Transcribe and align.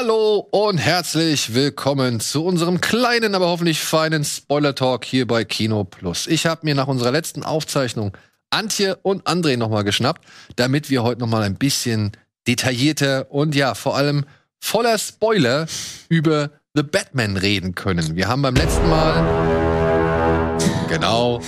Hallo 0.00 0.46
und 0.52 0.78
herzlich 0.78 1.54
willkommen 1.54 2.20
zu 2.20 2.44
unserem 2.44 2.80
kleinen, 2.80 3.34
aber 3.34 3.48
hoffentlich 3.48 3.80
feinen 3.80 4.24
Spoiler-Talk 4.24 5.04
hier 5.04 5.26
bei 5.26 5.44
Kino 5.44 5.82
Plus. 5.82 6.28
Ich 6.28 6.46
habe 6.46 6.60
mir 6.62 6.76
nach 6.76 6.86
unserer 6.86 7.10
letzten 7.10 7.42
Aufzeichnung 7.42 8.16
Antje 8.48 8.94
und 9.02 9.26
André 9.26 9.56
nochmal 9.56 9.82
geschnappt, 9.82 10.24
damit 10.54 10.88
wir 10.88 11.02
heute 11.02 11.20
nochmal 11.20 11.42
ein 11.42 11.56
bisschen 11.56 12.12
detaillierter 12.46 13.32
und 13.32 13.56
ja, 13.56 13.74
vor 13.74 13.96
allem 13.96 14.24
voller 14.60 14.98
Spoiler 14.98 15.66
über 16.08 16.50
The 16.74 16.84
Batman 16.84 17.36
reden 17.36 17.74
können. 17.74 18.14
Wir 18.14 18.28
haben 18.28 18.42
beim 18.42 18.54
letzten 18.54 18.88
Mal 18.88 20.58
genau 20.88 21.40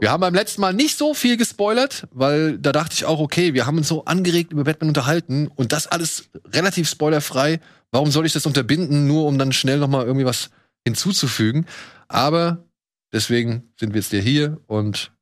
wir 0.00 0.10
haben 0.10 0.20
beim 0.20 0.34
letzten 0.34 0.60
Mal 0.60 0.74
nicht 0.74 0.98
so 0.98 1.14
viel 1.14 1.36
gespoilert, 1.36 2.06
weil 2.10 2.58
da 2.58 2.72
dachte 2.72 2.94
ich 2.94 3.04
auch, 3.04 3.20
okay, 3.20 3.54
wir 3.54 3.66
haben 3.66 3.78
uns 3.78 3.88
so 3.88 4.04
angeregt 4.04 4.52
über 4.52 4.64
Batman 4.64 4.88
unterhalten 4.88 5.48
und 5.48 5.72
das 5.72 5.86
alles 5.86 6.28
relativ 6.52 6.88
spoilerfrei. 6.88 7.60
Warum 7.90 8.10
soll 8.10 8.26
ich 8.26 8.32
das 8.32 8.46
unterbinden, 8.46 9.06
nur 9.06 9.26
um 9.26 9.38
dann 9.38 9.52
schnell 9.52 9.78
noch 9.78 9.88
mal 9.88 10.04
irgendwie 10.04 10.26
was 10.26 10.50
hinzuzufügen? 10.84 11.66
Aber 12.08 12.64
deswegen 13.12 13.72
sind 13.78 13.94
wir 13.94 14.00
jetzt 14.00 14.10
hier 14.10 14.60
und 14.66 15.12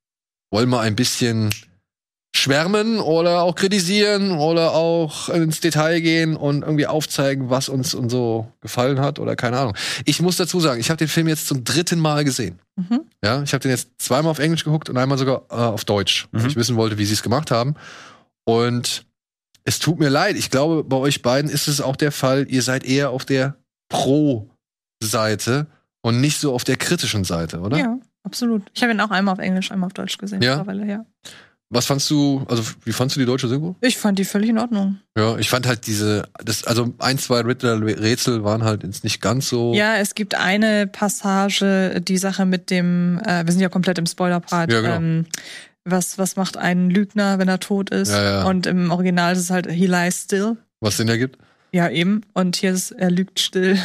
wollen 0.50 0.68
mal 0.68 0.80
ein 0.80 0.96
bisschen 0.96 1.50
schwärmen 2.34 2.98
oder 2.98 3.42
auch 3.42 3.54
kritisieren 3.54 4.32
oder 4.32 4.72
auch 4.72 5.28
ins 5.28 5.60
Detail 5.60 6.00
gehen 6.00 6.34
und 6.34 6.62
irgendwie 6.62 6.86
aufzeigen, 6.86 7.50
was 7.50 7.68
uns 7.68 7.94
und 7.94 8.08
so 8.08 8.50
gefallen 8.60 9.00
hat 9.00 9.18
oder 9.18 9.36
keine 9.36 9.58
Ahnung. 9.58 9.76
Ich 10.06 10.20
muss 10.22 10.36
dazu 10.36 10.58
sagen, 10.58 10.80
ich 10.80 10.88
habe 10.88 10.96
den 10.96 11.08
Film 11.08 11.28
jetzt 11.28 11.46
zum 11.46 11.62
dritten 11.62 11.98
Mal 11.98 12.24
gesehen. 12.24 12.58
Mhm. 12.76 13.02
Ja, 13.22 13.42
ich 13.42 13.52
habe 13.52 13.60
den 13.60 13.70
jetzt 13.70 13.90
zweimal 13.98 14.30
auf 14.30 14.38
Englisch 14.38 14.64
geguckt 14.64 14.88
und 14.88 14.96
einmal 14.96 15.18
sogar 15.18 15.42
äh, 15.50 15.54
auf 15.54 15.84
Deutsch, 15.84 16.28
mhm. 16.32 16.42
weil 16.42 16.48
ich 16.48 16.56
wissen 16.56 16.76
wollte, 16.76 16.96
wie 16.96 17.04
sie 17.04 17.14
es 17.14 17.22
gemacht 17.22 17.50
haben. 17.50 17.74
Und 18.44 19.04
es 19.64 19.78
tut 19.78 19.98
mir 19.98 20.08
leid. 20.08 20.36
Ich 20.36 20.50
glaube, 20.50 20.84
bei 20.84 20.96
euch 20.96 21.22
beiden 21.22 21.50
ist 21.50 21.68
es 21.68 21.80
auch 21.80 21.96
der 21.96 22.12
Fall. 22.12 22.46
Ihr 22.48 22.62
seid 22.62 22.84
eher 22.84 23.10
auf 23.10 23.26
der 23.26 23.56
Pro-Seite 23.90 25.66
und 26.00 26.20
nicht 26.20 26.40
so 26.40 26.54
auf 26.54 26.64
der 26.64 26.76
kritischen 26.76 27.24
Seite, 27.24 27.60
oder? 27.60 27.76
Ja, 27.76 27.98
absolut. 28.24 28.62
Ich 28.74 28.82
habe 28.82 28.92
ihn 28.92 29.00
auch 29.00 29.10
einmal 29.10 29.34
auf 29.34 29.38
Englisch, 29.38 29.70
einmal 29.70 29.88
auf 29.88 29.92
Deutsch 29.92 30.16
gesehen. 30.16 30.42
Ja. 30.42 30.64
ja. 30.84 31.04
Was 31.74 31.86
fandst 31.86 32.10
du, 32.10 32.44
also 32.50 32.62
wie 32.84 32.92
fandst 32.92 33.16
du 33.16 33.20
die 33.20 33.24
deutsche 33.24 33.48
Synchro? 33.48 33.74
Ich 33.80 33.96
fand 33.96 34.18
die 34.18 34.26
völlig 34.26 34.50
in 34.50 34.58
Ordnung. 34.58 34.98
Ja, 35.16 35.38
ich 35.38 35.48
fand 35.48 35.66
halt 35.66 35.86
diese, 35.86 36.28
das, 36.44 36.64
also 36.64 36.92
ein, 36.98 37.16
zwei 37.16 37.40
Riddler-Rätsel 37.40 38.44
waren 38.44 38.62
halt 38.62 38.82
jetzt 38.82 39.04
nicht 39.04 39.22
ganz 39.22 39.48
so. 39.48 39.72
Ja, 39.72 39.96
es 39.96 40.14
gibt 40.14 40.34
eine 40.34 40.86
Passage, 40.86 42.02
die 42.02 42.18
Sache 42.18 42.44
mit 42.44 42.68
dem, 42.68 43.22
äh, 43.24 43.46
wir 43.46 43.52
sind 43.52 43.62
ja 43.62 43.70
komplett 43.70 43.96
im 43.96 44.04
Spoiler-Part. 44.04 44.70
Ja, 44.70 44.82
genau. 44.82 44.96
Ähm, 44.96 45.26
was, 45.84 46.18
was 46.18 46.36
macht 46.36 46.58
ein 46.58 46.90
Lügner, 46.90 47.38
wenn 47.38 47.48
er 47.48 47.58
tot 47.58 47.88
ist? 47.88 48.10
Ja, 48.10 48.22
ja. 48.22 48.44
Und 48.44 48.66
im 48.66 48.90
Original 48.90 49.32
ist 49.32 49.40
es 49.40 49.50
halt 49.50 49.66
He 49.66 49.86
lies 49.86 50.24
still. 50.24 50.58
Was 50.80 50.98
Sinn 50.98 51.08
ergibt? 51.08 51.38
Ja, 51.72 51.88
eben. 51.88 52.20
Und 52.34 52.56
hier 52.56 52.72
ist 52.72 52.90
er 52.90 53.10
lügt 53.10 53.40
still. 53.40 53.78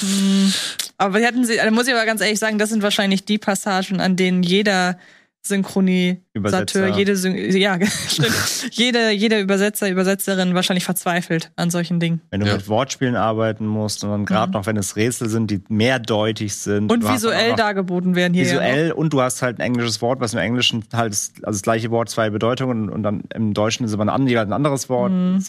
Hm. 0.00 0.52
Aber 0.96 1.20
hätten 1.20 1.44
sie, 1.44 1.58
da 1.58 1.70
muss 1.70 1.86
ich 1.86 1.94
aber 1.94 2.04
ganz 2.06 2.20
ehrlich 2.20 2.40
sagen, 2.40 2.58
das 2.58 2.70
sind 2.70 2.82
wahrscheinlich 2.82 3.24
die 3.24 3.38
Passagen, 3.38 4.00
an 4.00 4.16
denen 4.16 4.42
jeder 4.42 4.98
Synchronisateur, 5.42 6.88
jede, 6.96 7.16
Syn 7.16 7.36
ja, 7.56 7.78
stimmt. 8.08 8.70
jede, 8.72 9.10
jede 9.10 9.40
Übersetzer, 9.40 9.88
Übersetzerin 9.88 10.54
wahrscheinlich 10.54 10.84
verzweifelt 10.84 11.52
an 11.56 11.70
solchen 11.70 12.00
Dingen. 12.00 12.20
Wenn 12.30 12.40
du 12.40 12.46
ja. 12.46 12.54
mit 12.54 12.68
Wortspielen 12.68 13.16
arbeiten 13.16 13.66
musst 13.66 14.04
und 14.04 14.10
dann 14.10 14.26
gerade 14.26 14.48
mhm. 14.48 14.52
noch, 14.54 14.66
wenn 14.66 14.76
es 14.76 14.96
Rätsel 14.96 15.28
sind, 15.28 15.50
die 15.50 15.62
mehrdeutig 15.68 16.54
sind. 16.54 16.92
Und 16.92 17.08
visuell 17.08 17.54
dargeboten 17.54 18.14
werden 18.14 18.34
hier. 18.34 18.44
Visuell 18.44 18.88
ja 18.88 18.94
und 18.94 19.12
du 19.12 19.20
hast 19.20 19.42
halt 19.42 19.58
ein 19.58 19.62
englisches 19.62 20.02
Wort, 20.02 20.20
was 20.20 20.34
im 20.34 20.40
Englischen 20.40 20.84
halt, 20.92 21.12
also 21.12 21.32
das 21.42 21.62
gleiche 21.62 21.90
Wort, 21.90 22.10
zwei 22.10 22.30
Bedeutungen 22.30 22.88
und 22.88 23.02
dann 23.02 23.22
im 23.34 23.54
Deutschen 23.54 23.84
ist 23.84 23.92
aber 23.92 24.02
ein, 24.02 24.28
ein 24.28 24.52
anderes 24.52 24.88
Wort. 24.88 25.12
Mhm. 25.12 25.42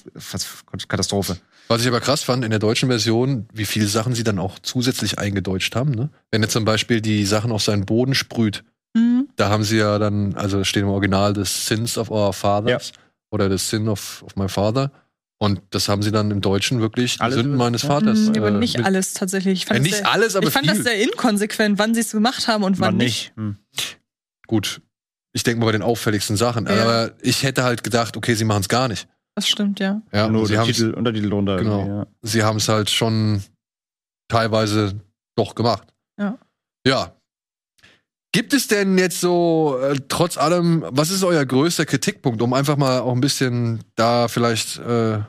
Katastrophe. 0.88 1.38
Was 1.68 1.82
ich 1.82 1.88
aber 1.88 2.00
krass 2.00 2.24
fand 2.24 2.44
in 2.44 2.50
der 2.50 2.60
deutschen 2.60 2.90
Version, 2.90 3.48
wie 3.54 3.66
viele 3.66 3.86
Sachen 3.86 4.16
sie 4.16 4.24
dann 4.24 4.40
auch 4.40 4.58
zusätzlich 4.58 5.20
eingedeutscht 5.20 5.76
haben. 5.76 5.92
Ne? 5.92 6.10
Wenn 6.32 6.42
er 6.42 6.50
zum 6.50 6.66
Beispiel 6.66 7.00
die 7.00 7.26
Sachen 7.26 7.52
auf 7.52 7.62
seinen 7.62 7.86
Boden 7.86 8.16
sprüht. 8.16 8.64
Da 9.40 9.50
haben 9.50 9.64
sie 9.64 9.78
ja 9.78 9.98
dann, 10.00 10.36
also 10.36 10.66
steht 10.66 10.84
im 10.84 10.90
Original 10.90 11.34
The 11.34 11.46
Sins 11.46 11.98
of 11.98 12.12
Our 12.12 12.34
Fathers 12.34 12.92
ja. 12.94 13.02
oder 13.32 13.50
The 13.50 13.58
Sin 13.58 13.88
of, 13.88 14.22
of 14.24 14.36
My 14.36 14.50
Father. 14.50 14.92
Und 15.38 15.62
das 15.70 15.88
haben 15.88 16.02
sie 16.02 16.12
dann 16.12 16.30
im 16.30 16.42
Deutschen 16.42 16.82
wirklich 16.82 17.22
alles 17.22 17.36
Sünden 17.36 17.56
meines 17.56 17.84
Vaters. 17.84 18.20
Mhm, 18.20 18.36
aber 18.36 18.50
äh, 18.50 18.52
nicht 18.52 18.84
alles 18.84 19.14
tatsächlich. 19.14 19.60
Ich 19.60 19.66
fand, 19.66 19.78
ja, 19.78 19.84
nicht 19.84 19.96
sehr, 19.96 20.12
alles, 20.12 20.36
aber 20.36 20.48
ich 20.48 20.54
fand 20.54 20.68
viel. 20.68 20.76
das 20.76 20.84
sehr 20.84 21.02
inkonsequent, 21.02 21.80
wann 21.80 21.94
sie 21.94 22.02
es 22.02 22.12
gemacht 22.12 22.50
haben 22.50 22.66
und 22.66 22.82
wann, 22.82 22.90
wann 22.90 22.98
nicht. 22.98 23.32
Hm. 23.38 23.56
Gut. 24.46 24.82
Ich 25.32 25.44
denke 25.44 25.62
mal 25.62 25.68
bei 25.68 25.72
den 25.72 25.84
auffälligsten 25.84 26.36
Sachen. 26.36 26.66
Ja. 26.66 26.74
Aber 26.74 27.14
ich 27.22 27.44
hätte 27.44 27.64
halt 27.64 27.86
gedacht, 27.86 28.18
okay, 28.18 28.34
sie 28.34 28.44
machen 28.44 28.62
es 28.62 28.68
gar 28.68 28.90
nicht. 28.90 29.08
Das 29.36 29.48
stimmt, 29.48 29.80
ja. 29.80 30.02
Ja, 30.12 30.28
nur 30.28 30.48
sie 30.48 30.58
Titel, 30.58 30.94
Untertitel 30.94 31.30
drunter. 31.30 31.56
Genau. 31.56 31.88
Ja. 31.88 32.08
Sie 32.24 32.44
haben 32.44 32.58
es 32.58 32.68
halt 32.68 32.90
schon 32.90 33.42
teilweise 34.28 35.00
doch 35.38 35.56
gemacht. 35.56 35.88
Ja. 36.20 36.38
Ja, 36.86 37.16
Gibt 38.32 38.54
es 38.54 38.68
denn 38.68 38.98
jetzt 39.00 39.22
so, 39.22 39.80
äh, 39.82 40.00
trotz 40.08 40.38
allem, 40.38 40.86
was 40.90 41.10
ist 41.10 41.24
euer 41.24 41.46
größter 41.46 41.86
Kritikpunkt, 41.86 42.42
um 42.42 42.54
einfach 42.54 42.78
mal 42.78 43.00
auch 43.00 43.14
ein 43.14 43.22
bisschen 43.22 43.84
da 43.96 44.28
vielleicht 44.28 44.78
äh, 44.78 45.20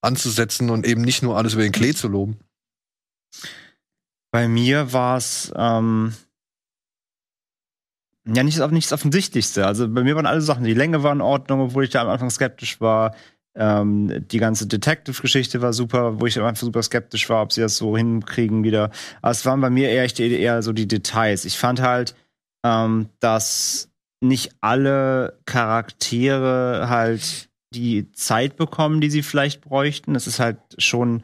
anzusetzen 0.00 0.70
und 0.70 0.86
eben 0.86 1.02
nicht 1.02 1.22
nur 1.22 1.36
alles 1.36 1.52
über 1.52 1.64
den 1.64 1.72
Klee 1.72 1.92
zu 1.92 2.08
loben? 2.08 2.38
Bei 4.30 4.48
mir 4.48 4.92
war 4.94 5.18
es 5.18 5.52
ähm, 5.54 6.14
ja 8.26 8.42
nicht, 8.42 8.58
nicht 8.70 8.90
das 8.90 8.98
Offensichtlichste. 8.98 9.66
Also 9.66 9.88
bei 9.88 10.02
mir 10.02 10.16
waren 10.16 10.26
alle 10.26 10.40
Sachen, 10.40 10.64
die 10.64 10.74
Länge 10.74 11.02
war 11.02 11.12
in 11.12 11.20
Ordnung, 11.20 11.60
obwohl 11.60 11.84
ich 11.84 11.90
da 11.90 12.02
am 12.02 12.08
Anfang 12.08 12.30
skeptisch 12.30 12.80
war. 12.80 13.14
Ähm, 13.54 14.26
die 14.28 14.38
ganze 14.38 14.66
Detective-Geschichte 14.66 15.60
war 15.60 15.74
super, 15.74 16.20
wo 16.20 16.26
ich 16.26 16.38
am 16.38 16.44
Anfang 16.44 16.66
super 16.66 16.82
skeptisch 16.82 17.28
war, 17.28 17.42
ob 17.42 17.52
sie 17.52 17.60
das 17.60 17.76
so 17.76 17.96
hinkriegen 17.96 18.64
wieder. 18.64 18.90
Aber 19.20 19.30
es 19.30 19.44
waren 19.44 19.60
bei 19.60 19.70
mir 19.70 19.90
eher, 19.90 20.18
eher 20.18 20.62
so 20.62 20.72
die 20.72 20.88
Details. 20.88 21.44
Ich 21.44 21.58
fand 21.58 21.80
halt, 21.80 22.14
ähm, 22.66 23.08
dass 23.20 23.88
nicht 24.20 24.52
alle 24.60 25.38
Charaktere 25.46 26.86
halt 26.88 27.48
die 27.72 28.10
Zeit 28.12 28.56
bekommen, 28.56 29.00
die 29.00 29.10
sie 29.10 29.22
vielleicht 29.22 29.60
bräuchten. 29.60 30.14
Es 30.14 30.26
ist 30.26 30.40
halt 30.40 30.58
schon 30.78 31.22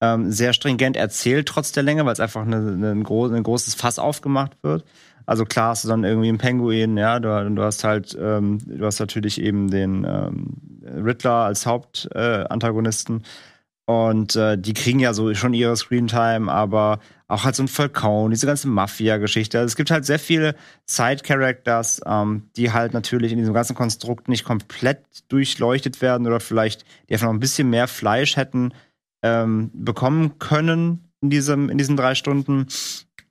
ähm, 0.00 0.32
sehr 0.32 0.52
stringent 0.52 0.96
erzählt, 0.96 1.46
trotz 1.46 1.72
der 1.72 1.82
Länge, 1.82 2.04
weil 2.06 2.12
es 2.12 2.20
einfach 2.20 2.42
eine, 2.42 2.56
eine, 2.56 2.90
ein, 2.90 3.04
gro 3.04 3.26
ein, 3.26 3.42
großes 3.42 3.74
Fass 3.74 3.98
aufgemacht 3.98 4.52
wird. 4.62 4.84
Also 5.26 5.44
klar 5.44 5.70
hast 5.70 5.84
du 5.84 5.88
dann 5.88 6.02
irgendwie 6.02 6.28
einen 6.28 6.38
Penguin, 6.38 6.96
ja, 6.96 7.20
du, 7.20 7.50
du 7.50 7.62
hast 7.62 7.84
halt, 7.84 8.16
ähm, 8.20 8.58
du 8.64 8.84
hast 8.84 8.98
natürlich 8.98 9.40
eben 9.40 9.70
den 9.70 10.04
ähm, 10.04 10.56
Riddler 10.82 11.44
als 11.44 11.66
Hauptantagonisten. 11.66 13.20
Äh, 13.20 13.92
und 13.92 14.36
äh, 14.36 14.56
die 14.56 14.72
kriegen 14.72 15.00
ja 15.00 15.12
so 15.12 15.34
schon 15.34 15.52
ihre 15.52 15.76
Screentime, 15.76 16.50
aber 16.50 17.00
auch 17.30 17.44
halt 17.44 17.54
so 17.54 17.62
ein 17.62 17.68
Falcone, 17.68 18.30
diese 18.30 18.46
ganze 18.46 18.68
Mafia-Geschichte. 18.68 19.58
Also 19.58 19.66
es 19.66 19.76
gibt 19.76 19.90
halt 19.90 20.04
sehr 20.04 20.18
viele 20.18 20.54
Side-Characters, 20.86 22.02
ähm, 22.04 22.50
die 22.56 22.72
halt 22.72 22.92
natürlich 22.92 23.32
in 23.32 23.38
diesem 23.38 23.54
ganzen 23.54 23.76
Konstrukt 23.76 24.28
nicht 24.28 24.44
komplett 24.44 25.04
durchleuchtet 25.28 26.02
werden 26.02 26.26
oder 26.26 26.40
vielleicht 26.40 26.84
die 27.08 27.14
einfach 27.14 27.26
noch 27.26 27.34
ein 27.34 27.40
bisschen 27.40 27.70
mehr 27.70 27.88
Fleisch 27.88 28.36
hätten 28.36 28.74
ähm, 29.22 29.70
bekommen 29.72 30.38
können 30.38 31.10
in, 31.20 31.30
diesem, 31.30 31.70
in 31.70 31.78
diesen 31.78 31.96
drei 31.96 32.14
Stunden. 32.14 32.66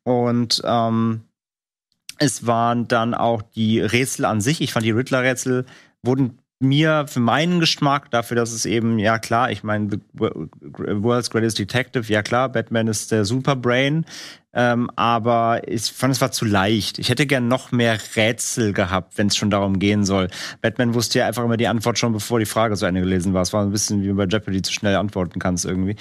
Und 0.04 0.62
ähm, 0.66 1.22
es 2.18 2.48
waren 2.48 2.88
dann 2.88 3.14
auch 3.14 3.42
die 3.42 3.80
Rätsel 3.80 4.26
an 4.26 4.42
sich. 4.42 4.62
Ich 4.62 4.74
fand 4.74 4.86
die 4.86 4.92
Riddler-Rätsel 4.92 5.66
wurden 6.04 6.39
mir 6.60 7.06
für 7.08 7.22
meinen 7.22 7.60
Geschmack, 7.60 8.12
dafür, 8.12 8.36
dass 8.36 8.52
es 8.52 8.66
eben, 8.66 9.00
ja 9.00 9.18
klar, 9.18 9.50
ich 9.52 9.64
meine, 9.64 9.90
World's 10.14 11.30
Greatest 11.30 11.58
Detective, 11.58 12.12
ja 12.12 12.22
klar, 12.22 12.50
Batman 12.50 12.88
ist 12.88 13.12
der 13.12 13.24
Superbrain, 13.24 14.06
ähm, 14.52 14.90
aber 14.96 15.62
ich 15.68 15.84
fand, 15.92 16.14
es 16.14 16.22
war 16.22 16.32
zu 16.32 16.44
leicht. 16.44 17.00
Ich 17.00 17.10
hätte 17.10 17.26
gern 17.28 17.48
noch 17.48 17.72
mehr 17.72 17.98
Rätsel 18.16 18.74
gehabt, 18.74 19.18
wenn 19.18 19.28
es 19.28 19.38
schon 19.38 19.52
darum 19.52 19.80
gehen 19.80 20.04
soll. 20.04 20.28
Batman 20.62 20.94
wusste 20.94 21.20
ja 21.20 21.28
einfach 21.28 21.44
immer 21.44 21.58
die 21.58 21.68
Antwort 21.68 21.98
schon, 21.98 22.14
bevor 22.14 22.40
die 22.40 22.46
Frage 22.46 22.76
zu 22.76 22.86
Ende 22.86 23.02
gelesen 23.02 23.34
war. 23.34 23.44
Es 23.44 23.54
war 23.54 23.64
ein 23.64 23.72
bisschen 23.72 24.04
wie 24.04 24.12
bei 24.12 24.26
Jeopardy 24.26 24.62
zu 24.62 24.74
schnell 24.74 24.96
antworten 24.96 25.40
kannst 25.40 25.66
irgendwie. 25.66 25.96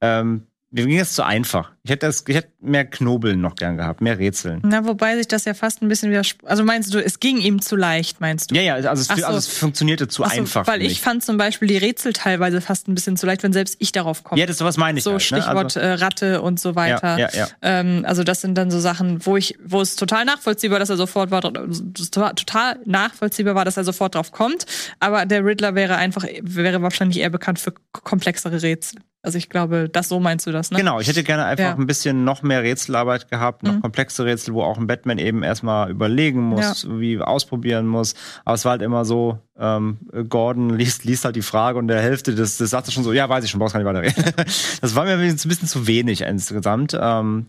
Ähm, 0.00 0.46
mir 0.74 0.86
ging 0.86 0.98
es 0.98 1.12
zu 1.12 1.22
einfach. 1.22 1.70
Ich 1.84 1.90
hätte, 1.92 2.06
das, 2.06 2.24
ich 2.26 2.34
hätte 2.34 2.48
mehr 2.60 2.84
Knobeln 2.84 3.40
noch 3.40 3.54
gern 3.54 3.76
gehabt, 3.76 4.00
mehr 4.00 4.18
Rätseln. 4.18 4.60
Na, 4.64 4.84
wobei 4.84 5.16
sich 5.16 5.28
das 5.28 5.44
ja 5.44 5.54
fast 5.54 5.82
ein 5.82 5.88
bisschen 5.88 6.10
widerspricht. 6.10 6.50
Also 6.50 6.64
meinst 6.64 6.92
du, 6.92 6.98
es 6.98 7.20
ging 7.20 7.36
ihm 7.36 7.62
zu 7.62 7.76
leicht, 7.76 8.20
meinst 8.20 8.50
du? 8.50 8.56
Ja, 8.56 8.62
ja, 8.62 8.74
also 8.74 8.90
es, 8.90 9.06
so. 9.06 9.24
also 9.24 9.38
es 9.38 9.46
funktionierte 9.46 10.08
zu 10.08 10.24
so, 10.24 10.28
einfach. 10.28 10.66
Weil 10.66 10.82
ich 10.82 11.00
fand 11.00 11.22
zum 11.22 11.36
Beispiel 11.36 11.68
die 11.68 11.76
Rätsel 11.76 12.12
teilweise 12.12 12.60
fast 12.60 12.88
ein 12.88 12.94
bisschen 12.96 13.16
zu 13.16 13.24
leicht, 13.24 13.44
wenn 13.44 13.52
selbst 13.52 13.76
ich 13.78 13.92
darauf 13.92 14.24
komme. 14.24 14.40
Ja, 14.40 14.46
das 14.46 14.60
was 14.62 14.76
meine 14.76 14.98
ich. 14.98 15.04
So 15.04 15.12
halt, 15.12 15.20
ne? 15.20 15.24
Stichwort 15.24 15.76
also, 15.76 15.78
äh, 15.78 15.92
Ratte 15.92 16.42
und 16.42 16.58
so 16.58 16.74
weiter. 16.74 17.18
Ja, 17.18 17.28
ja, 17.32 17.38
ja. 17.38 17.48
Ähm, 17.62 18.04
also 18.04 18.24
das 18.24 18.40
sind 18.40 18.56
dann 18.56 18.72
so 18.72 18.80
Sachen, 18.80 19.24
wo 19.24 19.36
ich, 19.36 19.56
wo 19.64 19.80
es 19.80 19.94
total 19.94 20.24
nachvollziehbar, 20.24 20.80
dass 20.80 20.90
er 20.90 20.96
sofort 20.96 21.30
war, 21.30 21.40
total 21.42 22.80
nachvollziehbar 22.84 23.54
war, 23.54 23.64
dass 23.64 23.76
er 23.76 23.84
sofort 23.84 24.16
drauf 24.16 24.32
kommt. 24.32 24.66
Aber 24.98 25.24
der 25.24 25.44
Riddler 25.44 25.76
wäre 25.76 25.94
einfach, 25.94 26.24
wäre 26.42 26.82
wahrscheinlich 26.82 27.20
eher 27.20 27.30
bekannt 27.30 27.60
für 27.60 27.72
komplexere 27.92 28.60
Rätsel. 28.60 28.98
Also 29.24 29.38
ich 29.38 29.48
glaube, 29.48 29.88
das 29.88 30.10
so 30.10 30.20
meinst 30.20 30.46
du 30.46 30.52
das, 30.52 30.70
ne? 30.70 30.76
Genau, 30.76 31.00
ich 31.00 31.08
hätte 31.08 31.24
gerne 31.24 31.46
einfach 31.46 31.64
ja. 31.64 31.74
ein 31.74 31.86
bisschen 31.86 32.24
noch 32.24 32.42
mehr 32.42 32.62
Rätselarbeit 32.62 33.30
gehabt, 33.30 33.62
noch 33.62 33.72
mhm. 33.72 33.80
komplexe 33.80 34.26
Rätsel, 34.26 34.52
wo 34.52 34.62
auch 34.62 34.76
ein 34.76 34.86
Batman 34.86 35.16
eben 35.16 35.42
erstmal 35.42 35.90
überlegen 35.90 36.42
muss, 36.42 36.82
ja. 36.82 37.00
wie 37.00 37.18
ausprobieren 37.18 37.86
muss. 37.86 38.14
Aber 38.44 38.54
es 38.54 38.66
war 38.66 38.72
halt 38.72 38.82
immer 38.82 39.06
so, 39.06 39.38
ähm, 39.58 39.96
Gordon 40.28 40.76
liest, 40.76 41.06
liest 41.06 41.24
halt 41.24 41.36
die 41.36 41.42
Frage 41.42 41.78
und 41.78 41.88
der 41.88 42.02
Hälfte 42.02 42.34
des, 42.34 42.58
des 42.58 42.68
Satzes 42.68 42.92
schon 42.92 43.02
so, 43.02 43.14
ja, 43.14 43.26
weiß 43.26 43.42
ich 43.46 43.50
schon, 43.50 43.60
brauchst 43.60 43.72
gar 43.72 43.80
nicht 43.80 43.88
weiterreden. 43.88 44.34
das 44.82 44.94
war 44.94 45.06
mir 45.06 45.12
ein 45.12 45.34
bisschen 45.34 45.68
zu 45.68 45.86
wenig 45.86 46.20
insgesamt. 46.20 46.94
Ähm, 47.00 47.46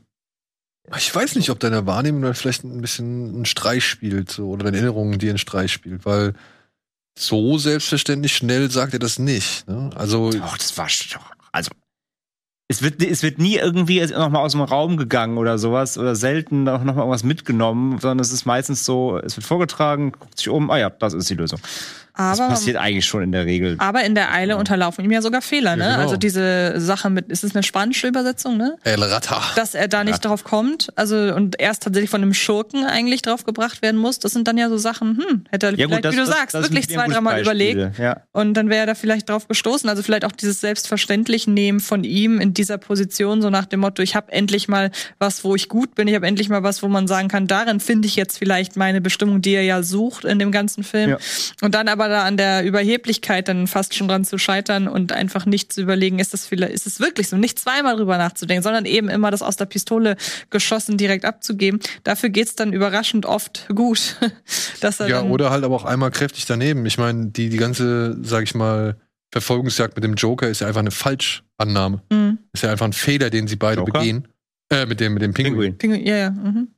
ich 0.95 1.13
weiß 1.13 1.35
nicht, 1.35 1.49
ob 1.49 1.59
deine 1.59 1.85
Wahrnehmung 1.85 2.33
vielleicht 2.35 2.63
ein 2.63 2.79
bisschen 2.79 3.35
einen 3.35 3.45
Streich 3.45 3.83
spielt, 3.83 4.31
so, 4.31 4.47
oder 4.47 4.63
deine 4.63 4.77
Erinnerungen, 4.77 5.19
die 5.19 5.27
einen 5.27 5.39
Streich 5.39 5.73
spielt, 5.73 6.05
weil 6.05 6.35
so 7.19 7.57
selbstverständlich 7.57 8.33
schnell 8.33 8.71
sagt 8.71 8.93
er 8.93 8.99
das 8.99 9.19
nicht. 9.19 9.67
Ne? 9.67 9.89
Also, 9.93 10.31
Doch, 10.31 10.57
das 10.57 10.77
war 10.77 10.85
also 10.85 11.19
es 12.67 12.81
wird, 12.81 13.01
es 13.03 13.21
wird 13.21 13.37
nie 13.37 13.57
irgendwie 13.57 14.03
noch 14.07 14.29
mal 14.29 14.39
aus 14.39 14.53
dem 14.53 14.61
Raum 14.61 14.97
gegangen 14.97 15.37
oder 15.37 15.57
sowas 15.57 15.97
oder 15.97 16.15
selten 16.15 16.63
noch, 16.63 16.83
noch 16.83 16.95
mal 16.95 17.01
irgendwas 17.01 17.23
mitgenommen, 17.23 17.99
sondern 17.99 18.19
es 18.19 18.31
ist 18.31 18.45
meistens 18.45 18.85
so, 18.85 19.19
es 19.19 19.37
wird 19.37 19.45
vorgetragen, 19.45 20.13
guckt 20.13 20.37
sich 20.37 20.49
um, 20.49 20.71
ah 20.71 20.77
ja, 20.77 20.89
das 20.89 21.13
ist 21.13 21.29
die 21.29 21.35
Lösung. 21.35 21.59
Aber, 22.17 22.37
das 22.37 22.47
passiert 22.47 22.77
eigentlich 22.77 23.05
schon 23.05 23.23
in 23.23 23.31
der 23.31 23.45
Regel. 23.45 23.75
Aber 23.79 24.03
in 24.03 24.15
der 24.15 24.31
Eile 24.33 24.53
ja. 24.53 24.55
unterlaufen 24.59 25.03
ihm 25.03 25.11
ja 25.11 25.21
sogar 25.21 25.41
Fehler, 25.41 25.75
ne? 25.75 25.83
Ja, 25.83 25.89
genau. 25.91 26.03
Also 26.03 26.17
diese 26.17 26.79
Sache 26.79 27.09
mit, 27.09 27.29
ist 27.29 27.43
es 27.43 27.55
eine 27.55 27.63
spanische 27.63 28.07
Übersetzung, 28.07 28.57
ne? 28.57 28.77
El 28.83 29.03
Rata. 29.03 29.41
Dass 29.55 29.75
er 29.75 29.87
da 29.87 30.03
nicht 30.03 30.23
ja. 30.23 30.29
drauf 30.29 30.43
kommt, 30.43 30.91
also 30.95 31.15
und 31.15 31.59
erst 31.59 31.83
tatsächlich 31.83 32.09
von 32.09 32.21
einem 32.21 32.33
Schurken 32.33 32.85
eigentlich 32.85 33.21
drauf 33.21 33.43
gebracht 33.43 33.81
werden 33.81 33.99
muss. 33.99 34.19
Das 34.19 34.31
sind 34.31 34.47
dann 34.47 34.57
ja 34.57 34.69
so 34.69 34.77
Sachen, 34.77 35.17
hm, 35.17 35.45
hätte 35.49 35.67
er 35.67 35.73
vielleicht, 35.73 35.91
gut, 35.91 36.05
das, 36.05 36.13
wie 36.13 36.17
du 36.17 36.25
das, 36.25 36.35
sagst, 36.35 36.55
das 36.55 36.63
wirklich 36.63 36.89
zwei, 36.89 37.07
dreimal 37.07 37.41
überlegt. 37.41 37.99
Ja. 37.99 38.21
Und 38.31 38.53
dann 38.53 38.69
wäre 38.69 38.81
er 38.81 38.85
da 38.85 38.95
vielleicht 38.95 39.29
drauf 39.29 39.47
gestoßen. 39.47 39.89
Also 39.89 40.01
vielleicht 40.01 40.25
auch 40.25 40.31
dieses 40.31 40.61
selbstverständlich 40.61 41.47
nehmen 41.47 41.79
von 41.79 42.03
ihm 42.03 42.39
in 42.39 42.53
dieser 42.53 42.77
Position, 42.77 43.41
so 43.41 43.49
nach 43.49 43.65
dem 43.65 43.81
Motto, 43.81 44.01
ich 44.01 44.15
habe 44.15 44.31
endlich 44.31 44.67
mal 44.67 44.91
was, 45.19 45.43
wo 45.43 45.55
ich 45.55 45.69
gut 45.69 45.95
bin, 45.95 46.07
ich 46.07 46.15
habe 46.15 46.27
endlich 46.27 46.49
mal 46.49 46.63
was, 46.63 46.81
wo 46.81 46.87
man 46.87 47.07
sagen 47.07 47.27
kann, 47.27 47.47
darin 47.47 47.79
finde 47.79 48.07
ich 48.07 48.15
jetzt 48.15 48.37
vielleicht 48.37 48.77
meine 48.77 49.01
Bestimmung, 49.01 49.41
die 49.41 49.53
er 49.53 49.63
ja 49.63 49.83
sucht 49.83 50.25
in 50.25 50.39
dem 50.39 50.51
ganzen 50.51 50.83
Film. 50.83 51.17
Und 51.61 51.75
dann 51.75 51.87
aber 51.87 52.04
aber 52.05 52.13
da 52.13 52.23
an 52.23 52.37
der 52.37 52.63
Überheblichkeit 52.63 53.47
dann 53.47 53.67
fast 53.67 53.95
schon 53.95 54.07
dran 54.07 54.25
zu 54.25 54.37
scheitern 54.37 54.87
und 54.87 55.11
einfach 55.11 55.45
nicht 55.45 55.73
zu 55.73 55.81
überlegen, 55.81 56.19
ist 56.19 56.33
das 56.33 56.45
vielleicht, 56.45 56.73
ist 56.73 56.87
es 56.87 56.99
wirklich 56.99 57.27
so, 57.27 57.37
nicht 57.37 57.59
zweimal 57.59 57.97
drüber 57.97 58.17
nachzudenken, 58.17 58.63
sondern 58.63 58.85
eben 58.85 59.09
immer 59.09 59.31
das 59.31 59.41
aus 59.41 59.57
der 59.57 59.65
Pistole 59.65 60.15
geschossen 60.49 60.97
direkt 60.97 61.25
abzugeben. 61.25 61.79
Dafür 62.03 62.29
geht's 62.29 62.55
dann 62.55 62.73
überraschend 62.73 63.25
oft 63.25 63.67
gut. 63.73 64.17
dass 64.81 64.99
er 64.99 65.07
ja, 65.07 65.23
oder 65.23 65.49
halt 65.49 65.63
aber 65.63 65.75
auch 65.75 65.85
einmal 65.85 66.11
kräftig 66.11 66.45
daneben. 66.45 66.85
Ich 66.85 66.97
meine, 66.97 67.27
die, 67.27 67.49
die 67.49 67.57
ganze, 67.57 68.17
sag 68.21 68.43
ich 68.43 68.55
mal, 68.55 68.97
Verfolgungsjagd 69.31 69.95
mit 69.95 70.03
dem 70.03 70.13
Joker 70.13 70.47
ist 70.47 70.61
ja 70.61 70.67
einfach 70.67 70.81
eine 70.81 70.91
Falschannahme. 70.91 72.01
Mhm. 72.11 72.37
Ist 72.53 72.63
ja 72.63 72.71
einfach 72.71 72.85
ein 72.85 72.93
Fehler, 72.93 73.29
den 73.29 73.47
sie 73.47 73.55
beide 73.55 73.81
Joker? 73.81 73.99
begehen. 73.99 74.27
Äh, 74.69 74.85
mit 74.85 74.99
dem, 74.99 75.13
mit 75.13 75.23
dem 75.23 75.33
Pinguin. 75.33 75.77
Pinguin. 75.77 76.05
Ja, 76.05 76.15
ja. 76.15 76.31
Mhm. 76.31 76.69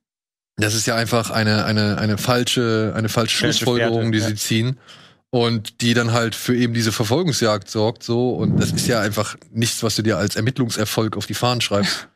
Das 0.56 0.74
ist 0.74 0.88
ja 0.88 0.96
einfach 0.96 1.30
eine, 1.30 1.66
eine, 1.66 1.98
eine 2.00 2.18
falsche, 2.18 2.94
eine 2.96 3.10
falsche 3.10 3.38
Schlussfolgerung, 3.38 4.12
die 4.12 4.18
ja. 4.18 4.28
sie 4.28 4.36
ziehen 4.36 4.78
und 5.46 5.82
die 5.82 5.94
dann 5.94 6.14
halt 6.14 6.36
für 6.36 6.56
eben 6.56 6.74
diese 6.74 6.92
Verfolgungsjagd 6.92 7.70
sorgt 7.70 8.04
so 8.04 8.32
und 8.32 8.58
das 8.60 8.72
ist 8.72 8.88
ja 8.88 9.02
einfach 9.02 9.36
nichts, 9.52 9.84
was 9.84 9.96
du 9.96 10.02
dir 10.02 10.18
als 10.18 10.36
Ermittlungserfolg 10.36 11.18
auf 11.18 11.26
die 11.26 11.34
Fahnen 11.34 11.62
schreibst. 11.62 12.08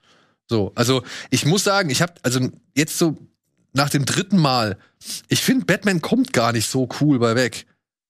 So, 0.49 0.71
also 0.75 1.03
ich 1.29 1.45
muss 1.45 1.63
sagen, 1.63 1.89
ich 1.89 2.01
habe 2.01 2.13
also 2.23 2.49
jetzt 2.75 2.97
so 2.97 3.17
nach 3.73 3.89
dem 3.89 4.05
dritten 4.05 4.37
Mal, 4.37 4.77
ich 5.29 5.41
finde 5.41 5.65
Batman 5.65 6.01
kommt 6.01 6.33
gar 6.33 6.51
nicht 6.51 6.69
so 6.69 6.89
cool 6.99 7.19
bei 7.19 7.35
weg. 7.35 7.65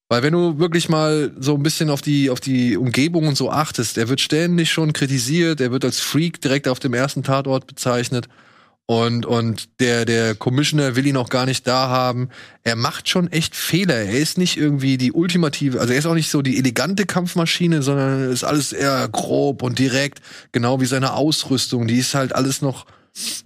Weil 0.09 0.23
wenn 0.23 0.33
du 0.33 0.59
wirklich 0.59 0.89
mal 0.89 1.31
so 1.39 1.55
ein 1.55 1.63
bisschen 1.63 1.89
auf 1.89 2.01
die, 2.01 2.29
auf 2.29 2.41
die 2.41 2.75
Umgebung 2.75 3.27
und 3.27 3.37
so 3.37 3.49
achtest, 3.49 3.97
er 3.97 4.09
wird 4.09 4.19
ständig 4.19 4.69
schon 4.69 4.91
kritisiert, 4.91 5.61
er 5.61 5.71
wird 5.71 5.85
als 5.85 6.01
Freak 6.01 6.41
direkt 6.41 6.67
auf 6.67 6.79
dem 6.79 6.93
ersten 6.93 7.23
Tatort 7.23 7.65
bezeichnet. 7.65 8.27
Und, 8.91 9.25
und 9.25 9.69
der, 9.79 10.03
der 10.03 10.35
Commissioner 10.35 10.97
will 10.97 11.05
ihn 11.05 11.15
auch 11.15 11.29
gar 11.29 11.45
nicht 11.45 11.65
da 11.65 11.87
haben. 11.87 12.27
Er 12.63 12.75
macht 12.75 13.07
schon 13.07 13.31
echt 13.31 13.55
Fehler. 13.55 13.95
Er 13.95 14.19
ist 14.19 14.37
nicht 14.37 14.57
irgendwie 14.57 14.97
die 14.97 15.13
ultimative, 15.13 15.79
also 15.79 15.93
er 15.93 15.99
ist 15.99 16.05
auch 16.05 16.13
nicht 16.13 16.29
so 16.29 16.41
die 16.41 16.57
elegante 16.57 17.05
Kampfmaschine, 17.05 17.83
sondern 17.83 18.29
ist 18.29 18.43
alles 18.43 18.73
eher 18.73 19.07
grob 19.07 19.63
und 19.63 19.79
direkt, 19.79 20.19
genau 20.51 20.81
wie 20.81 20.85
seine 20.87 21.13
Ausrüstung. 21.13 21.87
Die 21.87 21.99
ist 21.99 22.15
halt 22.15 22.35
alles 22.35 22.61
noch, 22.61 22.85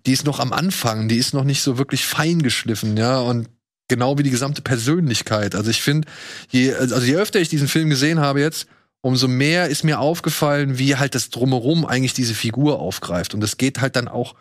die 0.08 0.14
ist 0.14 0.26
noch 0.26 0.40
am 0.40 0.52
Anfang, 0.52 1.10
die 1.10 1.18
ist 1.18 1.36
noch 1.36 1.44
nicht 1.44 1.62
so 1.62 1.78
wirklich 1.78 2.08
fein 2.08 2.42
geschliffen, 2.42 2.98
ja. 2.98 3.20
Und 3.20 3.48
genau 3.88 4.18
wie 4.18 4.24
die 4.24 4.32
gesamte 4.32 4.64
Persönlichkeit. 4.64 5.54
Also 5.54 5.70
ich 5.70 5.84
finde, 5.84 6.08
je, 6.50 6.74
also 6.74 7.02
je 7.02 7.18
öfter 7.18 7.40
ich 7.40 7.50
diesen 7.50 7.68
Film 7.68 7.92
gesehen 7.92 8.20
habe 8.20 8.42
jetzt, 8.42 8.66
umso 9.02 9.28
mehr 9.28 9.68
ist 9.68 9.84
mir 9.84 10.00
aufgefallen, 10.00 10.80
wie 10.80 10.96
halt 10.96 11.14
das 11.14 11.30
drumherum 11.30 11.86
eigentlich 11.86 12.14
diese 12.14 12.34
Figur 12.34 12.80
aufgreift. 12.80 13.36
Und 13.36 13.44
es 13.44 13.58
geht 13.58 13.80
halt 13.80 13.96
dann 13.96 14.08
auch 14.08 14.34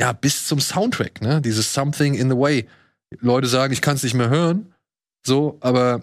ja, 0.00 0.12
bis 0.12 0.46
zum 0.46 0.60
Soundtrack, 0.60 1.20
ne? 1.20 1.40
Dieses 1.40 1.72
Something 1.72 2.14
in 2.14 2.30
the 2.30 2.36
Way. 2.36 2.68
Leute 3.20 3.48
sagen, 3.48 3.72
ich 3.72 3.80
kann 3.80 3.96
es 3.96 4.02
nicht 4.02 4.14
mehr 4.14 4.28
hören. 4.28 4.74
So, 5.26 5.58
aber 5.60 6.02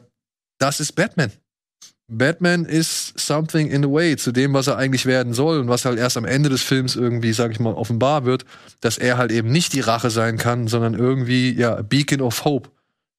das 0.58 0.80
ist 0.80 0.94
Batman. 0.94 1.32
Batman 2.08 2.66
ist 2.66 3.20
something 3.20 3.68
in 3.68 3.82
the 3.82 3.90
way 3.90 4.16
zu 4.16 4.32
dem, 4.32 4.54
was 4.54 4.68
er 4.68 4.78
eigentlich 4.78 5.08
werden 5.08 5.34
soll 5.34 5.60
und 5.60 5.70
was 5.70 5.86
halt 5.86 5.98
erst 5.98 6.18
am 6.18 6.26
Ende 6.26 6.50
des 6.50 6.62
Films 6.62 6.96
irgendwie, 6.96 7.34
sag 7.34 7.52
ich 7.52 7.60
mal, 7.60 7.74
offenbar 7.74 8.26
wird, 8.26 8.46
dass 8.80 9.00
er 9.00 9.18
halt 9.18 9.32
eben 9.32 9.52
nicht 9.52 9.74
die 9.74 9.80
Rache 9.80 10.12
sein 10.12 10.38
kann, 10.38 10.68
sondern 10.68 10.94
irgendwie, 10.94 11.52
ja, 11.52 11.76
a 11.76 11.82
Beacon 11.82 12.22
of 12.22 12.46
Hope, 12.46 12.70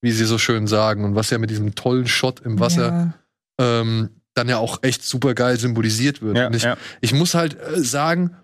wie 0.03 0.13
sie 0.13 0.25
so 0.25 0.39
schön 0.39 0.69
sagen 0.69 1.05
und 1.05 1.17
was 1.17 1.31
ja 1.31 1.39
mit 1.39 1.51
diesem 1.51 1.75
tollen 1.75 2.07
Shot 2.07 2.41
im 2.41 2.61
Wasser 2.61 3.15
ja. 3.59 3.81
ähm, 3.81 4.11
dann 4.35 4.49
ja 4.49 4.59
auch 4.59 4.83
echt 4.83 5.03
super 5.03 5.35
geil 5.35 5.59
symbolisiert 5.59 6.23
wird. 6.23 6.37
Ja, 6.37 6.51
ich, 6.53 6.63
ja. 6.63 6.77
ich, 7.01 7.13
muss 7.13 7.35
halt 7.35 7.59
äh, 7.59 7.81
sagen, 7.81 8.37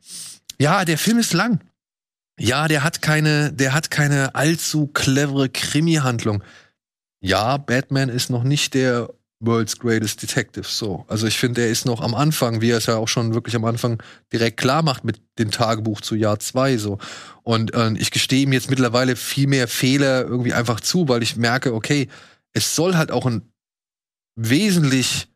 ja, 0.59 0.85
der 0.85 0.99
Film 0.99 1.19
ist 1.19 1.35
lang. 1.35 1.61
Ja, 2.43 2.67
der 2.67 2.83
hat 2.83 3.03
keine, 3.03 3.53
der 3.53 3.73
hat 3.73 3.93
keine 3.93 4.35
allzu 4.35 4.89
clevere 4.89 5.49
Krimi-Handlung. 5.49 6.43
Ja, 7.21 7.57
Batman 7.57 8.09
ist 8.09 8.31
noch 8.31 8.43
nicht 8.43 8.75
der 8.75 9.11
World's 9.39 9.79
Greatest 9.79 10.23
Detective, 10.23 10.67
so. 10.67 11.05
Also 11.07 11.29
ich 11.29 11.39
finde, 11.39 11.61
er 11.61 11.71
ist 11.71 11.87
noch 11.87 12.01
am 12.01 12.17
Anfang, 12.17 12.61
wie 12.61 12.71
er 12.71 12.79
es 12.79 12.87
ja 12.87 12.97
auch 12.97 13.07
schon 13.07 13.33
wirklich 13.33 13.55
am 13.55 13.65
Anfang 13.65 14.03
direkt 14.33 14.57
klar 14.57 14.83
macht 14.83 15.05
mit 15.05 15.21
dem 15.39 15.53
Tagebuch 15.53 16.01
zu 16.01 16.17
Jahr 16.17 16.41
zwei, 16.41 16.79
so. 16.79 16.99
Und 17.45 17.75
äh, 17.75 17.93
ich 17.93 18.11
gestehe 18.11 18.43
ihm 18.43 18.53
jetzt 18.53 18.71
mittlerweile 18.71 19.15
viel 19.15 19.47
mehr 19.47 19.69
Fehler 19.69 20.23
irgendwie 20.23 20.53
einfach 20.53 20.81
zu, 20.81 21.09
weil 21.09 21.23
ich 21.23 21.37
merke, 21.37 21.73
okay, 21.73 22.09
es 22.55 22.75
soll 22.75 22.97
halt 22.97 23.13
auch 23.13 23.27
ein 23.27 23.53
wesentlich 24.35 25.29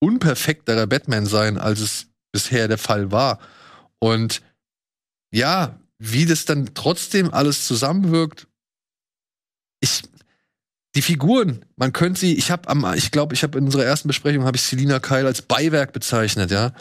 unperfekterer 0.00 0.86
Batman 0.86 1.24
sein, 1.24 1.56
als 1.56 1.80
es 1.80 2.08
bisher 2.30 2.68
der 2.68 2.76
Fall 2.76 3.10
war. 3.10 3.38
Und 4.00 4.42
ja, 5.30 5.78
wie 5.98 6.26
das 6.26 6.44
dann 6.44 6.70
trotzdem 6.74 7.32
alles 7.32 7.66
zusammenwirkt, 7.66 8.46
ich, 9.80 10.02
die 10.94 11.02
Figuren, 11.02 11.64
man 11.76 11.92
könnte 11.92 12.20
sie, 12.20 12.34
ich 12.34 12.50
habe 12.50 12.68
am, 12.68 12.94
ich 12.94 13.10
glaube, 13.10 13.34
ich 13.34 13.42
habe 13.42 13.58
in 13.58 13.64
unserer 13.64 13.84
ersten 13.84 14.08
Besprechung 14.08 14.44
habe 14.44 14.56
ich 14.56 14.62
Selina 14.62 14.98
Kyle 15.00 15.26
als 15.26 15.42
Beiwerk 15.42 15.92
bezeichnet, 15.92 16.50
ja. 16.50 16.72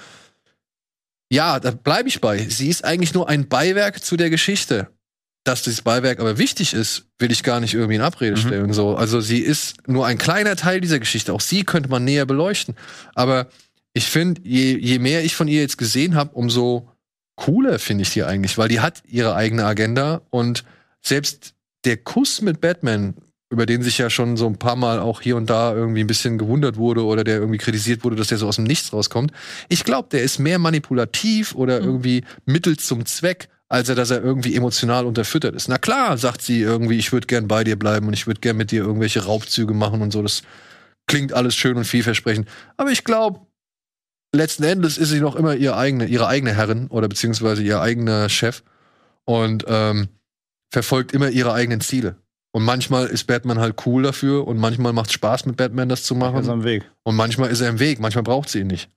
Ja, 1.30 1.60
da 1.60 1.72
bleibe 1.72 2.08
ich 2.08 2.22
bei. 2.22 2.48
Sie 2.48 2.70
ist 2.70 2.86
eigentlich 2.86 3.14
nur 3.14 3.28
ein 3.28 3.50
Beiwerk 3.50 4.04
zu 4.04 4.16
der 4.16 4.30
Geschichte. 4.30 4.88
Dass 5.44 5.62
dieses 5.62 5.82
Beiwerk 5.82 6.20
aber 6.20 6.38
wichtig 6.38 6.74
ist, 6.74 7.06
will 7.20 7.32
ich 7.32 7.44
gar 7.44 7.60
nicht 7.60 7.74
irgendwie 7.74 7.96
in 7.96 8.02
Abrede 8.02 8.38
mhm. 8.38 8.48
stellen. 8.48 8.74
So. 8.74 8.96
Also 8.96 9.22
sie 9.22 9.40
ist 9.40 9.88
nur 9.88 10.06
ein 10.06 10.18
kleiner 10.18 10.56
Teil 10.56 10.82
dieser 10.82 11.00
Geschichte. 11.00 11.34
Auch 11.34 11.42
sie 11.42 11.64
könnte 11.64 11.90
man 11.90 12.04
näher 12.04 12.26
beleuchten. 12.26 12.76
Aber 13.14 13.48
ich 13.94 14.06
finde, 14.06 14.42
je, 14.44 14.78
je 14.78 15.00
mehr 15.00 15.24
ich 15.24 15.36
von 15.36 15.48
ihr 15.48 15.62
jetzt 15.62 15.78
gesehen 15.78 16.16
habe, 16.16 16.34
umso 16.34 16.90
cooler 17.38 17.80
finde 17.80 18.02
ich 18.02 18.10
die 18.10 18.24
eigentlich, 18.24 18.58
weil 18.58 18.68
die 18.68 18.82
hat 18.82 19.02
ihre 19.08 19.36
eigene 19.36 19.64
Agenda 19.64 20.22
und 20.30 20.66
selbst 21.02 21.54
der 21.86 21.96
Kuss 21.96 22.42
mit 22.42 22.60
Batman, 22.60 23.14
über 23.50 23.66
den 23.66 23.82
sich 23.82 23.98
ja 23.98 24.10
schon 24.10 24.36
so 24.36 24.46
ein 24.48 24.58
paar 24.58 24.76
Mal 24.76 25.00
auch 25.00 25.22
hier 25.22 25.38
und 25.38 25.50
da 25.50 25.74
irgendwie 25.74 26.02
ein 26.02 26.08
bisschen 26.08 26.38
gewundert 26.38 26.76
wurde 26.76 27.06
oder 27.06 27.24
der 27.24 27.38
irgendwie 27.38 27.60
kritisiert 27.60 28.04
wurde, 28.04 28.18
dass 28.18 28.28
der 28.28 28.38
so 28.38 28.48
aus 28.48 28.58
dem 28.58 28.66
Nichts 28.66 28.92
rauskommt. 28.92 29.32
Ich 29.70 29.86
glaube, 29.86 30.10
der 30.12 30.24
ist 30.24 30.40
mehr 30.40 30.60
manipulativ 30.60 31.56
oder 31.56 31.80
mhm. 31.80 31.86
irgendwie 31.86 32.24
Mittel 32.46 32.78
zum 32.78 33.06
Zweck, 33.06 33.48
als 33.70 33.88
er, 33.88 33.96
dass 33.96 34.12
er 34.12 34.22
irgendwie 34.22 34.56
emotional 34.56 35.06
unterfüttert 35.06 35.56
ist. 35.56 35.70
Na 35.70 35.78
klar, 35.78 36.18
sagt 36.18 36.42
sie 36.42 36.62
irgendwie, 36.62 36.98
ich 36.98 37.14
würde 37.14 37.28
gern 37.28 37.48
bei 37.48 37.64
dir 37.64 37.78
bleiben 37.78 38.08
und 38.08 38.14
ich 38.14 38.28
würde 38.28 38.42
gern 38.42 38.58
mit 38.58 38.72
dir 38.72 38.84
irgendwelche 38.84 39.24
Raubzüge 39.24 39.74
machen 39.74 40.02
und 40.02 40.12
so. 40.12 40.22
Das 40.22 40.42
klingt 41.06 41.32
alles 41.32 41.56
schön 41.56 41.78
und 41.78 41.86
vielversprechend. 41.86 42.50
Aber 42.76 42.92
ich 42.92 43.06
glaube, 43.06 43.47
letzten 44.34 44.64
Endes 44.64 44.98
ist 44.98 45.10
sie 45.10 45.20
noch 45.20 45.36
immer 45.36 45.56
ihre 45.56 45.78
eigene, 45.78 46.06
ihre 46.06 46.28
eigene 46.28 46.54
Herrin 46.54 46.88
oder 46.88 47.08
beziehungsweise 47.08 47.64
ihr 47.64 47.82
eigener 47.82 48.30
Chef 48.30 48.64
und 49.26 49.66
ähm, 49.68 50.10
verfolgt 50.72 51.14
immer 51.14 51.30
ihre 51.30 51.54
eigenen 51.54 51.82
Ziele. 51.82 52.18
Und 52.52 52.64
manchmal 52.64 53.08
ist 53.08 53.26
Batman 53.26 53.60
halt 53.60 53.86
cool 53.86 54.04
dafür 54.04 54.48
und 54.48 54.58
manchmal 54.58 54.94
macht 54.94 55.08
es 55.08 55.14
Spaß 55.14 55.46
mit 55.46 55.58
Batman 55.58 55.90
das 55.90 56.04
zu 56.04 56.16
machen. 56.16 56.40
Ist 56.40 56.50
am 56.50 56.64
Weg. 56.64 56.90
Und 57.04 57.16
manchmal 57.16 57.52
ist 57.52 57.62
er 57.62 57.70
im 57.70 57.80
Weg, 57.80 58.00
manchmal 58.00 58.24
braucht 58.24 58.50
sie 58.50 58.60
ihn 58.60 58.68
nicht. 58.68 58.90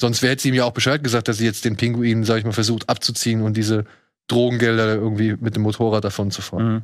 Sonst 0.00 0.22
hätte 0.22 0.42
sie 0.42 0.50
ihm 0.50 0.54
ja 0.54 0.64
auch 0.64 0.72
Bescheid 0.72 1.02
gesagt, 1.02 1.26
dass 1.26 1.38
sie 1.38 1.44
jetzt 1.44 1.64
den 1.64 1.76
Pinguin, 1.76 2.24
sag 2.24 2.38
ich 2.38 2.44
mal, 2.44 2.52
versucht 2.52 2.88
abzuziehen 2.88 3.42
und 3.42 3.56
diese 3.56 3.84
Drogengelder 4.28 4.94
irgendwie 4.94 5.36
mit 5.40 5.56
dem 5.56 5.62
Motorrad 5.62 6.04
davon 6.04 6.30
zu 6.30 6.42
fahren. 6.42 6.72
Mhm. 6.72 6.82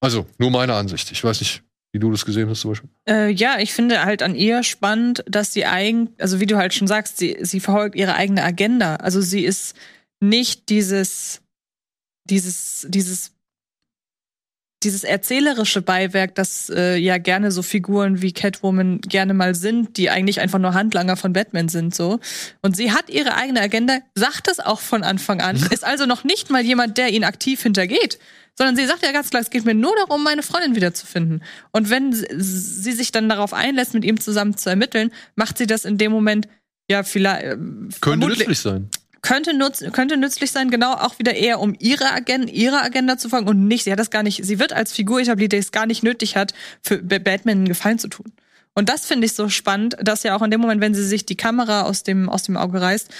Also, 0.00 0.26
nur 0.38 0.50
meine 0.50 0.74
Ansicht. 0.74 1.10
Ich 1.10 1.24
weiß 1.24 1.40
nicht, 1.40 1.62
wie 1.96 1.98
du 1.98 2.10
das 2.10 2.26
gesehen 2.26 2.50
hast 2.50 2.60
zum 2.60 2.72
Beispiel. 2.72 2.90
Äh, 3.08 3.30
ja, 3.30 3.58
ich 3.58 3.72
finde 3.72 4.04
halt 4.04 4.22
an 4.22 4.34
ihr 4.34 4.62
spannend, 4.62 5.24
dass 5.26 5.54
sie 5.54 5.64
eigen, 5.64 6.10
also 6.18 6.40
wie 6.40 6.46
du 6.46 6.58
halt 6.58 6.74
schon 6.74 6.86
sagst, 6.86 7.16
sie, 7.16 7.38
sie 7.40 7.58
verfolgt 7.58 7.96
ihre 7.96 8.14
eigene 8.16 8.44
Agenda. 8.44 8.96
Also 8.96 9.22
sie 9.22 9.46
ist 9.46 9.74
nicht 10.20 10.68
dieses, 10.68 11.40
dieses, 12.28 12.86
dieses 12.90 13.32
dieses 14.82 15.04
erzählerische 15.04 15.80
Beiwerk, 15.80 16.34
das 16.34 16.70
äh, 16.70 16.96
ja 16.96 17.16
gerne 17.16 17.50
so 17.50 17.62
Figuren 17.62 18.20
wie 18.20 18.32
Catwoman 18.32 19.00
gerne 19.00 19.32
mal 19.32 19.54
sind, 19.54 19.96
die 19.96 20.10
eigentlich 20.10 20.40
einfach 20.40 20.58
nur 20.58 20.74
Handlanger 20.74 21.16
von 21.16 21.32
Batman 21.32 21.68
sind, 21.68 21.94
so. 21.94 22.20
Und 22.60 22.76
sie 22.76 22.92
hat 22.92 23.08
ihre 23.08 23.34
eigene 23.34 23.62
Agenda, 23.62 23.98
sagt 24.14 24.48
es 24.48 24.60
auch 24.60 24.80
von 24.80 25.02
Anfang 25.02 25.40
an, 25.40 25.56
ist 25.70 25.82
also 25.82 26.04
noch 26.04 26.24
nicht 26.24 26.50
mal 26.50 26.62
jemand, 26.62 26.98
der 26.98 27.08
ihn 27.08 27.24
aktiv 27.24 27.62
hintergeht, 27.62 28.18
sondern 28.56 28.76
sie 28.76 28.86
sagt 28.86 29.02
ja 29.02 29.12
ganz 29.12 29.30
klar, 29.30 29.42
es 29.42 29.50
geht 29.50 29.64
mir 29.64 29.74
nur 29.74 29.94
darum, 29.96 30.22
meine 30.22 30.42
Freundin 30.42 30.74
wiederzufinden. 30.74 31.42
Und 31.72 31.90
wenn 31.90 32.12
sie 32.12 32.92
sich 32.92 33.12
dann 33.12 33.28
darauf 33.28 33.52
einlässt, 33.52 33.94
mit 33.94 34.04
ihm 34.04 34.20
zusammen 34.20 34.56
zu 34.56 34.70
ermitteln, 34.70 35.12
macht 35.34 35.58
sie 35.58 35.66
das 35.66 35.84
in 35.84 35.98
dem 35.98 36.12
Moment 36.12 36.48
ja 36.90 37.02
vielleicht. 37.02 37.44
Äh, 37.44 37.56
Könnte 38.00 38.28
nützlich 38.28 38.58
sein 38.58 38.90
könnte, 39.26 39.54
nutz, 39.54 39.82
könnte 39.92 40.16
nützlich 40.16 40.52
sein, 40.52 40.70
genau 40.70 40.92
auch 40.92 41.18
wieder 41.18 41.34
eher 41.34 41.58
um 41.58 41.74
ihre 41.80 42.12
Agenda, 42.12 42.48
ihre 42.52 42.80
Agenda 42.80 43.18
zu 43.18 43.28
folgen 43.28 43.48
und 43.48 43.66
nicht, 43.66 43.82
sie 43.82 43.90
hat 43.90 43.98
das 43.98 44.10
gar 44.10 44.22
nicht, 44.22 44.44
sie 44.44 44.60
wird 44.60 44.72
als 44.72 44.92
Figur 44.92 45.20
etabliert, 45.20 45.50
die 45.50 45.56
es 45.56 45.72
gar 45.72 45.86
nicht 45.86 46.04
nötig 46.04 46.36
hat, 46.36 46.54
für 46.80 46.98
Batman 46.98 47.58
einen 47.58 47.68
Gefallen 47.68 47.98
zu 47.98 48.06
tun. 48.06 48.32
Und 48.74 48.88
das 48.88 49.06
finde 49.06 49.26
ich 49.26 49.32
so 49.32 49.48
spannend, 49.48 49.96
dass 50.00 50.22
ja 50.22 50.36
auch 50.36 50.42
in 50.42 50.50
dem 50.50 50.60
Moment, 50.60 50.80
wenn 50.80 50.94
sie 50.94 51.02
sich 51.02 51.26
die 51.26 51.36
Kamera 51.36 51.82
aus 51.82 52.04
dem, 52.04 52.28
aus 52.28 52.44
dem 52.44 52.56
Auge 52.56 52.80
reißt 52.80 53.10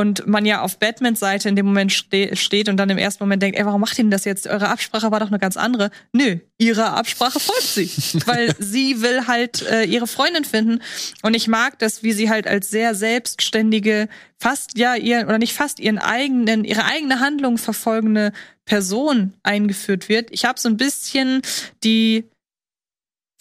und 0.00 0.26
man 0.26 0.46
ja 0.46 0.62
auf 0.62 0.78
Batmans 0.78 1.20
Seite 1.20 1.50
in 1.50 1.56
dem 1.56 1.66
Moment 1.66 1.92
ste 1.92 2.34
steht 2.34 2.70
und 2.70 2.78
dann 2.78 2.88
im 2.88 2.96
ersten 2.96 3.22
Moment 3.22 3.42
denkt, 3.42 3.58
ey, 3.58 3.66
warum 3.66 3.82
macht 3.82 3.98
ihr 3.98 4.04
denn 4.04 4.10
das 4.10 4.24
jetzt? 4.24 4.46
Eure 4.46 4.68
Absprache 4.68 5.10
war 5.10 5.20
doch 5.20 5.28
eine 5.28 5.38
ganz 5.38 5.58
andere. 5.58 5.90
Nö, 6.12 6.38
ihrer 6.56 6.96
Absprache 6.96 7.38
folgt 7.38 7.62
sie, 7.62 7.90
weil 8.26 8.54
sie 8.58 9.02
will 9.02 9.26
halt 9.26 9.62
äh, 9.70 9.84
ihre 9.84 10.06
Freundin 10.06 10.46
finden 10.46 10.80
und 11.22 11.34
ich 11.34 11.48
mag 11.48 11.78
das, 11.78 12.02
wie 12.02 12.12
sie 12.12 12.30
halt 12.30 12.46
als 12.46 12.70
sehr 12.70 12.94
selbstständige, 12.94 14.08
fast 14.38 14.78
ja 14.78 14.94
ihr 14.94 15.26
oder 15.28 15.36
nicht 15.36 15.52
fast 15.52 15.78
ihren 15.78 15.98
eigenen, 15.98 16.64
ihre 16.64 16.86
eigene 16.86 17.20
Handlung 17.20 17.58
verfolgende 17.58 18.32
Person 18.64 19.34
eingeführt 19.42 20.08
wird. 20.08 20.30
Ich 20.30 20.46
habe 20.46 20.58
so 20.58 20.68
ein 20.68 20.78
bisschen 20.78 21.42
die 21.84 22.24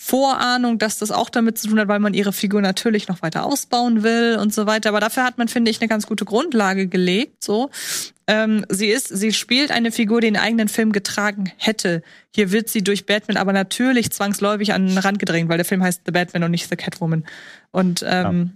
Vorahnung, 0.01 0.77
dass 0.77 0.97
das 0.97 1.11
auch 1.11 1.29
damit 1.29 1.57
zu 1.57 1.67
tun 1.67 1.77
hat, 1.77 1.89
weil 1.89 1.99
man 1.99 2.13
ihre 2.13 2.31
Figur 2.31 2.61
natürlich 2.61 3.09
noch 3.09 3.21
weiter 3.21 3.45
ausbauen 3.45 4.01
will 4.01 4.37
und 4.41 4.53
so 4.53 4.65
weiter. 4.65 4.89
Aber 4.89 5.01
dafür 5.01 5.25
hat 5.25 5.37
man, 5.37 5.49
finde 5.49 5.69
ich, 5.69 5.81
eine 5.81 5.89
ganz 5.89 6.07
gute 6.07 6.23
Grundlage 6.23 6.87
gelegt. 6.87 7.43
So, 7.43 7.69
ähm, 8.25 8.65
sie 8.69 8.87
ist, 8.87 9.09
sie 9.09 9.33
spielt 9.33 9.71
eine 9.71 9.91
Figur, 9.91 10.21
die 10.21 10.27
den 10.27 10.37
eigenen 10.37 10.69
Film 10.69 10.93
getragen 10.93 11.51
hätte. 11.57 12.01
Hier 12.33 12.53
wird 12.53 12.69
sie 12.69 12.81
durch 12.81 13.05
Batman 13.05 13.35
aber 13.35 13.51
natürlich 13.51 14.09
zwangsläufig 14.11 14.71
an 14.71 14.87
den 14.87 14.97
Rand 14.97 15.19
gedrängt, 15.19 15.49
weil 15.49 15.57
der 15.57 15.65
Film 15.65 15.83
heißt 15.83 16.03
The 16.05 16.13
Batman 16.13 16.43
und 16.43 16.51
nicht 16.51 16.69
The 16.69 16.77
Catwoman. 16.77 17.25
Und 17.71 18.01
ähm, 18.07 18.51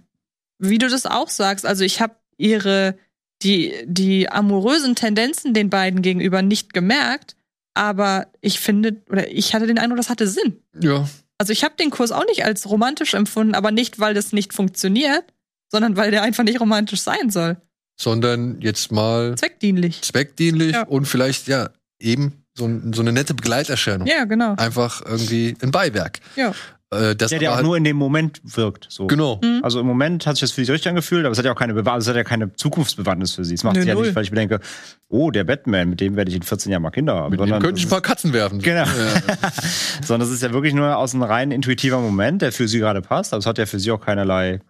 ja. 0.60 0.70
wie 0.70 0.78
du 0.78 0.88
das 0.88 1.04
auch 1.04 1.28
sagst, 1.28 1.66
also 1.66 1.84
ich 1.84 2.00
habe 2.00 2.14
ihre 2.38 2.96
die 3.42 3.74
die 3.84 4.30
amorösen 4.30 4.94
Tendenzen 4.94 5.52
den 5.52 5.68
beiden 5.68 6.00
gegenüber 6.00 6.40
nicht 6.40 6.72
gemerkt, 6.72 7.36
aber 7.74 8.28
ich 8.40 8.60
finde 8.60 9.02
oder 9.10 9.30
ich 9.30 9.54
hatte 9.54 9.66
den 9.66 9.78
Eindruck, 9.78 9.98
das 9.98 10.08
hatte 10.08 10.26
Sinn. 10.26 10.62
Ja, 10.80 11.06
also 11.38 11.52
ich 11.52 11.64
habe 11.64 11.74
den 11.76 11.90
Kurs 11.90 12.12
auch 12.12 12.26
nicht 12.26 12.44
als 12.44 12.68
romantisch 12.68 13.14
empfunden, 13.14 13.54
aber 13.54 13.70
nicht, 13.70 13.98
weil 13.98 14.14
das 14.14 14.32
nicht 14.32 14.52
funktioniert, 14.52 15.24
sondern 15.70 15.96
weil 15.96 16.10
der 16.10 16.22
einfach 16.22 16.44
nicht 16.44 16.60
romantisch 16.60 17.00
sein 17.00 17.30
soll. 17.30 17.56
Sondern 17.96 18.60
jetzt 18.60 18.92
mal 18.92 19.36
zweckdienlich. 19.36 20.02
Zweckdienlich 20.02 20.72
ja. 20.72 20.82
und 20.82 21.06
vielleicht 21.06 21.48
ja 21.48 21.70
eben 22.00 22.44
so, 22.56 22.68
so, 22.92 23.02
eine 23.02 23.12
nette 23.12 23.34
Begleiterscheinung. 23.34 24.06
Ja, 24.06 24.24
genau. 24.24 24.54
Einfach 24.54 25.02
irgendwie 25.04 25.56
ein 25.60 25.70
Beiwerk. 25.70 26.20
Ja. 26.36 26.54
Äh, 26.90 27.16
das 27.16 27.30
der, 27.30 27.38
der 27.38 27.52
auch 27.52 27.56
halt 27.56 27.64
nur 27.64 27.76
in 27.76 27.84
dem 27.84 27.96
Moment 27.96 28.40
wirkt. 28.44 28.86
So. 28.88 29.06
Genau. 29.06 29.40
Mhm. 29.42 29.60
Also 29.62 29.80
im 29.80 29.86
Moment 29.86 30.26
hat 30.26 30.36
sich 30.36 30.42
das 30.42 30.52
für 30.52 30.64
sie 30.64 30.72
richtig 30.72 30.88
angefühlt, 30.88 31.24
aber 31.24 31.32
es 31.32 31.38
hat 31.38 31.44
ja 31.44 31.52
auch 31.52 31.58
keine, 31.58 31.74
Bewahr 31.74 31.96
es 31.96 32.06
hat 32.06 32.16
ja 32.16 32.24
keine 32.24 32.52
Zukunftsbewandtnis 32.52 33.32
für 33.32 33.44
sie. 33.44 33.54
Es 33.54 33.64
macht 33.64 33.76
nee, 33.76 33.82
sie 33.82 33.88
ja 33.88 33.94
nicht, 33.94 34.14
weil 34.14 34.24
ich 34.24 34.30
mir 34.30 34.36
denke, 34.36 34.60
oh, 35.08 35.30
der 35.30 35.44
Batman, 35.44 35.90
mit 35.90 36.00
dem 36.00 36.16
werde 36.16 36.30
ich 36.30 36.36
in 36.36 36.42
14 36.42 36.70
Jahren 36.70 36.82
mal 36.82 36.90
Kinder 36.90 37.14
haben. 37.14 37.30
Mit 37.30 37.40
dem 37.40 37.58
könnte 37.58 37.78
ich 37.78 37.86
ein 37.86 37.90
paar 37.90 38.02
Katzen 38.02 38.32
werfen. 38.32 38.60
Genau. 38.60 38.84
Ja. 38.84 39.22
Sondern 40.04 40.28
es 40.28 40.34
ist 40.34 40.42
ja 40.42 40.52
wirklich 40.52 40.74
nur 40.74 40.96
aus 40.96 41.14
einem 41.14 41.22
rein 41.22 41.50
intuitiver 41.50 42.00
Moment, 42.00 42.42
der 42.42 42.52
für 42.52 42.68
sie 42.68 42.78
gerade 42.78 43.02
passt. 43.02 43.32
Also 43.32 43.44
es 43.44 43.46
hat 43.48 43.58
ja 43.58 43.66
für 43.66 43.78
sie 43.78 43.90
auch 43.90 44.00
keinerlei 44.00 44.60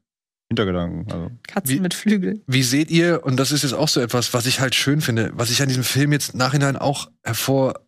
Hintergedanken. 0.49 1.11
Also. 1.11 1.31
Katzen 1.47 1.75
wie, 1.75 1.81
mit 1.81 1.95
Flügeln. 1.95 2.43
Wie 2.47 2.63
seht 2.63 2.91
ihr, 2.91 3.25
und 3.25 3.39
das 3.39 3.51
ist 3.51 3.63
jetzt 3.63 3.73
auch 3.73 3.89
so 3.89 4.01
etwas, 4.01 4.35
was 4.35 4.47
ich 4.47 4.61
halt 4.61 4.75
schön 4.75 5.01
finde, 5.01 5.33
was 5.35 5.51
ich 5.51 5.63
an 5.63 5.69
diesem 5.69 5.85
Film 5.85 6.13
jetzt 6.13 6.35
nachhinein 6.35 6.77
auch 6.77 7.11
hervor 7.23 7.81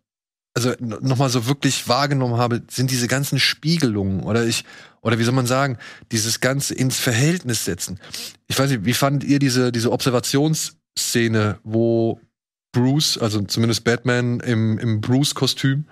also 0.56 0.72
nochmal 0.80 1.28
so 1.28 1.46
wirklich 1.46 1.86
wahrgenommen 1.86 2.38
habe, 2.38 2.62
sind 2.70 2.90
diese 2.90 3.08
ganzen 3.08 3.38
Spiegelungen 3.38 4.22
oder 4.22 4.46
ich, 4.46 4.64
oder 5.02 5.18
wie 5.18 5.24
soll 5.24 5.34
man 5.34 5.46
sagen, 5.46 5.76
dieses 6.12 6.40
Ganze 6.40 6.74
ins 6.74 6.98
Verhältnis 6.98 7.66
setzen. 7.66 8.00
Ich 8.46 8.58
weiß 8.58 8.70
nicht, 8.70 8.86
wie 8.86 8.94
fandet 8.94 9.28
ihr 9.28 9.38
diese, 9.38 9.70
diese 9.70 9.92
Observationsszene, 9.92 11.58
wo 11.62 12.20
Bruce, 12.72 13.18
also 13.18 13.42
zumindest 13.42 13.84
Batman 13.84 14.40
im, 14.40 14.78
im 14.78 15.02
Bruce-Kostüm, 15.02 15.84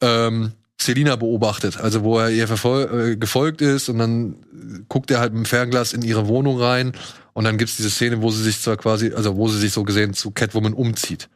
ähm, 0.00 0.50
Selina 0.80 1.14
beobachtet, 1.14 1.78
also 1.78 2.02
wo 2.02 2.18
er 2.18 2.30
ihr 2.30 2.50
äh, 2.50 3.16
gefolgt 3.16 3.60
ist 3.60 3.88
und 3.88 3.98
dann 3.98 4.84
guckt 4.88 5.12
er 5.12 5.20
halt 5.20 5.32
mit 5.32 5.44
dem 5.44 5.46
Fernglas 5.46 5.92
in 5.92 6.02
ihre 6.02 6.26
Wohnung 6.26 6.60
rein 6.60 6.90
und 7.34 7.44
dann 7.44 7.56
gibt's 7.56 7.76
diese 7.76 7.90
Szene, 7.90 8.20
wo 8.20 8.32
sie 8.32 8.42
sich 8.42 8.60
zwar 8.60 8.76
quasi, 8.76 9.12
also 9.14 9.36
wo 9.36 9.46
sie 9.46 9.60
sich 9.60 9.72
so 9.72 9.84
gesehen 9.84 10.12
zu 10.12 10.32
Catwoman 10.32 10.72
umzieht 10.72 11.28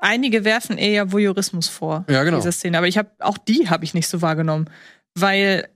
einige 0.00 0.44
werfen 0.44 0.78
eher 0.78 1.12
Voyeurismus 1.12 1.68
vor. 1.68 2.04
Ja, 2.08 2.24
genau. 2.24 2.38
Diese 2.38 2.52
Szene. 2.52 2.78
Aber 2.78 2.88
ich 2.88 2.98
habe 2.98 3.10
auch 3.20 3.38
die 3.38 3.68
habe 3.68 3.84
ich 3.84 3.94
nicht 3.94 4.08
so 4.08 4.22
wahrgenommen, 4.22 4.70
weil 5.14 5.68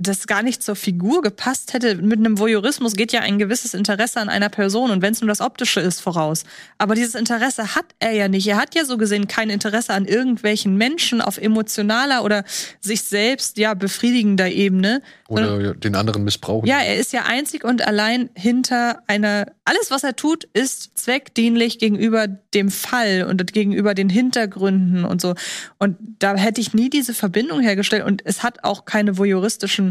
das 0.00 0.28
gar 0.28 0.44
nicht 0.44 0.62
zur 0.62 0.76
Figur 0.76 1.22
gepasst 1.22 1.74
hätte. 1.74 1.96
Mit 1.96 2.20
einem 2.20 2.38
Voyeurismus 2.38 2.94
geht 2.94 3.12
ja 3.12 3.20
ein 3.20 3.36
gewisses 3.36 3.74
Interesse 3.74 4.20
an 4.20 4.28
einer 4.28 4.48
Person 4.48 4.92
und 4.92 5.02
wenn 5.02 5.12
es 5.12 5.20
nur 5.20 5.28
das 5.28 5.40
Optische 5.40 5.80
ist, 5.80 6.00
voraus. 6.00 6.44
Aber 6.78 6.94
dieses 6.94 7.16
Interesse 7.16 7.74
hat 7.74 7.86
er 7.98 8.12
ja 8.12 8.28
nicht. 8.28 8.46
Er 8.46 8.58
hat 8.58 8.76
ja 8.76 8.84
so 8.84 8.96
gesehen 8.96 9.26
kein 9.26 9.50
Interesse 9.50 9.92
an 9.92 10.04
irgendwelchen 10.04 10.76
Menschen 10.76 11.20
auf 11.20 11.36
emotionaler 11.36 12.22
oder 12.22 12.44
sich 12.80 13.02
selbst 13.02 13.58
ja 13.58 13.74
befriedigender 13.74 14.48
Ebene. 14.48 15.02
Oder 15.26 15.48
sondern, 15.48 15.80
den 15.80 15.96
anderen 15.96 16.22
missbrauchen. 16.22 16.68
Ja, 16.68 16.78
er 16.78 16.96
ist 16.96 17.12
ja 17.12 17.24
einzig 17.24 17.64
und 17.64 17.84
allein 17.84 18.30
hinter 18.36 19.02
einer. 19.08 19.46
Alles, 19.64 19.90
was 19.90 20.04
er 20.04 20.14
tut, 20.14 20.44
ist 20.54 20.96
zweckdienlich 20.96 21.78
gegenüber 21.78 22.28
dem 22.28 22.70
Fall 22.70 23.26
und 23.28 23.52
gegenüber 23.52 23.94
den 23.94 24.08
Hintergründen 24.08 25.04
und 25.04 25.20
so. 25.20 25.34
Und 25.78 25.96
da 26.20 26.36
hätte 26.36 26.60
ich 26.60 26.72
nie 26.72 26.88
diese 26.88 27.12
Verbindung 27.12 27.60
hergestellt 27.60 28.04
und 28.04 28.24
es 28.24 28.42
hat 28.42 28.64
auch 28.64 28.84
keine 28.86 29.18
voyeuristischen 29.18 29.87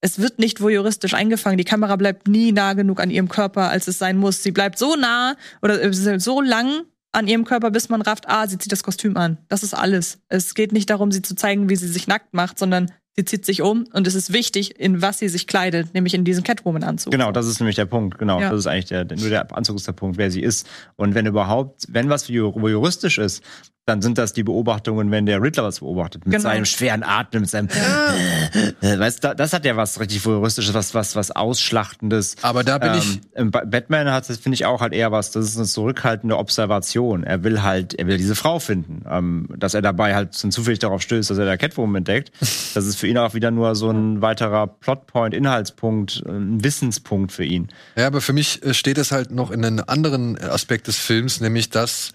es 0.00 0.20
wird 0.20 0.38
nicht 0.38 0.60
voyeuristisch 0.60 1.14
eingefangen. 1.14 1.58
Die 1.58 1.64
Kamera 1.64 1.96
bleibt 1.96 2.28
nie 2.28 2.52
nah 2.52 2.74
genug 2.74 3.00
an 3.00 3.10
ihrem 3.10 3.28
Körper, 3.28 3.70
als 3.70 3.88
es 3.88 3.98
sein 3.98 4.16
muss. 4.16 4.42
Sie 4.42 4.52
bleibt 4.52 4.78
so 4.78 4.94
nah 4.96 5.36
oder 5.60 5.92
so 5.92 6.40
lang 6.40 6.84
an 7.12 7.26
ihrem 7.26 7.44
Körper, 7.44 7.70
bis 7.70 7.88
man 7.88 8.02
rafft, 8.02 8.28
ah, 8.28 8.46
sie 8.46 8.58
zieht 8.58 8.70
das 8.70 8.82
Kostüm 8.82 9.16
an. 9.16 9.38
Das 9.48 9.62
ist 9.62 9.74
alles. 9.74 10.20
Es 10.28 10.54
geht 10.54 10.72
nicht 10.72 10.90
darum, 10.90 11.10
sie 11.10 11.22
zu 11.22 11.34
zeigen, 11.34 11.68
wie 11.68 11.76
sie 11.76 11.88
sich 11.88 12.06
nackt 12.06 12.34
macht, 12.34 12.58
sondern 12.58 12.92
sie 13.16 13.24
zieht 13.24 13.44
sich 13.44 13.62
um 13.62 13.86
und 13.92 14.06
es 14.06 14.14
ist 14.14 14.32
wichtig, 14.32 14.78
in 14.78 15.02
was 15.02 15.18
sie 15.18 15.28
sich 15.28 15.48
kleidet, 15.48 15.94
nämlich 15.94 16.14
in 16.14 16.24
diesen 16.24 16.44
Catwoman-Anzug. 16.44 17.10
Genau, 17.10 17.32
das 17.32 17.48
ist 17.48 17.58
nämlich 17.58 17.74
der 17.74 17.86
Punkt. 17.86 18.18
Genau, 18.18 18.40
ja. 18.40 18.50
das 18.50 18.60
ist 18.60 18.66
eigentlich 18.68 18.84
der, 18.84 19.04
nur 19.04 19.28
der 19.28 19.56
Anzug 19.56 19.76
ist 19.76 19.88
der 19.88 19.92
Punkt, 19.92 20.18
wer 20.18 20.30
sie 20.30 20.42
ist. 20.42 20.68
Und 20.94 21.14
wenn 21.14 21.26
überhaupt, 21.26 21.86
wenn 21.88 22.08
was 22.08 22.28
juristisch 22.28 23.18
ist, 23.18 23.42
dann 23.88 24.02
sind 24.02 24.18
das 24.18 24.32
die 24.32 24.42
Beobachtungen, 24.42 25.10
wenn 25.10 25.26
der 25.26 25.42
Riddler 25.42 25.64
was 25.64 25.80
beobachtet. 25.80 26.26
Mit 26.26 26.36
genau. 26.36 26.48
seinem 26.48 26.64
schweren 26.66 27.02
Atmen, 27.02 27.42
mit 27.42 27.50
seinem. 27.50 27.68
Ja. 28.82 28.98
weißt 28.98 29.24
du, 29.24 29.34
das 29.34 29.52
hat 29.52 29.64
ja 29.64 29.76
was 29.76 29.98
richtig 29.98 30.24
voyeuristisches, 30.24 30.74
was, 30.74 30.94
was, 30.94 31.16
was 31.16 31.30
Ausschlachtendes. 31.30 32.36
Aber 32.42 32.64
da 32.64 32.78
bin 32.78 32.92
ähm, 32.92 32.98
ich. 33.46 33.50
Batman 33.50 34.10
hat, 34.10 34.26
finde 34.26 34.54
ich, 34.54 34.66
auch 34.66 34.80
halt 34.80 34.92
eher 34.92 35.10
was, 35.12 35.30
das 35.30 35.46
ist 35.46 35.56
eine 35.56 35.66
zurückhaltende 35.66 36.36
Observation. 36.36 37.24
Er 37.24 37.44
will 37.44 37.62
halt, 37.62 37.94
er 37.94 38.06
will 38.06 38.18
diese 38.18 38.34
Frau 38.34 38.58
finden. 38.58 39.04
Ähm, 39.08 39.48
dass 39.56 39.74
er 39.74 39.82
dabei 39.82 40.14
halt 40.14 40.34
zufällig 40.34 40.78
darauf 40.78 41.02
stößt, 41.02 41.30
dass 41.30 41.38
er 41.38 41.46
der 41.46 41.58
Catwoman 41.58 41.96
entdeckt. 41.96 42.32
Das 42.74 42.86
ist 42.86 42.96
für 42.96 43.08
ihn 43.08 43.18
auch 43.18 43.34
wieder 43.34 43.50
nur 43.50 43.74
so 43.74 43.90
ein 43.90 44.20
weiterer 44.20 44.66
Plotpoint, 44.66 45.34
Inhaltspunkt, 45.34 46.22
ein 46.28 46.62
Wissenspunkt 46.62 47.32
für 47.32 47.44
ihn. 47.44 47.68
Ja, 47.96 48.06
aber 48.06 48.20
für 48.20 48.32
mich 48.32 48.62
äh, 48.62 48.74
steht 48.74 48.98
es 48.98 49.10
halt 49.10 49.30
noch 49.30 49.50
in 49.50 49.64
einem 49.64 49.82
anderen 49.86 50.38
Aspekt 50.38 50.86
des 50.86 50.96
Films, 50.96 51.40
nämlich 51.40 51.70
dass 51.70 52.12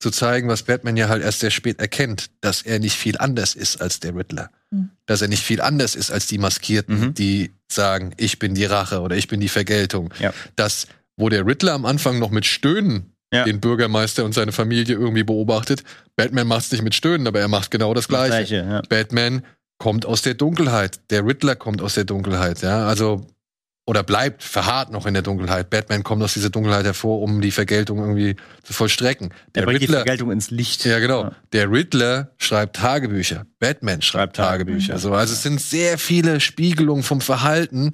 zu 0.00 0.10
zeigen, 0.10 0.48
was 0.48 0.62
Batman 0.62 0.96
ja 0.96 1.08
halt 1.08 1.22
erst 1.22 1.40
sehr 1.40 1.50
spät 1.50 1.78
erkennt, 1.78 2.30
dass 2.40 2.62
er 2.62 2.78
nicht 2.78 2.96
viel 2.96 3.18
anders 3.18 3.54
ist 3.54 3.80
als 3.80 4.00
der 4.00 4.16
Riddler. 4.16 4.50
Mhm. 4.70 4.90
Dass 5.06 5.20
er 5.20 5.28
nicht 5.28 5.44
viel 5.44 5.60
anders 5.60 5.94
ist 5.94 6.10
als 6.10 6.26
die 6.26 6.38
Maskierten, 6.38 7.00
mhm. 7.00 7.14
die 7.14 7.52
sagen, 7.68 8.12
ich 8.16 8.38
bin 8.38 8.54
die 8.54 8.64
Rache 8.64 9.00
oder 9.00 9.16
ich 9.16 9.28
bin 9.28 9.40
die 9.40 9.48
Vergeltung. 9.48 10.12
Ja. 10.18 10.32
Dass, 10.56 10.86
wo 11.16 11.28
der 11.28 11.46
Riddler 11.46 11.74
am 11.74 11.84
Anfang 11.84 12.18
noch 12.18 12.30
mit 12.30 12.46
Stöhnen 12.46 13.12
ja. 13.32 13.44
den 13.44 13.60
Bürgermeister 13.60 14.24
und 14.24 14.32
seine 14.32 14.52
Familie 14.52 14.96
irgendwie 14.96 15.22
beobachtet, 15.22 15.84
Batman 16.16 16.46
macht 16.46 16.64
es 16.64 16.72
nicht 16.72 16.82
mit 16.82 16.94
Stöhnen, 16.94 17.26
aber 17.26 17.40
er 17.40 17.48
macht 17.48 17.70
genau 17.70 17.92
das 17.92 18.08
Gleiche. 18.08 18.40
Das 18.40 18.48
Gleiche 18.48 18.66
ja. 18.68 18.82
Batman 18.88 19.44
kommt 19.78 20.06
aus 20.06 20.22
der 20.22 20.34
Dunkelheit, 20.34 21.00
der 21.10 21.26
Riddler 21.26 21.56
kommt 21.56 21.82
aus 21.82 21.94
der 21.94 22.04
Dunkelheit, 22.04 22.62
ja, 22.62 22.86
also 22.86 23.26
oder 23.90 24.04
bleibt 24.04 24.44
verharrt 24.44 24.92
noch 24.92 25.04
in 25.04 25.14
der 25.14 25.24
Dunkelheit. 25.24 25.68
Batman 25.68 26.04
kommt 26.04 26.22
aus 26.22 26.34
dieser 26.34 26.48
Dunkelheit 26.48 26.84
hervor, 26.84 27.20
um 27.22 27.40
die 27.40 27.50
Vergeltung 27.50 27.98
irgendwie 27.98 28.36
zu 28.62 28.72
vollstrecken. 28.72 29.34
Der, 29.56 29.66
der 29.66 29.74
Riddler, 29.74 29.86
die 29.86 29.92
Vergeltung 29.94 30.30
ins 30.30 30.52
Licht. 30.52 30.84
Ja, 30.84 31.00
genau. 31.00 31.24
Ja. 31.24 31.32
Der 31.52 31.72
Riddler 31.72 32.30
schreibt 32.38 32.76
Tagebücher. 32.76 33.46
Batman 33.58 34.00
schreibt, 34.00 34.36
schreibt 34.36 34.36
Tagebücher. 34.36 34.96
So, 35.00 35.12
also 35.12 35.32
es 35.32 35.42
sind 35.42 35.60
sehr 35.60 35.98
viele 35.98 36.38
Spiegelungen 36.38 37.02
vom 37.02 37.20
Verhalten 37.20 37.90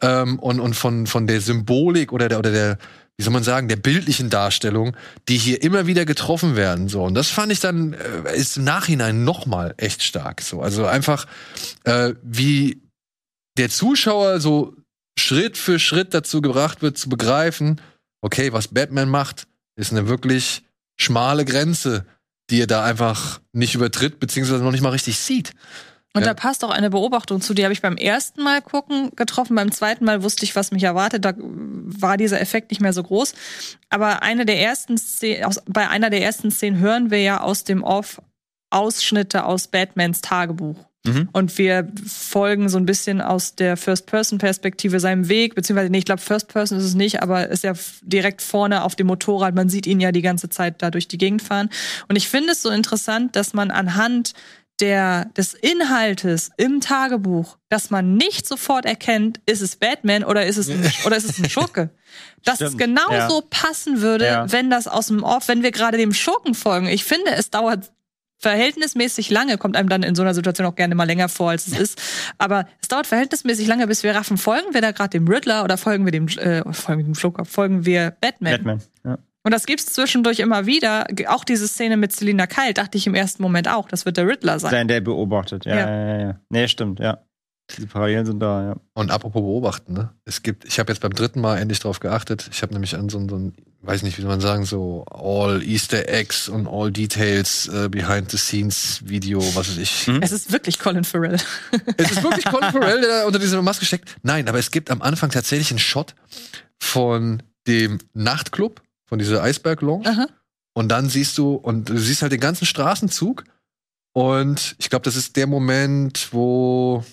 ähm, 0.00 0.38
und, 0.38 0.60
und 0.60 0.74
von, 0.74 1.08
von 1.08 1.26
der 1.26 1.40
Symbolik 1.40 2.12
oder 2.12 2.28
der, 2.28 2.38
oder 2.38 2.52
der, 2.52 2.78
wie 3.16 3.24
soll 3.24 3.32
man 3.32 3.42
sagen, 3.42 3.66
der 3.66 3.74
bildlichen 3.74 4.30
Darstellung, 4.30 4.96
die 5.28 5.36
hier 5.36 5.60
immer 5.64 5.88
wieder 5.88 6.04
getroffen 6.04 6.54
werden. 6.54 6.86
So 6.86 7.02
und 7.02 7.14
das 7.14 7.26
fand 7.26 7.50
ich 7.50 7.58
dann 7.58 7.94
äh, 7.94 8.36
ist 8.36 8.56
im 8.56 8.62
Nachhinein 8.62 9.24
noch 9.24 9.46
mal 9.46 9.74
echt 9.78 10.04
stark. 10.04 10.42
So 10.42 10.60
also 10.60 10.86
einfach 10.86 11.26
äh, 11.82 12.14
wie 12.22 12.82
der 13.56 13.68
Zuschauer 13.68 14.38
so 14.38 14.76
Schritt 15.20 15.56
für 15.56 15.78
Schritt 15.78 16.14
dazu 16.14 16.40
gebracht 16.40 16.82
wird, 16.82 16.98
zu 16.98 17.08
begreifen, 17.08 17.80
okay, 18.20 18.52
was 18.52 18.68
Batman 18.68 19.08
macht, 19.08 19.46
ist 19.76 19.92
eine 19.92 20.08
wirklich 20.08 20.62
schmale 20.96 21.44
Grenze, 21.44 22.06
die 22.50 22.60
er 22.60 22.66
da 22.66 22.84
einfach 22.84 23.40
nicht 23.52 23.74
übertritt, 23.74 24.20
beziehungsweise 24.20 24.62
noch 24.62 24.72
nicht 24.72 24.82
mal 24.82 24.90
richtig 24.90 25.18
sieht. 25.18 25.54
Und 26.12 26.22
ja. 26.22 26.28
da 26.28 26.34
passt 26.34 26.64
auch 26.64 26.70
eine 26.70 26.90
Beobachtung 26.90 27.40
zu, 27.40 27.54
die 27.54 27.62
habe 27.62 27.72
ich 27.72 27.82
beim 27.82 27.96
ersten 27.96 28.42
Mal 28.42 28.60
gucken 28.60 29.12
getroffen. 29.14 29.54
Beim 29.54 29.70
zweiten 29.70 30.04
Mal 30.04 30.24
wusste 30.24 30.44
ich, 30.44 30.56
was 30.56 30.72
mich 30.72 30.82
erwartet. 30.82 31.24
Da 31.24 31.34
war 31.38 32.16
dieser 32.16 32.40
Effekt 32.40 32.72
nicht 32.72 32.80
mehr 32.80 32.92
so 32.92 33.04
groß. 33.04 33.34
Aber 33.90 34.22
eine 34.22 34.44
der 34.44 34.60
ersten 34.60 34.98
Szenen, 34.98 35.54
bei 35.66 35.88
einer 35.88 36.10
der 36.10 36.22
ersten 36.22 36.50
Szenen 36.50 36.80
hören 36.80 37.12
wir 37.12 37.22
ja 37.22 37.40
aus 37.40 37.62
dem 37.62 37.84
Off 37.84 38.20
Ausschnitte 38.70 39.44
aus 39.44 39.68
Batmans 39.68 40.20
Tagebuch. 40.20 40.89
Mhm. 41.06 41.28
Und 41.32 41.56
wir 41.56 41.90
folgen 42.06 42.68
so 42.68 42.76
ein 42.76 42.84
bisschen 42.84 43.22
aus 43.22 43.54
der 43.54 43.76
First-Person-Perspektive 43.76 45.00
seinem 45.00 45.28
Weg, 45.28 45.54
beziehungsweise, 45.54 45.90
nee, 45.90 45.98
ich 45.98 46.04
glaube, 46.04 46.20
First-Person 46.20 46.78
ist 46.78 46.84
es 46.84 46.94
nicht, 46.94 47.22
aber 47.22 47.48
ist 47.48 47.64
ja 47.64 47.72
direkt 48.02 48.42
vorne 48.42 48.84
auf 48.84 48.96
dem 48.96 49.06
Motorrad. 49.06 49.54
Man 49.54 49.70
sieht 49.70 49.86
ihn 49.86 50.00
ja 50.00 50.12
die 50.12 50.22
ganze 50.22 50.50
Zeit 50.50 50.82
da 50.82 50.90
durch 50.90 51.08
die 51.08 51.18
Gegend 51.18 51.42
fahren. 51.42 51.70
Und 52.08 52.16
ich 52.16 52.28
finde 52.28 52.52
es 52.52 52.60
so 52.60 52.68
interessant, 52.68 53.34
dass 53.34 53.54
man 53.54 53.70
anhand 53.70 54.34
der, 54.80 55.26
des 55.36 55.54
Inhaltes 55.54 56.50
im 56.56 56.80
Tagebuch, 56.80 57.58
dass 57.68 57.90
man 57.90 58.14
nicht 58.14 58.46
sofort 58.46 58.86
erkennt, 58.86 59.40
ist 59.46 59.60
es 59.60 59.76
Batman 59.76 60.24
oder 60.24 60.46
ist 60.46 60.56
es 60.56 60.68
ein, 60.68 60.90
oder 61.04 61.16
ist 61.16 61.28
es 61.28 61.38
ein 61.38 61.50
Schurke. 61.50 61.90
Dass 62.44 62.56
Stimmt. 62.56 62.70
es 62.72 62.78
genauso 62.78 63.40
ja. 63.40 63.46
passen 63.50 64.00
würde, 64.00 64.26
ja. 64.26 64.52
wenn 64.52 64.70
das 64.70 64.86
aus 64.86 65.08
dem 65.08 65.22
Off, 65.22 65.48
wenn 65.48 65.62
wir 65.62 65.70
gerade 65.70 65.98
dem 65.98 66.12
Schurken 66.12 66.54
folgen. 66.54 66.86
Ich 66.86 67.04
finde, 67.04 67.32
es 67.32 67.50
dauert 67.50 67.90
verhältnismäßig 68.40 69.30
lange, 69.30 69.58
kommt 69.58 69.76
einem 69.76 69.88
dann 69.88 70.02
in 70.02 70.14
so 70.14 70.22
einer 70.22 70.34
Situation 70.34 70.66
auch 70.66 70.74
gerne 70.74 70.94
mal 70.94 71.04
länger 71.04 71.28
vor, 71.28 71.50
als 71.50 71.66
es 71.66 71.78
ist. 71.78 72.02
Aber 72.38 72.66
es 72.80 72.88
dauert 72.88 73.06
verhältnismäßig 73.06 73.66
lange, 73.66 73.86
bis 73.86 74.02
wir 74.02 74.14
raffen, 74.14 74.38
folgen 74.38 74.72
wir 74.74 74.80
da 74.80 74.92
gerade 74.92 75.10
dem 75.10 75.28
Riddler 75.28 75.62
oder 75.62 75.76
folgen 75.76 76.04
wir 76.04 76.12
dem, 76.12 76.26
äh, 76.28 76.62
folgen 76.72 77.00
wir 77.00 77.04
dem 77.04 77.14
Schlucker, 77.14 77.44
folgen 77.44 77.84
wir 77.84 78.16
Batman. 78.20 78.52
Batman, 78.52 78.80
ja. 79.04 79.18
Und 79.42 79.54
das 79.54 79.64
gibt's 79.64 79.86
zwischendurch 79.86 80.38
immer 80.40 80.66
wieder. 80.66 81.06
Auch 81.28 81.44
diese 81.44 81.66
Szene 81.66 81.96
mit 81.96 82.12
Selina 82.12 82.46
Kyle 82.46 82.74
dachte 82.74 82.98
ich 82.98 83.06
im 83.06 83.14
ersten 83.14 83.42
Moment 83.42 83.68
auch, 83.68 83.88
das 83.88 84.04
wird 84.04 84.16
der 84.18 84.26
Riddler 84.26 84.58
sein. 84.58 84.70
Sein, 84.70 84.88
der 84.88 85.00
beobachtet, 85.00 85.64
ja, 85.64 85.76
ja, 85.76 85.88
ja, 85.88 86.20
ja. 86.20 86.40
Nee, 86.50 86.68
stimmt, 86.68 87.00
ja. 87.00 87.18
Die 87.78 87.86
Parallelen 87.86 88.26
sind 88.26 88.40
da, 88.40 88.62
ja. 88.64 88.76
Und 88.94 89.10
apropos 89.10 89.42
beobachten, 89.42 89.92
ne? 89.92 90.10
Es 90.24 90.42
gibt, 90.42 90.64
ich 90.64 90.78
habe 90.78 90.92
jetzt 90.92 91.00
beim 91.00 91.12
dritten 91.12 91.40
Mal 91.40 91.58
endlich 91.58 91.80
drauf 91.80 92.00
geachtet. 92.00 92.48
Ich 92.52 92.62
habe 92.62 92.72
nämlich 92.72 92.96
an 92.96 93.08
so, 93.08 93.26
so 93.28 93.36
ein, 93.36 93.54
weiß 93.82 94.02
nicht, 94.02 94.18
wie 94.18 94.22
soll 94.22 94.30
man 94.30 94.40
sagen, 94.40 94.64
so 94.64 95.04
all 95.04 95.62
Easter 95.62 96.08
Eggs 96.08 96.48
und 96.48 96.66
all 96.66 96.90
Details 96.90 97.68
äh, 97.68 97.88
behind 97.88 98.30
the 98.30 98.36
scenes 98.36 99.00
Video, 99.04 99.40
was 99.54 99.70
weiß 99.70 99.78
ich. 99.78 100.06
Hm? 100.06 100.20
Es 100.22 100.32
ist 100.32 100.52
wirklich 100.52 100.78
Colin 100.78 101.04
Farrell. 101.04 101.38
es 101.96 102.10
ist 102.10 102.22
wirklich 102.22 102.44
Colin 102.44 102.70
Farrell, 102.72 103.00
der 103.00 103.26
unter 103.26 103.38
dieser 103.38 103.60
Maske 103.62 103.84
steckt. 103.84 104.16
Nein, 104.22 104.48
aber 104.48 104.58
es 104.58 104.70
gibt 104.70 104.90
am 104.90 105.02
Anfang 105.02 105.30
tatsächlich 105.30 105.70
einen 105.70 105.78
Shot 105.78 106.14
von 106.78 107.42
dem 107.66 107.98
Nachtclub, 108.14 108.82
von 109.06 109.18
dieser 109.18 109.42
Eisberg 109.42 109.80
Lounge. 109.82 110.08
Aha. 110.08 110.26
Und 110.72 110.88
dann 110.88 111.08
siehst 111.08 111.36
du, 111.38 111.54
und 111.54 111.88
du 111.88 111.98
siehst 111.98 112.22
halt 112.22 112.32
den 112.32 112.40
ganzen 112.40 112.66
Straßenzug. 112.66 113.44
Und 114.12 114.76
ich 114.78 114.90
glaube, 114.90 115.04
das 115.04 115.16
ist 115.16 115.36
der 115.36 115.46
Moment, 115.46 116.28
wo 116.32 117.04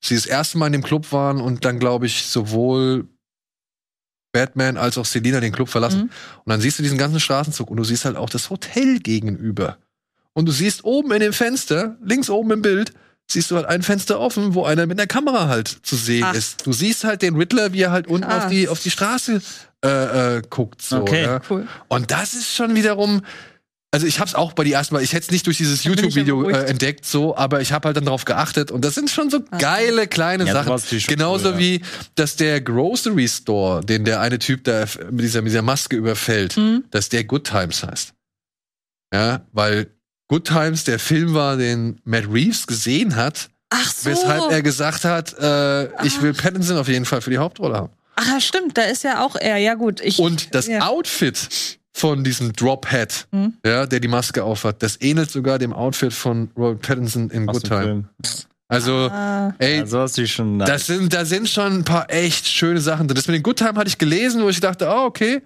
sie 0.00 0.14
das 0.14 0.26
erste 0.26 0.58
Mal 0.58 0.66
in 0.66 0.72
dem 0.72 0.82
Club 0.82 1.12
waren 1.12 1.40
und 1.40 1.64
dann, 1.64 1.78
glaube 1.78 2.06
ich, 2.06 2.26
sowohl 2.26 3.08
Batman 4.32 4.76
als 4.76 4.96
auch 4.96 5.04
Selina 5.04 5.40
den 5.40 5.52
Club 5.52 5.68
verlassen. 5.68 6.02
Mhm. 6.02 6.10
Und 6.44 6.50
dann 6.50 6.60
siehst 6.60 6.78
du 6.78 6.82
diesen 6.82 6.98
ganzen 6.98 7.20
Straßenzug 7.20 7.70
und 7.70 7.76
du 7.76 7.84
siehst 7.84 8.04
halt 8.04 8.16
auch 8.16 8.30
das 8.30 8.50
Hotel 8.50 9.00
gegenüber. 9.00 9.78
Und 10.32 10.46
du 10.46 10.52
siehst 10.52 10.84
oben 10.84 11.12
in 11.12 11.20
dem 11.20 11.32
Fenster, 11.32 11.96
links 12.02 12.30
oben 12.30 12.52
im 12.52 12.62
Bild, 12.62 12.92
siehst 13.30 13.50
du 13.50 13.56
halt 13.56 13.66
ein 13.66 13.82
Fenster 13.82 14.20
offen, 14.20 14.54
wo 14.54 14.64
einer 14.64 14.86
mit 14.86 14.98
der 14.98 15.06
Kamera 15.06 15.48
halt 15.48 15.68
zu 15.68 15.96
sehen 15.96 16.24
Ach. 16.24 16.34
ist. 16.34 16.66
Du 16.66 16.72
siehst 16.72 17.04
halt 17.04 17.22
den 17.22 17.36
Riddler, 17.36 17.72
wie 17.72 17.82
er 17.82 17.90
halt 17.90 18.06
unten 18.06 18.30
auf 18.30 18.48
die, 18.48 18.68
auf 18.68 18.80
die 18.80 18.90
Straße 18.90 19.40
äh, 19.84 20.36
äh, 20.36 20.42
guckt. 20.48 20.82
So, 20.82 20.98
okay, 20.98 21.22
ja. 21.22 21.40
cool. 21.48 21.66
Und 21.88 22.10
das 22.10 22.34
ist 22.34 22.54
schon 22.54 22.74
wiederum, 22.74 23.22
also 23.92 24.06
ich 24.06 24.20
hab's 24.20 24.34
auch 24.34 24.52
bei 24.52 24.62
die 24.62 24.72
ersten 24.72 24.94
Mal, 24.94 25.02
ich 25.02 25.12
hätte 25.12 25.24
es 25.24 25.30
nicht 25.30 25.46
durch 25.46 25.56
dieses 25.56 25.82
YouTube-Video 25.82 26.48
äh, 26.48 26.66
entdeckt, 26.66 27.04
so, 27.04 27.36
aber 27.36 27.60
ich 27.60 27.72
habe 27.72 27.86
halt 27.86 27.96
dann 27.96 28.04
darauf 28.04 28.24
geachtet 28.24 28.70
und 28.70 28.84
das 28.84 28.94
sind 28.94 29.10
schon 29.10 29.30
so 29.30 29.40
geile 29.58 30.06
kleine 30.06 30.46
ja, 30.46 30.52
Sachen. 30.52 30.80
Genauso 31.08 31.48
cool, 31.48 31.54
ja. 31.54 31.58
wie, 31.58 31.80
dass 32.14 32.36
der 32.36 32.60
Grocery 32.60 33.28
Store, 33.28 33.84
den 33.84 34.04
der 34.04 34.20
eine 34.20 34.38
Typ 34.38 34.64
da 34.64 34.84
mit 35.10 35.24
dieser, 35.24 35.42
mit 35.42 35.50
dieser 35.50 35.62
Maske 35.62 35.96
überfällt, 35.96 36.56
mhm. 36.56 36.84
dass 36.90 37.08
der 37.08 37.24
Good 37.24 37.44
Times 37.44 37.82
heißt. 37.82 38.14
Ja, 39.12 39.44
weil 39.52 39.88
Good 40.28 40.46
Times 40.46 40.84
der 40.84 41.00
Film 41.00 41.34
war, 41.34 41.56
den 41.56 42.00
Matt 42.04 42.26
Reeves 42.30 42.68
gesehen 42.68 43.16
hat, 43.16 43.50
Ach 43.70 43.92
so. 43.92 44.08
weshalb 44.08 44.52
er 44.52 44.62
gesagt 44.62 45.04
hat, 45.04 45.36
äh, 45.38 46.04
ich 46.04 46.22
will 46.22 46.32
Pattinson 46.32 46.76
auf 46.76 46.86
jeden 46.86 47.06
Fall 47.06 47.20
für 47.22 47.30
die 47.30 47.38
Hauptrolle 47.38 47.76
haben. 47.76 47.92
Ach, 48.14 48.40
stimmt, 48.40 48.78
da 48.78 48.82
ist 48.82 49.02
ja 49.02 49.24
auch 49.24 49.34
er, 49.34 49.56
ja 49.56 49.74
gut. 49.74 50.00
Ich, 50.00 50.20
und 50.20 50.54
das 50.54 50.68
ja. 50.68 50.86
Outfit 50.86 51.79
von 52.00 52.24
diesem 52.24 52.52
Drop-Hat, 52.52 53.28
mhm. 53.30 53.54
ja, 53.64 53.86
der 53.86 54.00
die 54.00 54.08
Maske 54.08 54.42
aufhat. 54.42 54.82
Das 54.82 55.00
ähnelt 55.00 55.30
sogar 55.30 55.58
dem 55.58 55.72
Outfit 55.72 56.12
von 56.12 56.50
Robert 56.56 56.80
Pattinson 56.80 57.30
in 57.30 57.46
Good 57.46 57.64
Time. 57.64 58.04
Also, 58.68 58.92
ah. 58.92 59.52
ey, 59.58 59.78
ja, 59.80 59.86
so 59.86 60.26
schon 60.26 60.58
nice. 60.58 60.68
das 60.68 60.86
sind, 60.86 61.12
da 61.12 61.24
sind 61.24 61.48
schon 61.48 61.78
ein 61.78 61.84
paar 61.84 62.10
echt 62.10 62.46
schöne 62.46 62.80
Sachen. 62.80 63.08
Das 63.08 63.26
mit 63.26 63.36
dem 63.36 63.42
Good 63.42 63.58
Time 63.58 63.74
hatte 63.74 63.88
ich 63.88 63.98
gelesen, 63.98 64.42
wo 64.42 64.48
ich 64.48 64.60
dachte, 64.60 64.88
oh, 64.88 65.06
okay, 65.06 65.42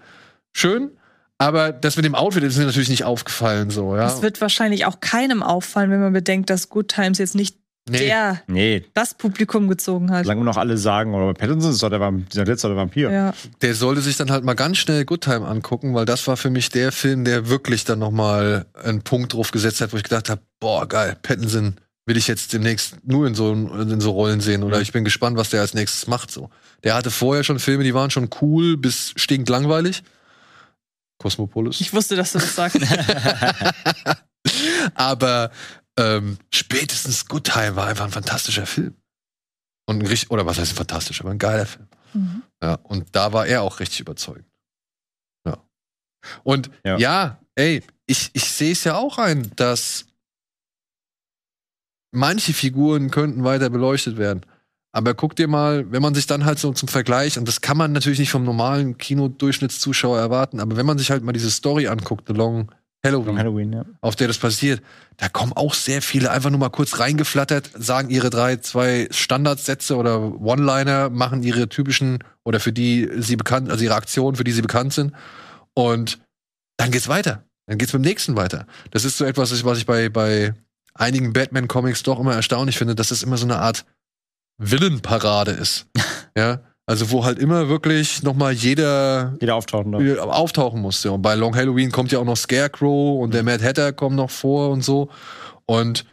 schön. 0.53 0.91
Aber 1.37 1.73
das 1.73 1.97
mit 1.97 2.05
dem 2.05 2.15
Outfit 2.15 2.43
ist 2.43 2.57
mir 2.57 2.65
natürlich 2.65 2.89
nicht 2.89 3.03
aufgefallen, 3.03 3.69
so, 3.69 3.95
ja. 3.95 4.03
Das 4.03 4.21
wird 4.21 4.39
wahrscheinlich 4.39 4.85
auch 4.85 5.01
keinem 5.01 5.43
auffallen, 5.43 5.91
wenn 5.91 5.99
man 5.99 6.13
bedenkt, 6.13 6.49
dass 6.49 6.69
Good 6.69 6.87
Times 6.87 7.17
jetzt 7.17 7.35
nicht 7.35 7.57
nee. 7.89 7.99
der 7.99 8.41
nee. 8.47 8.85
das 8.93 9.13
Publikum 9.13 9.67
gezogen 9.67 10.11
hat. 10.11 10.25
Solange 10.25 10.43
noch 10.43 10.57
alle 10.57 10.77
sagen, 10.77 11.13
oder 11.13 11.33
Pattinson 11.33 11.71
ist 11.71 11.83
doch 11.83 11.89
der, 11.89 12.11
dieser 12.11 12.45
letzte 12.45 12.67
der 12.67 12.77
Vampir. 12.77 13.11
Ja. 13.11 13.33
Der 13.61 13.75
sollte 13.75 14.01
sich 14.01 14.17
dann 14.17 14.31
halt 14.31 14.43
mal 14.43 14.55
ganz 14.55 14.77
schnell 14.77 15.05
Good 15.05 15.21
Time 15.21 15.45
angucken, 15.45 15.93
weil 15.93 16.05
das 16.05 16.27
war 16.27 16.37
für 16.37 16.49
mich 16.49 16.69
der 16.69 16.91
Film, 16.91 17.25
der 17.25 17.49
wirklich 17.49 17.83
dann 17.85 17.99
nochmal 17.99 18.65
einen 18.73 19.01
Punkt 19.01 19.33
drauf 19.33 19.51
gesetzt 19.51 19.81
hat, 19.81 19.93
wo 19.93 19.97
ich 19.97 20.03
gedacht 20.03 20.29
habe, 20.29 20.41
boah, 20.59 20.87
geil, 20.87 21.15
Pattinson 21.21 21.75
will 22.05 22.17
ich 22.17 22.27
jetzt 22.27 22.53
demnächst 22.53 22.97
nur 23.03 23.25
in 23.27 23.33
so, 23.35 23.51
in 23.51 23.99
so 23.99 24.11
Rollen 24.11 24.39
sehen 24.39 24.63
oder 24.63 24.77
mhm. 24.77 24.83
ich 24.83 24.91
bin 24.91 25.03
gespannt, 25.03 25.37
was 25.37 25.49
der 25.49 25.61
als 25.61 25.73
nächstes 25.73 26.07
macht, 26.07 26.31
so. 26.31 26.49
Der 26.83 26.93
hatte 26.93 27.09
vorher 27.09 27.43
schon 27.43 27.57
Filme, 27.57 27.83
die 27.83 27.95
waren 27.95 28.11
schon 28.11 28.29
cool 28.41 28.77
bis 28.77 29.13
stinklangweilig. 29.15 30.03
Cosmopolis. 31.17 31.81
Ich 31.81 31.93
wusste, 31.93 32.15
dass 32.15 32.33
du 32.33 32.39
das 32.39 32.55
sagst. 32.55 32.77
Aber 34.95 35.49
ähm, 35.97 36.37
spätestens 36.53 37.27
Good 37.27 37.45
Time 37.45 37.75
war 37.75 37.87
einfach 37.87 38.05
ein 38.05 38.11
fantastischer 38.11 38.65
Film. 38.65 38.95
Und 39.87 39.99
ein 39.99 40.07
richtig, 40.07 40.31
oder 40.31 40.45
was 40.45 40.57
heißt 40.57 40.73
fantastisch, 40.73 41.21
aber 41.21 41.31
ein 41.31 41.37
geiler 41.37 41.65
Film. 41.65 41.87
Mhm. 42.13 42.43
Ja, 42.61 42.75
und 42.83 43.15
da 43.15 43.33
war 43.33 43.45
er 43.45 43.61
auch 43.61 43.79
richtig 43.79 43.99
überzeugend. 43.99 44.47
Ja. 45.45 45.57
Und 46.43 46.71
ja, 46.83 46.97
ja 46.97 47.39
ey, 47.55 47.83
ich, 48.07 48.31
ich 48.33 48.45
sehe 48.45 48.71
es 48.71 48.83
ja 48.83 48.95
auch 48.95 49.17
ein, 49.17 49.51
dass 49.55 50.05
manche 52.11 52.53
Figuren 52.53 53.11
könnten 53.11 53.43
weiter 53.43 53.69
beleuchtet 53.69 54.17
werden. 54.17 54.41
Aber 54.91 55.13
guck 55.13 55.35
dir 55.35 55.49
mal, 55.49 55.91
wenn 55.91 56.01
man 56.01 56.15
sich 56.15 56.25
dann 56.25 56.45
halt 56.45 56.57
so 56.57 56.71
zum 56.71 56.87
Vergleich, 56.87 57.37
und 57.37 57.47
das 57.47 57.59
kann 57.59 57.75
man 57.75 57.91
natürlich 57.91 58.19
nicht 58.19 58.31
vom 58.31 58.45
normalen 58.45 58.97
Kinodurchschnittszuschauer 58.97 60.17
erwarten, 60.17 60.61
aber 60.61 60.77
wenn 60.77 60.85
man 60.85 60.97
sich 60.97 61.11
halt 61.11 61.21
mal 61.21 61.33
diese 61.33 61.51
Story 61.51 61.87
anguckt, 61.87 62.27
The 62.27 62.33
Long 62.33 62.71
Halloween, 63.05 63.37
Halloween 63.37 63.73
ja. 63.73 63.85
auf 64.01 64.15
der 64.15 64.27
das 64.27 64.37
passiert, 64.37 64.81
da 65.17 65.29
kommen 65.29 65.53
auch 65.53 65.73
sehr 65.73 66.01
viele 66.01 66.31
einfach 66.31 66.49
nur 66.49 66.59
mal 66.59 66.69
kurz 66.69 66.99
reingeflattert, 66.99 67.71
sagen 67.75 68.09
ihre 68.09 68.29
drei, 68.29 68.57
zwei 68.57 69.07
Standardsätze 69.11 69.95
oder 69.95 70.41
One-Liner, 70.41 71.09
machen 71.09 71.43
ihre 71.43 71.69
typischen 71.69 72.19
oder 72.43 72.59
für 72.59 72.73
die 72.73 73.09
sie 73.17 73.35
bekannt, 73.35 73.69
also 73.69 73.83
ihre 73.83 73.95
Aktionen, 73.95 74.35
für 74.35 74.43
die 74.43 74.51
sie 74.51 74.61
bekannt 74.61 74.93
sind. 74.93 75.13
Und 75.73 76.19
dann 76.77 76.91
geht's 76.91 77.07
weiter. 77.07 77.43
Dann 77.67 77.77
geht's 77.77 77.93
mit 77.93 78.03
dem 78.03 78.07
nächsten 78.07 78.35
weiter. 78.35 78.67
Das 78.91 79.05
ist 79.05 79.17
so 79.17 79.25
etwas, 79.25 79.63
was 79.63 79.77
ich 79.77 79.85
bei, 79.85 80.09
bei 80.09 80.53
einigen 80.93 81.33
Batman-Comics 81.33 82.03
doch 82.03 82.19
immer 82.19 82.33
erstaunlich 82.33 82.77
finde, 82.77 82.95
dass 82.95 83.11
es 83.11 83.23
immer 83.23 83.37
so 83.37 83.45
eine 83.45 83.59
Art 83.59 83.85
Villain-Parade 84.57 85.51
ist. 85.51 85.87
ja. 86.37 86.61
Also 86.87 87.09
wo 87.09 87.25
halt 87.25 87.39
immer 87.39 87.67
wirklich 87.67 88.21
nochmal 88.21 88.53
jeder, 88.53 89.35
jeder 89.41 89.55
auftauchen, 89.55 89.91
darf. 89.91 90.19
auftauchen 90.19 90.81
musste. 90.81 91.11
Und 91.11 91.23
bei 91.23 91.33
Long 91.33 91.55
Halloween 91.55 91.91
kommt 91.91 92.11
ja 92.11 92.19
auch 92.19 92.25
noch 92.25 92.37
Scarecrow 92.37 93.21
und 93.23 93.33
der 93.33 93.41
Mad 93.41 93.63
Hatter 93.63 93.91
kommen 93.91 94.15
noch 94.15 94.29
vor 94.29 94.69
und 94.69 94.83
so. 94.83 95.09
Und 95.65 96.05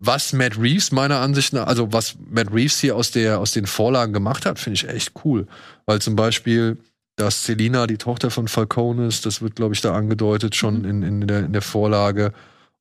was 0.00 0.32
Matt 0.32 0.58
Reeves 0.58 0.90
meiner 0.90 1.20
Ansicht 1.20 1.52
nach, 1.52 1.66
also 1.66 1.92
was 1.92 2.16
Matt 2.28 2.52
Reeves 2.52 2.80
hier 2.80 2.96
aus 2.96 3.12
der 3.12 3.38
aus 3.38 3.52
den 3.52 3.66
Vorlagen 3.66 4.12
gemacht 4.12 4.46
hat, 4.46 4.58
finde 4.58 4.74
ich 4.76 4.88
echt 4.88 5.12
cool, 5.24 5.46
weil 5.86 6.00
zum 6.00 6.16
Beispiel 6.16 6.78
dass 7.16 7.44
Selina 7.44 7.88
die 7.88 7.98
Tochter 7.98 8.30
von 8.30 8.46
Falcone 8.46 9.08
ist, 9.08 9.26
das 9.26 9.42
wird 9.42 9.56
glaube 9.56 9.74
ich 9.74 9.80
da 9.80 9.92
angedeutet 9.92 10.54
schon 10.54 10.82
mhm. 10.82 10.84
in, 10.84 11.02
in, 11.02 11.26
der, 11.26 11.40
in 11.40 11.52
der 11.52 11.62
Vorlage 11.62 12.32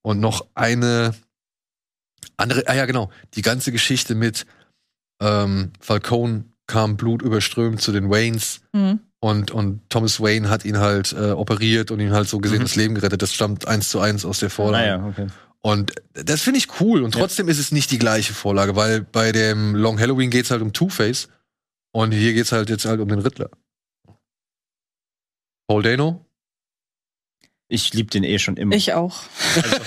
und 0.04 0.20
noch 0.20 0.46
eine 0.54 1.16
andere, 2.38 2.68
ah 2.68 2.76
ja 2.76 2.86
genau, 2.86 3.10
die 3.34 3.42
ganze 3.42 3.72
Geschichte 3.72 4.14
mit 4.14 4.46
ähm, 5.20 5.72
Falcone 5.80 6.46
kam 6.68 6.98
blutüberströmt 6.98 7.82
zu 7.82 7.92
den 7.92 8.10
Waynes 8.10 8.62
mhm. 8.74 9.00
und, 9.20 9.52
und 9.52 9.82
Thomas 9.90 10.20
Wayne 10.20 10.50
hat 10.50 10.66
ihn 10.66 10.78
halt 10.78 11.14
äh, 11.14 11.32
operiert 11.32 11.92
und 11.92 12.00
ihm 12.00 12.12
halt 12.12 12.28
so 12.28 12.40
gesehen 12.40 12.60
mhm. 12.60 12.64
das 12.64 12.76
Leben 12.76 12.96
gerettet. 12.96 13.22
Das 13.22 13.34
stammt 13.34 13.68
eins 13.68 13.90
zu 13.90 14.00
eins 14.00 14.26
aus 14.26 14.40
der 14.40 14.50
Vorlage. 14.50 14.84
Ah, 14.84 14.98
ja, 14.98 15.06
okay. 15.06 15.28
Und 15.62 15.94
das 16.14 16.42
finde 16.42 16.60
ich 16.60 16.80
cool. 16.80 17.02
Und 17.02 17.14
trotzdem 17.14 17.48
ja. 17.48 17.52
ist 17.52 17.60
es 17.60 17.72
nicht 17.72 17.92
die 17.92 18.00
gleiche 18.00 18.34
Vorlage, 18.34 18.76
weil 18.76 19.02
bei 19.02 19.32
dem 19.32 19.76
Long 19.76 20.00
Halloween 20.00 20.30
geht 20.30 20.46
es 20.46 20.52
halt 20.52 20.62
um 20.62 20.72
Two-Face 20.74 21.30
und 21.92 22.12
hier 22.12 22.34
geht 22.34 22.46
es 22.46 22.52
halt 22.52 22.70
jetzt 22.70 22.86
halt 22.86 23.00
um 23.00 23.10
den 23.10 23.20
Riddler. 23.20 23.50
Paul 25.68 25.84
Dano? 25.84 26.26
Ich 27.70 27.94
liebe 27.94 28.10
den 28.10 28.24
eh 28.24 28.40
schon 28.40 28.56
immer. 28.56 28.76
Ich 28.76 28.94
auch. 28.94 29.24
Also, 29.56 29.78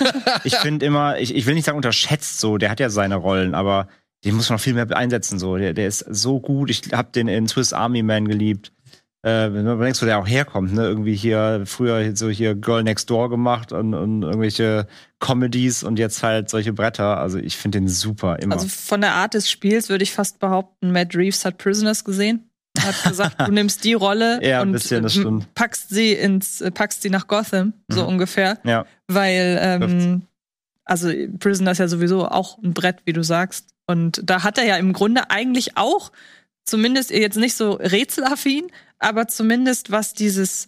ich 0.43 0.55
finde 0.57 0.85
immer, 0.85 1.17
ich, 1.17 1.33
ich 1.33 1.47
will 1.47 1.55
nicht 1.55 1.65
sagen 1.65 1.77
unterschätzt 1.77 2.39
so, 2.39 2.57
der 2.57 2.69
hat 2.69 2.79
ja 2.79 2.91
seine 2.91 3.15
Rollen, 3.15 3.55
aber 3.55 3.87
den 4.23 4.35
muss 4.35 4.49
man 4.49 4.57
noch 4.57 4.63
viel 4.63 4.73
mehr 4.73 4.95
einsetzen. 4.95 5.39
So. 5.39 5.57
Der, 5.57 5.73
der 5.73 5.87
ist 5.87 6.05
so 6.09 6.39
gut. 6.39 6.69
Ich 6.69 6.83
habe 6.91 7.11
den 7.11 7.27
in 7.27 7.47
Swiss 7.47 7.73
Army 7.73 8.03
Man 8.03 8.27
geliebt. 8.27 8.71
Äh, 9.23 9.53
wenn 9.53 9.65
man 9.65 9.79
denkst, 9.79 10.01
wo 10.01 10.07
der 10.07 10.17
auch 10.17 10.27
herkommt, 10.27 10.73
ne? 10.73 10.83
Irgendwie 10.83 11.15
hier 11.15 11.61
früher 11.65 12.15
so 12.15 12.29
hier 12.29 12.55
Girl 12.55 12.81
Next 12.81 13.07
Door 13.07 13.29
gemacht 13.29 13.71
und, 13.71 13.93
und 13.93 14.23
irgendwelche 14.23 14.87
Comedies 15.19 15.83
und 15.83 15.99
jetzt 15.99 16.23
halt 16.23 16.49
solche 16.49 16.73
Bretter. 16.73 17.17
Also 17.17 17.37
ich 17.37 17.55
finde 17.55 17.79
den 17.79 17.87
super 17.87 18.39
immer. 18.39 18.55
Also 18.55 18.67
von 18.67 19.01
der 19.01 19.13
Art 19.13 19.35
des 19.35 19.49
Spiels 19.49 19.89
würde 19.89 20.03
ich 20.03 20.11
fast 20.11 20.39
behaupten, 20.39 20.91
Matt 20.91 21.15
Reeves 21.15 21.45
hat 21.45 21.59
Prisoners 21.59 22.03
gesehen. 22.03 22.49
Hat 22.79 23.03
gesagt, 23.03 23.47
du 23.47 23.51
nimmst 23.51 23.83
die 23.83 23.93
Rolle 23.93 24.39
ja, 24.43 24.63
und 24.63 24.71
bisschen, 24.71 25.45
packst 25.53 25.89
sie 25.89 26.13
ins, 26.13 26.63
packst 26.73 27.03
sie 27.03 27.11
nach 27.11 27.27
Gotham, 27.27 27.73
so 27.89 28.03
mhm. 28.03 28.09
ungefähr. 28.09 28.57
Ja. 28.63 28.85
Weil 29.07 29.59
ähm, 29.61 30.21
also 30.83 31.11
Prisoner 31.37 31.71
ist 31.71 31.77
ja 31.77 31.87
sowieso 31.87 32.27
auch 32.27 32.57
ein 32.63 32.73
Brett, 32.73 33.01
wie 33.05 33.13
du 33.13 33.23
sagst. 33.23 33.67
Und 33.91 34.21
da 34.23 34.43
hat 34.43 34.57
er 34.57 34.65
ja 34.65 34.77
im 34.77 34.93
Grunde 34.93 35.29
eigentlich 35.29 35.77
auch, 35.77 36.11
zumindest 36.63 37.11
jetzt 37.11 37.37
nicht 37.37 37.55
so 37.55 37.73
rätselaffin, 37.73 38.71
aber 38.99 39.27
zumindest 39.27 39.91
was 39.91 40.13
dieses, 40.13 40.67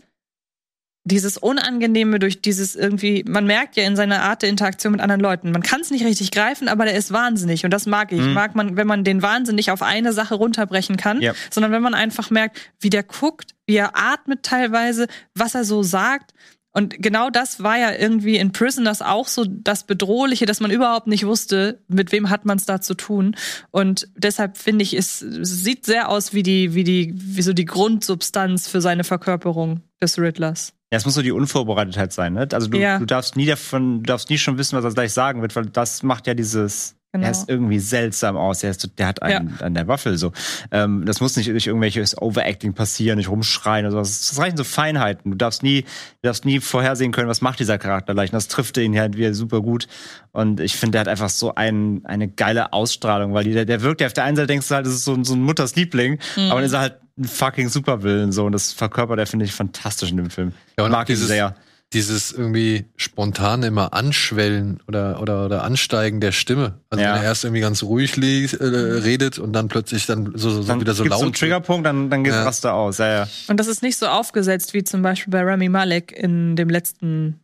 dieses 1.05 1.37
Unangenehme 1.37 2.19
durch 2.19 2.41
dieses 2.41 2.75
irgendwie, 2.75 3.23
man 3.27 3.45
merkt 3.45 3.75
ja 3.75 3.83
in 3.83 3.95
seiner 3.95 4.21
Art 4.21 4.41
der 4.41 4.49
Interaktion 4.49 4.93
mit 4.93 5.01
anderen 5.01 5.21
Leuten, 5.21 5.51
man 5.51 5.61
kann 5.61 5.81
es 5.81 5.91
nicht 5.91 6.05
richtig 6.05 6.31
greifen, 6.31 6.67
aber 6.67 6.85
der 6.85 6.95
ist 6.95 7.11
wahnsinnig 7.11 7.65
und 7.65 7.71
das 7.71 7.85
mag 7.85 8.11
ich. 8.11 8.21
Mhm. 8.21 8.33
Mag 8.33 8.55
man, 8.55 8.77
wenn 8.77 8.87
man 8.87 9.03
den 9.03 9.21
Wahnsinn 9.21 9.55
nicht 9.55 9.71
auf 9.71 9.81
eine 9.81 10.13
Sache 10.13 10.35
runterbrechen 10.35 10.97
kann, 10.97 11.21
ja. 11.21 11.33
sondern 11.49 11.71
wenn 11.71 11.81
man 11.81 11.93
einfach 11.93 12.29
merkt, 12.29 12.57
wie 12.79 12.89
der 12.89 13.03
guckt, 13.03 13.53
wie 13.65 13.75
er 13.75 13.97
atmet 13.97 14.43
teilweise, 14.43 15.07
was 15.35 15.55
er 15.55 15.65
so 15.65 15.83
sagt 15.83 16.33
und 16.73 17.01
genau 17.01 17.29
das 17.29 17.61
war 17.61 17.77
ja 17.77 17.93
irgendwie 17.93 18.37
in 18.37 18.51
Prisoners 18.51 19.03
auch 19.03 19.27
so 19.27 19.45
das 19.47 19.85
Bedrohliche, 19.85 20.47
dass 20.47 20.59
man 20.59 20.71
überhaupt 20.71 21.05
nicht 21.05 21.25
wusste, 21.25 21.79
mit 21.87 22.11
wem 22.11 22.31
hat 22.31 22.45
man 22.45 22.57
es 22.57 22.65
da 22.65 22.81
zu 22.81 22.95
tun. 22.95 23.35
Und 23.69 24.07
deshalb 24.15 24.57
finde 24.57 24.81
ich, 24.81 24.95
es 24.95 25.19
sieht 25.19 25.85
sehr 25.85 26.09
aus 26.09 26.33
wie 26.33 26.41
die, 26.41 26.73
wie 26.73 26.83
die, 26.83 27.13
wie 27.15 27.43
so 27.43 27.53
die 27.53 27.65
Grundsubstanz 27.65 28.67
für 28.67 28.81
seine 28.81 29.03
Verkörperung 29.03 29.81
des 30.01 30.17
Riddlers. 30.17 30.73
Ja, 30.91 30.97
es 30.97 31.05
muss 31.05 31.13
so 31.13 31.21
die 31.21 31.31
Unvorbereitetheit 31.31 32.11
sein, 32.11 32.33
ne? 32.33 32.47
Also 32.51 32.67
du, 32.67 32.79
ja. 32.79 32.97
du 32.97 33.05
darfst 33.05 33.35
nie 33.35 33.45
davon, 33.45 33.99
du 33.99 34.07
darfst 34.07 34.31
nie 34.31 34.37
schon 34.39 34.57
wissen, 34.57 34.75
was 34.75 34.83
er 34.83 34.93
gleich 34.93 35.13
sagen 35.13 35.41
wird, 35.41 35.55
weil 35.55 35.67
das 35.67 36.01
macht 36.01 36.25
ja 36.25 36.33
dieses 36.33 36.95
Genau. 37.13 37.25
Er 37.25 37.31
ist 37.31 37.47
irgendwie 37.47 37.77
seltsam 37.77 38.35
aus. 38.35 38.63
Er 38.63 38.71
ist, 38.71 38.89
der 38.97 39.05
hat 39.05 39.21
einen 39.21 39.55
ja. 39.59 39.65
an 39.65 39.75
der 39.75 39.87
Waffel 39.87 40.17
so. 40.17 40.31
Ähm, 40.71 41.05
das 41.05 41.21
muss 41.21 41.37
nicht 41.37 41.47
durch 41.47 41.67
irgendwelches 41.67 42.19
Overacting 42.19 42.73
passieren, 42.73 43.19
nicht 43.19 43.29
rumschreien 43.29 43.85
oder 43.85 43.91
so. 43.91 43.97
Das 43.99 44.39
reichen 44.39 44.57
so 44.57 44.63
Feinheiten. 44.63 45.29
Du 45.29 45.37
darfst 45.37 45.61
nie, 45.61 45.83
du 45.83 45.87
darfst 46.23 46.43
nie 46.43 46.59
vorhersehen 46.59 47.11
können, 47.11 47.29
was 47.29 47.41
macht 47.41 47.59
dieser 47.59 47.77
Charakter 47.77 48.15
leicht. 48.15 48.33
Das 48.33 48.47
trifft 48.47 48.77
ihn 48.77 48.97
halt 48.97 49.15
wieder 49.15 49.35
super 49.35 49.61
gut. 49.61 49.87
Und 50.31 50.59
ich 50.59 50.75
finde, 50.75 50.93
der 50.93 51.01
hat 51.01 51.07
einfach 51.07 51.29
so 51.29 51.53
ein, 51.53 52.01
eine 52.03 52.27
geile 52.27 52.73
Ausstrahlung, 52.73 53.35
weil 53.35 53.43
der, 53.43 53.65
der 53.65 53.83
wirkt 53.83 54.01
ja 54.01 54.07
auf 54.07 54.13
der 54.13 54.23
einen 54.23 54.35
Seite 54.35 54.47
denkst 54.47 54.67
du 54.67 54.73
halt, 54.73 54.87
das 54.87 54.93
ist 54.93 55.05
so, 55.05 55.23
so 55.23 55.35
ein 55.35 55.41
Mutters 55.43 55.75
Liebling, 55.75 56.17
mhm. 56.35 56.49
aber 56.49 56.61
dann 56.61 56.65
ist 56.65 56.73
er 56.73 56.79
halt 56.79 56.97
ein 57.19 57.25
fucking 57.25 57.69
Supervillain 57.69 58.31
so. 58.31 58.45
Und 58.45 58.53
das 58.53 58.73
verkörpert 58.73 59.19
er, 59.19 59.27
finde 59.27 59.45
ich, 59.45 59.53
fantastisch 59.53 60.09
in 60.09 60.17
dem 60.17 60.31
Film. 60.31 60.53
Ja, 60.79 60.85
und 60.85 60.91
mag 60.91 61.07
ihn 61.09 61.15
sehr 61.15 61.53
dieses 61.93 62.31
irgendwie 62.31 62.85
spontane 62.95 63.67
immer 63.67 63.93
Anschwellen 63.93 64.81
oder, 64.87 65.21
oder, 65.21 65.45
oder 65.45 65.63
Ansteigen 65.63 66.19
der 66.19 66.31
Stimme. 66.31 66.79
Also 66.89 67.03
ja. 67.03 67.13
wenn 67.13 67.21
er 67.21 67.23
erst 67.23 67.43
irgendwie 67.43 67.61
ganz 67.61 67.83
ruhig 67.83 68.17
liegt, 68.17 68.53
äh, 68.53 68.65
redet 68.65 69.39
und 69.39 69.53
dann 69.53 69.67
plötzlich 69.67 70.05
dann 70.05 70.33
so, 70.35 70.49
so 70.49 70.63
dann 70.63 70.81
wieder 70.81 70.93
so 70.93 71.03
laut. 71.03 71.19
So 71.19 71.25
einen 71.25 71.33
Triggerpunkt, 71.33 71.85
dann, 71.85 72.09
dann 72.09 72.23
geht 72.23 72.33
ja. 72.33 72.43
Raster 72.43 72.73
aus. 72.73 72.97
Ja, 72.97 73.07
ja. 73.07 73.27
Und 73.47 73.59
das 73.59 73.67
ist 73.67 73.83
nicht 73.83 73.97
so 73.97 74.07
aufgesetzt 74.07 74.73
wie 74.73 74.83
zum 74.83 75.01
Beispiel 75.01 75.31
bei 75.31 75.41
Rami 75.41 75.69
Malek 75.69 76.11
in 76.11 76.55
dem 76.55 76.69
letzten 76.69 77.39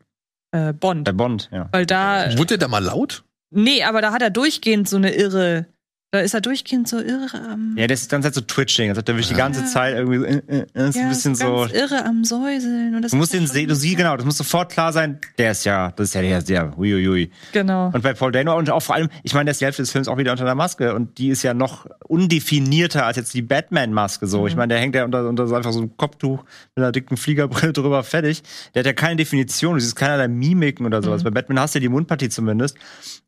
äh, 0.51 0.73
Bond. 0.73 1.05
Bei 1.05 1.12
Bond, 1.12 1.49
ja. 1.51 1.69
Weil 1.71 1.85
da. 1.85 2.29
Wurde 2.38 2.57
der 2.57 2.57
da 2.57 2.67
mal 2.67 2.83
laut? 2.83 3.23
Nee, 3.51 3.83
aber 3.83 4.01
da 4.01 4.12
hat 4.12 4.21
er 4.21 4.29
durchgehend 4.29 4.88
so 4.88 4.97
eine 4.97 5.13
irre 5.13 5.65
da 6.12 6.22
ist 6.22 6.34
er 6.34 6.41
durchgehend 6.41 6.88
so 6.88 6.98
irre 6.98 7.39
am. 7.52 7.76
Ja, 7.78 7.86
der 7.86 7.93
ist 7.93 8.12
dann 8.12 8.24
halt 8.24 8.34
so 8.34 8.41
twitching. 8.41 8.89
Also 8.89 9.04
der 9.04 9.15
will 9.15 9.22
ja. 9.22 9.30
die 9.30 9.36
ganze 9.36 9.65
Zeit 9.65 9.95
irgendwie 9.95 10.26
äh, 10.26 10.65
äh, 10.74 10.88
ist 10.88 10.95
ja, 10.95 11.04
ein 11.04 11.10
bisschen 11.10 11.36
so. 11.36 11.67
irre 11.67 12.04
am 12.04 12.24
Säuseln. 12.24 12.95
Und 12.95 13.04
das 13.04 13.12
du 13.12 13.17
musst 13.17 13.32
den 13.32 13.45
sehen, 13.45 13.67
du 13.67 13.76
siehst 13.76 13.98
genau, 13.98 14.17
das 14.17 14.26
muss 14.26 14.38
sofort 14.38 14.72
klar 14.72 14.91
sein. 14.91 15.19
Der 15.38 15.52
ist 15.52 15.65
ja, 15.65 15.91
das 15.91 16.08
ist 16.08 16.13
ja 16.15 16.22
der, 16.24 16.41
der, 16.41 16.80
uiuiui. 16.80 17.30
Genau. 17.52 17.91
Und 17.93 18.02
bei 18.02 18.13
Paul 18.13 18.32
Dano 18.32 18.58
und 18.58 18.72
auch 18.72 18.82
vor 18.82 18.95
allem, 18.95 19.10
ich 19.22 19.36
meine, 19.36 19.45
der 19.45 19.52
ist 19.52 19.62
die 19.62 19.65
Hälfte 19.65 19.84
des 19.84 19.91
Films 19.91 20.08
auch 20.08 20.17
wieder 20.17 20.32
unter 20.32 20.45
der 20.45 20.56
Maske 20.56 20.95
und 20.95 21.19
die 21.19 21.30
ist 21.30 21.43
ja 21.43 21.54
noch 21.54 21.86
undefinierter 22.08 23.06
als 23.06 23.17
jetzt 23.17 23.36
die 23.36 23.43
Batman-Maske 23.43 24.26
so. 24.26 24.41
Mhm. 24.41 24.48
Ich 24.48 24.56
meine, 24.56 24.74
der 24.74 24.82
hängt 24.82 24.95
ja 24.95 25.06
unter, 25.06 25.30
unter 25.30 25.48
so 25.48 25.54
einfach 25.54 25.74
so 25.74 25.80
einem 25.80 25.95
Kopftuch 25.95 26.43
mit 26.76 26.84
einer 26.84 26.91
dicken 26.91 27.17
Fliegerbrille 27.17 27.74
drüber 27.74 28.02
fertig. 28.02 28.41
Der 28.74 28.80
hat 28.80 28.88
ja 28.88 28.93
keine 28.93 29.17
Definition, 29.17 29.76
du 29.76 29.80
siehst 29.80 29.95
keinerlei 29.95 30.28
Mimiken 30.28 30.88
oder 30.88 31.04
sowas. 31.04 31.22
Mhm. 31.22 31.26
Bei 31.26 31.32
Batman 31.41 31.60
hast 31.60 31.76
du 31.76 31.80
ja 31.80 31.82
die 31.82 31.89
Mundpartie 31.89 32.30
zumindest. 32.30 32.78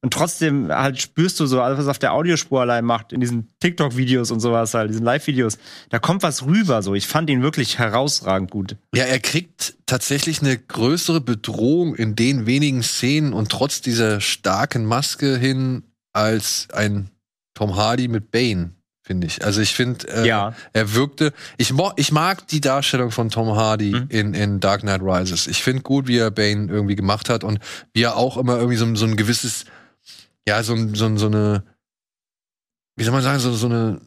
Und 0.02 0.12
trotzdem 0.12 0.70
halt 0.70 1.00
spürst 1.00 1.39
du 1.39 1.46
so 1.46 1.62
alles, 1.62 1.78
was 1.78 1.88
auf 1.88 2.00
der 2.00 2.13
Audiospur 2.13 2.70
allein 2.71 2.86
macht, 2.86 3.13
in 3.13 3.19
diesen 3.19 3.49
TikTok-Videos 3.60 4.31
und 4.31 4.39
sowas 4.39 4.73
halt, 4.73 4.89
diesen 4.89 5.05
Live-Videos. 5.05 5.57
Da 5.89 5.99
kommt 5.99 6.23
was 6.23 6.45
rüber 6.45 6.81
so. 6.81 6.95
Ich 6.95 7.07
fand 7.07 7.29
ihn 7.29 7.41
wirklich 7.41 7.79
herausragend 7.79 8.51
gut. 8.51 8.77
Ja, 8.95 9.03
er 9.03 9.19
kriegt 9.19 9.75
tatsächlich 9.86 10.41
eine 10.41 10.57
größere 10.57 11.21
Bedrohung 11.21 11.95
in 11.95 12.15
den 12.15 12.45
wenigen 12.45 12.84
Szenen 12.84 13.34
und 13.34 13.49
trotz 13.49 13.81
dieser 13.81 14.21
starken 14.21 14.86
Maske 14.86 15.38
hin 15.38 15.84
als 16.13 16.67
ein 16.73 17.10
Tom 17.53 17.75
Hardy 17.75 18.07
mit 18.07 18.31
Bane 18.31 18.71
finde 19.03 19.27
ich. 19.27 19.43
Also 19.43 19.60
ich 19.60 19.73
finde, 19.73 20.07
äh, 20.07 20.27
ja. 20.27 20.53
er 20.71 20.93
wirkte. 20.93 21.34
Ich, 21.57 21.73
ich 21.97 22.12
mag 22.12 22.47
die 22.47 22.62
Darstellung 22.62 23.12
von 23.12 23.29
Tom 23.29 23.55
Hardy 23.57 23.91
mhm. 23.91 24.05
in, 24.07 24.34
in 24.34 24.60
Dark 24.62 24.81
Knight 24.81 25.01
Rises. 25.01 25.47
Ich 25.47 25.63
finde 25.63 25.81
gut, 25.81 26.07
wie 26.07 26.17
er 26.17 26.31
Bane 26.31 26.71
irgendwie 26.71 26.95
gemacht 26.95 27.27
hat 27.27 27.43
und 27.43 27.60
wie 27.93 28.03
er 28.03 28.15
auch 28.15 28.38
immer 28.38 28.55
irgendwie 28.55 28.77
so, 28.77 28.95
so 28.95 29.05
ein 29.05 29.17
gewisses, 29.17 29.65
ja, 30.47 30.63
so, 30.63 30.77
so, 30.93 31.17
so 31.17 31.25
eine 31.25 31.63
wie 33.02 33.04
soll 33.04 33.14
man 33.14 33.24
sagen, 33.24 33.40
so, 33.40 33.52
so 33.52 33.66
eine 33.66 34.00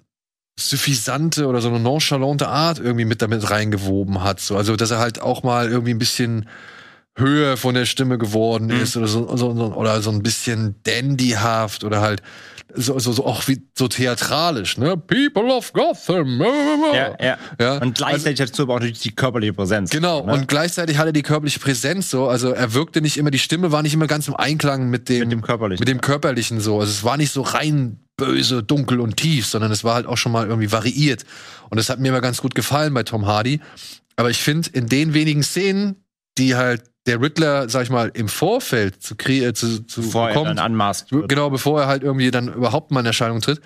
suffisante 0.56 1.48
oder 1.48 1.60
so 1.60 1.68
eine 1.68 1.80
nonchalante 1.80 2.46
Art 2.46 2.78
irgendwie 2.78 3.04
mit 3.04 3.22
damit 3.22 3.50
reingewoben 3.50 4.22
hat. 4.22 4.38
So, 4.38 4.56
also, 4.56 4.76
dass 4.76 4.92
er 4.92 5.00
halt 5.00 5.20
auch 5.20 5.42
mal 5.42 5.68
irgendwie 5.68 5.92
ein 5.92 5.98
bisschen 5.98 6.48
höher 7.16 7.56
von 7.56 7.74
der 7.74 7.86
Stimme 7.86 8.18
geworden 8.18 8.66
mhm. 8.66 8.80
ist 8.80 8.96
oder 8.96 9.06
so, 9.06 9.36
so, 9.36 9.50
oder 9.50 10.02
so 10.02 10.10
ein 10.10 10.22
bisschen 10.22 10.74
dandyhaft 10.82 11.84
oder 11.84 12.00
halt 12.00 12.22
so, 12.76 12.98
so, 12.98 13.12
so 13.12 13.24
auch 13.24 13.46
wie 13.46 13.62
so 13.78 13.86
theatralisch, 13.86 14.78
ne? 14.78 14.96
People 14.96 15.52
of 15.52 15.72
Gotham. 15.72 16.40
Ja, 16.92 17.16
ja. 17.20 17.38
ja. 17.60 17.78
Und 17.78 17.96
gleichzeitig 17.96 18.40
also, 18.40 18.52
dazu 18.52 18.62
aber 18.62 18.74
auch 18.74 18.78
natürlich 18.80 19.00
die 19.00 19.14
körperliche 19.14 19.52
Präsenz. 19.52 19.90
Genau, 19.90 20.26
ne? 20.26 20.32
und 20.32 20.48
gleichzeitig 20.48 20.98
hatte 20.98 21.12
die 21.12 21.22
körperliche 21.22 21.60
Präsenz 21.60 22.10
so, 22.10 22.28
also 22.28 22.50
er 22.50 22.74
wirkte 22.74 23.00
nicht 23.00 23.16
immer, 23.16 23.30
die 23.30 23.38
Stimme 23.38 23.70
war 23.70 23.82
nicht 23.82 23.94
immer 23.94 24.08
ganz 24.08 24.26
im 24.26 24.34
Einklang 24.34 24.90
mit 24.90 25.08
dem, 25.08 25.20
mit 25.20 25.32
dem 25.32 25.42
körperlichen. 25.42 25.80
Mit 25.80 25.88
dem 25.88 26.00
körperlichen 26.00 26.60
so. 26.60 26.80
Also 26.80 26.90
es 26.90 27.04
war 27.04 27.16
nicht 27.16 27.32
so 27.32 27.42
rein 27.42 28.00
böse, 28.16 28.62
dunkel 28.62 29.00
und 29.00 29.16
tief, 29.16 29.46
sondern 29.46 29.70
es 29.70 29.84
war 29.84 29.94
halt 29.94 30.06
auch 30.06 30.16
schon 30.16 30.32
mal 30.32 30.46
irgendwie 30.46 30.72
variiert. 30.72 31.24
Und 31.70 31.78
das 31.78 31.88
hat 31.88 32.00
mir 32.00 32.08
immer 32.08 32.20
ganz 32.20 32.40
gut 32.40 32.54
gefallen 32.54 32.94
bei 32.94 33.02
Tom 33.02 33.26
Hardy. 33.26 33.60
Aber 34.16 34.30
ich 34.30 34.42
finde, 34.42 34.70
in 34.72 34.88
den 34.88 35.14
wenigen 35.14 35.42
Szenen, 35.42 35.96
die 36.38 36.54
halt 36.54 36.82
der 37.06 37.20
Riddler, 37.20 37.68
sag 37.68 37.82
ich 37.82 37.90
mal, 37.90 38.10
im 38.14 38.28
Vorfeld 38.28 39.02
zu, 39.02 39.14
äh, 39.26 39.52
zu, 39.52 39.86
zu 39.86 40.02
bevor 40.02 40.30
kommt, 40.30 40.46
er 40.46 40.54
dann 40.54 40.58
anmaßt 40.58 41.12
wird. 41.12 41.28
genau, 41.28 41.50
bevor 41.50 41.82
er 41.82 41.86
halt 41.86 42.02
irgendwie 42.02 42.30
dann 42.30 42.48
überhaupt 42.48 42.90
mal 42.90 43.00
in 43.00 43.06
Erscheinung 43.06 43.40
tritt, 43.40 43.60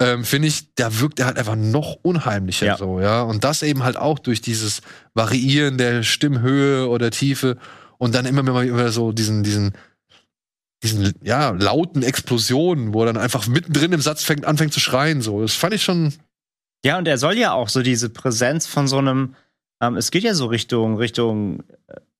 ähm, 0.00 0.24
finde 0.24 0.48
ich, 0.48 0.74
da 0.74 0.98
wirkt 0.98 1.20
er 1.20 1.26
halt 1.26 1.38
einfach 1.38 1.56
noch 1.56 1.98
unheimlicher 2.02 2.66
ja. 2.66 2.76
so, 2.76 3.00
ja. 3.00 3.22
Und 3.22 3.44
das 3.44 3.62
eben 3.62 3.84
halt 3.84 3.96
auch 3.96 4.18
durch 4.18 4.40
dieses 4.40 4.80
Variieren 5.14 5.76
der 5.78 6.02
Stimmhöhe 6.02 6.88
oder 6.88 7.10
Tiefe 7.10 7.58
und 7.98 8.14
dann 8.14 8.24
immer 8.24 8.42
mal 8.42 8.66
immer 8.66 8.90
so 8.90 9.12
diesen, 9.12 9.42
diesen, 9.42 9.74
diesen, 10.82 11.12
ja, 11.22 11.50
lauten 11.50 12.02
Explosionen, 12.02 12.94
wo 12.94 13.02
er 13.02 13.12
dann 13.12 13.22
einfach 13.22 13.46
mittendrin 13.46 13.92
im 13.92 14.00
Satz 14.00 14.24
fängt, 14.24 14.46
anfängt 14.46 14.72
zu 14.72 14.80
schreien, 14.80 15.20
so. 15.20 15.42
Das 15.42 15.54
fand 15.54 15.74
ich 15.74 15.82
schon. 15.82 16.14
Ja, 16.82 16.96
und 16.96 17.06
er 17.06 17.18
soll 17.18 17.36
ja 17.36 17.52
auch 17.52 17.68
so 17.68 17.82
diese 17.82 18.08
Präsenz 18.08 18.66
von 18.66 18.88
so 18.88 18.96
einem, 18.96 19.34
ähm, 19.82 19.98
es 19.98 20.10
geht 20.10 20.24
ja 20.24 20.32
so 20.32 20.46
Richtung, 20.46 20.96
Richtung, 20.96 21.62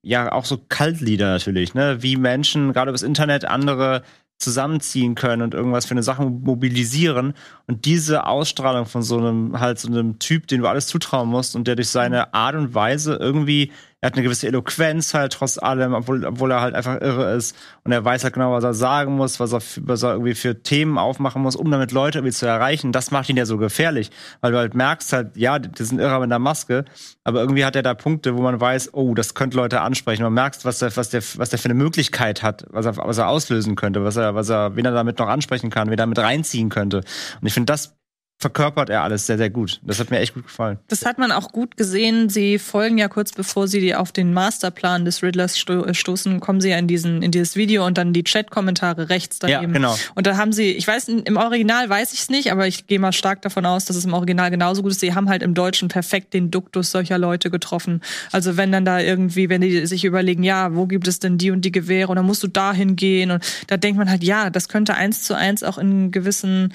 ja, 0.03 0.33
auch 0.33 0.45
so 0.45 0.59
Kaltlieder 0.69 1.27
natürlich, 1.27 1.75
ne? 1.75 2.03
Wie 2.03 2.17
Menschen, 2.17 2.73
gerade 2.73 2.91
übers 2.91 3.03
Internet, 3.03 3.45
andere 3.45 4.03
zusammenziehen 4.41 5.15
können 5.15 5.43
und 5.43 5.55
irgendwas 5.55 5.85
für 5.85 5.93
eine 5.93 6.03
Sache 6.03 6.25
mobilisieren. 6.25 7.35
Und 7.67 7.85
diese 7.85 8.27
Ausstrahlung 8.27 8.87
von 8.87 9.03
so 9.03 9.19
einem, 9.19 9.61
halt 9.61 9.79
so 9.79 9.89
einem 9.89 10.19
Typ, 10.19 10.47
den 10.49 10.63
du 10.63 10.67
alles 10.67 10.87
zutrauen 10.87 11.29
musst 11.29 11.55
und 11.55 11.69
der 11.69 11.77
durch 11.77 11.91
seine 11.91 12.33
Art 12.33 12.57
und 12.57 12.75
Weise 12.75 13.17
irgendwie 13.17 13.71
er 14.01 14.07
hat 14.07 14.15
eine 14.15 14.23
gewisse 14.23 14.47
Eloquenz 14.47 15.13
halt 15.13 15.35
trotz 15.35 15.59
allem, 15.59 15.93
obwohl, 15.93 16.25
obwohl 16.25 16.51
er 16.51 16.63
halt 16.63 16.75
einfach 16.75 17.01
irre 17.01 17.35
ist 17.35 17.55
und 17.85 17.93
er 17.93 18.05
weiß 18.05 18.25
halt 18.25 18.33
genau, 18.33 18.53
was 18.53 18.65
er 18.65 18.73
sagen 18.73 19.15
muss, 19.17 19.41
was 19.41 19.53
er, 19.53 19.61
was 19.83 20.03
er 20.03 20.13
irgendwie 20.13 20.35
für 20.35 20.63
Themen 20.63 20.97
aufmachen 20.97 21.43
muss, 21.43 21.55
um 21.55 21.71
damit 21.71 21.93
Leute 21.93 22.19
irgendwie 22.19 22.35
zu 22.35 22.47
erreichen. 22.47 22.93
Das 22.93 23.11
macht 23.11 23.29
ihn 23.29 23.37
ja 23.37 23.45
so 23.45 23.59
gefährlich, 23.59 24.11
weil 24.41 24.53
du 24.53 24.59
halt 24.59 24.75
merkst 24.75 25.13
halt, 25.13 25.37
ja, 25.37 25.59
die 25.59 25.85
sind 25.85 25.99
irre 25.99 26.21
mit 26.21 26.31
der 26.31 26.39
Maske, 26.39 26.87
aber 27.25 27.41
irgendwie 27.41 27.65
hat 27.65 27.77
er 27.77 27.83
da 27.83 27.93
Punkte, 27.93 28.37
wo 28.37 28.43
man 28.43 28.59
weiß, 28.59 28.95
oh, 28.95 29.15
das 29.15 29.35
könnte 29.35 29.59
Leute 29.59 29.83
ansprechen. 29.83 30.23
Man 30.23 30.33
merkt, 30.33 30.65
was 30.65 30.79
der, 30.79 30.97
was 30.97 31.11
der, 31.11 31.23
was 31.37 31.51
der 31.51 31.59
für 31.59 31.67
eine 31.67 31.75
Möglichkeit 31.75 32.43
hat, 32.43 32.65
was 32.71 32.87
er, 32.87 32.97
was 32.97 33.19
er 33.19 33.29
auslösen 33.29 33.77
könnte, 33.77 34.03
was 34.03 34.17
er, 34.17 34.35
was 34.35 34.49
er, 34.49 34.77
wen 34.77 34.87
er 34.87 34.93
damit 34.93 35.19
noch 35.19 35.29
ansprechen 35.29 35.69
kann, 35.69 35.89
wen 35.89 35.95
er 35.95 36.05
damit 36.05 36.19
reinziehen 36.19 36.71
könnte. 36.71 36.99
Und 37.41 37.47
ich 37.47 37.53
finde, 37.53 37.71
das 37.71 38.00
verkörpert 38.41 38.89
er 38.89 39.03
alles 39.03 39.27
sehr, 39.27 39.37
sehr 39.37 39.51
gut. 39.51 39.81
Das 39.85 40.01
hat 40.01 40.11
mir 40.11 40.19
echt 40.19 40.33
gut 40.33 40.45
gefallen. 40.45 40.79
Das 40.89 41.05
hat 41.05 41.19
man 41.19 41.31
auch 41.31 41.53
gut 41.53 41.77
gesehen. 41.77 42.31
Sie 42.31 42.59
folgen 42.59 42.97
ja 42.97 43.09
kurz 43.09 43.33
bevor 43.33 43.69
sie 43.69 43.95
auf 43.95 44.13
den 44.13 44.33
Masterplan 44.33 45.05
des 45.05 45.23
Riddlers 45.23 45.59
sto 45.59 45.85
äh, 45.85 45.93
stoßen, 45.93 46.41
kommen 46.41 46.63
sie 46.63 46.71
ja 46.71 46.79
in 46.79 46.87
diesen, 46.87 47.23
in 47.23 47.33
dieses 47.33 47.55
Video 47.55 47.85
und 47.85 47.99
dann 47.99 48.15
die 48.15 48.25
Chat-Kommentare 48.25 49.11
rechts 49.11 49.41
daneben. 49.41 49.65
Ja, 49.65 49.73
genau. 49.73 49.97
Und 50.15 50.27
da 50.27 50.39
haben 50.39 50.53
sie, 50.53 50.71
ich 50.73 50.89
weiß, 50.89 51.09
im 51.09 51.37
Original 51.37 51.91
weiß 51.91 52.15
ich 52.15 52.21
es 52.21 52.31
nicht, 52.31 52.51
aber 52.51 52.67
ich 52.67 52.87
gehe 52.87 52.99
mal 52.99 53.13
stark 53.13 53.43
davon 53.43 53.67
aus, 53.67 53.85
dass 53.85 53.97
es 53.97 54.07
im 54.07 54.15
Original 54.15 54.51
genauso 54.51 54.83
gut 54.83 54.93
ist. 54.93 55.01
Sie 55.01 55.15
haben 55.15 55.29
halt 55.29 55.43
im 55.43 55.53
Deutschen 55.53 55.89
perfekt 55.89 56.33
den 56.33 56.51
Duktus 56.51 56.91
solcher 56.91 57.19
Leute 57.19 57.51
getroffen. 57.51 58.01
Also 58.33 58.57
wenn 58.57 58.73
dann 58.73 58.87
da 58.87 59.01
irgendwie, 59.01 59.51
wenn 59.51 59.61
die 59.61 59.85
sich 59.87 60.07
überlegen, 60.07 60.43
ja, 60.43 60.75
wo 60.75 60.87
gibt 60.87 61.07
es 61.09 61.19
denn 61.19 61.37
die 61.37 61.51
und 61.51 61.61
die 61.63 61.73
Gewehre 61.73 62.09
und 62.09 62.17
dann 62.17 62.27
musst 62.27 62.43
du 62.43 62.49
dahin 62.49 62.97
gehen 62.97 63.33
und 63.33 63.45
da 63.67 63.77
denkt 63.77 63.99
man 63.99 64.09
halt, 64.09 64.25
ja, 64.25 64.49
das 64.49 64.71
könnte 64.71 64.95
eins 64.95 65.25
zu 65.25 65.35
eins 65.35 65.63
auch 65.63 65.77
in 65.77 66.11
gewissen 66.11 66.73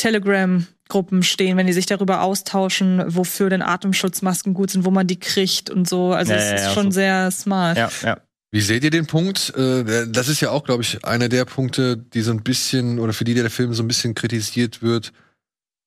Telegram 0.00 0.66
Gruppen 0.88 1.22
stehen, 1.22 1.56
wenn 1.56 1.66
die 1.66 1.72
sich 1.72 1.86
darüber 1.86 2.22
austauschen, 2.22 3.02
wofür 3.06 3.48
denn 3.48 3.62
Atemschutzmasken 3.62 4.54
gut 4.54 4.70
sind, 4.70 4.84
wo 4.84 4.90
man 4.90 5.06
die 5.06 5.18
kriegt 5.18 5.70
und 5.70 5.88
so. 5.88 6.12
Also 6.12 6.32
ja, 6.32 6.38
es 6.38 6.44
ja, 6.44 6.54
ist 6.56 6.64
ja, 6.64 6.70
schon 6.72 6.86
so. 6.86 6.96
sehr 6.96 7.30
smart. 7.30 7.76
Ja, 7.76 7.90
ja. 8.02 8.20
Wie 8.50 8.60
seht 8.60 8.82
ihr 8.82 8.90
den 8.90 9.06
Punkt? 9.06 9.54
Äh, 9.56 10.08
das 10.08 10.28
ist 10.28 10.40
ja 10.40 10.50
auch, 10.50 10.64
glaube 10.64 10.82
ich, 10.82 11.04
einer 11.04 11.28
der 11.28 11.44
Punkte, 11.44 11.96
die 11.96 12.22
so 12.22 12.32
ein 12.32 12.42
bisschen, 12.42 12.98
oder 12.98 13.12
für 13.12 13.24
die 13.24 13.34
der 13.34 13.50
Film 13.50 13.72
so 13.74 13.82
ein 13.82 13.88
bisschen 13.88 14.14
kritisiert 14.14 14.82
wird. 14.82 15.12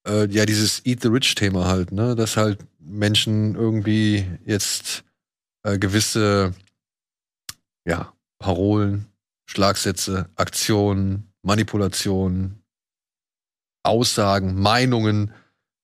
Äh, 0.08 0.28
ja, 0.30 0.46
dieses 0.46 0.84
Eat 0.86 1.02
the 1.02 1.08
Rich-Thema 1.08 1.66
halt, 1.66 1.92
ne? 1.92 2.14
Dass 2.14 2.36
halt 2.36 2.58
Menschen 2.78 3.54
irgendwie 3.54 4.26
jetzt 4.46 5.04
äh, 5.62 5.78
gewisse, 5.78 6.54
ja, 7.86 8.12
Parolen, 8.38 9.06
Schlagsätze, 9.46 10.30
Aktionen, 10.36 11.30
Manipulationen, 11.42 12.63
Aussagen, 13.84 14.60
Meinungen 14.60 15.32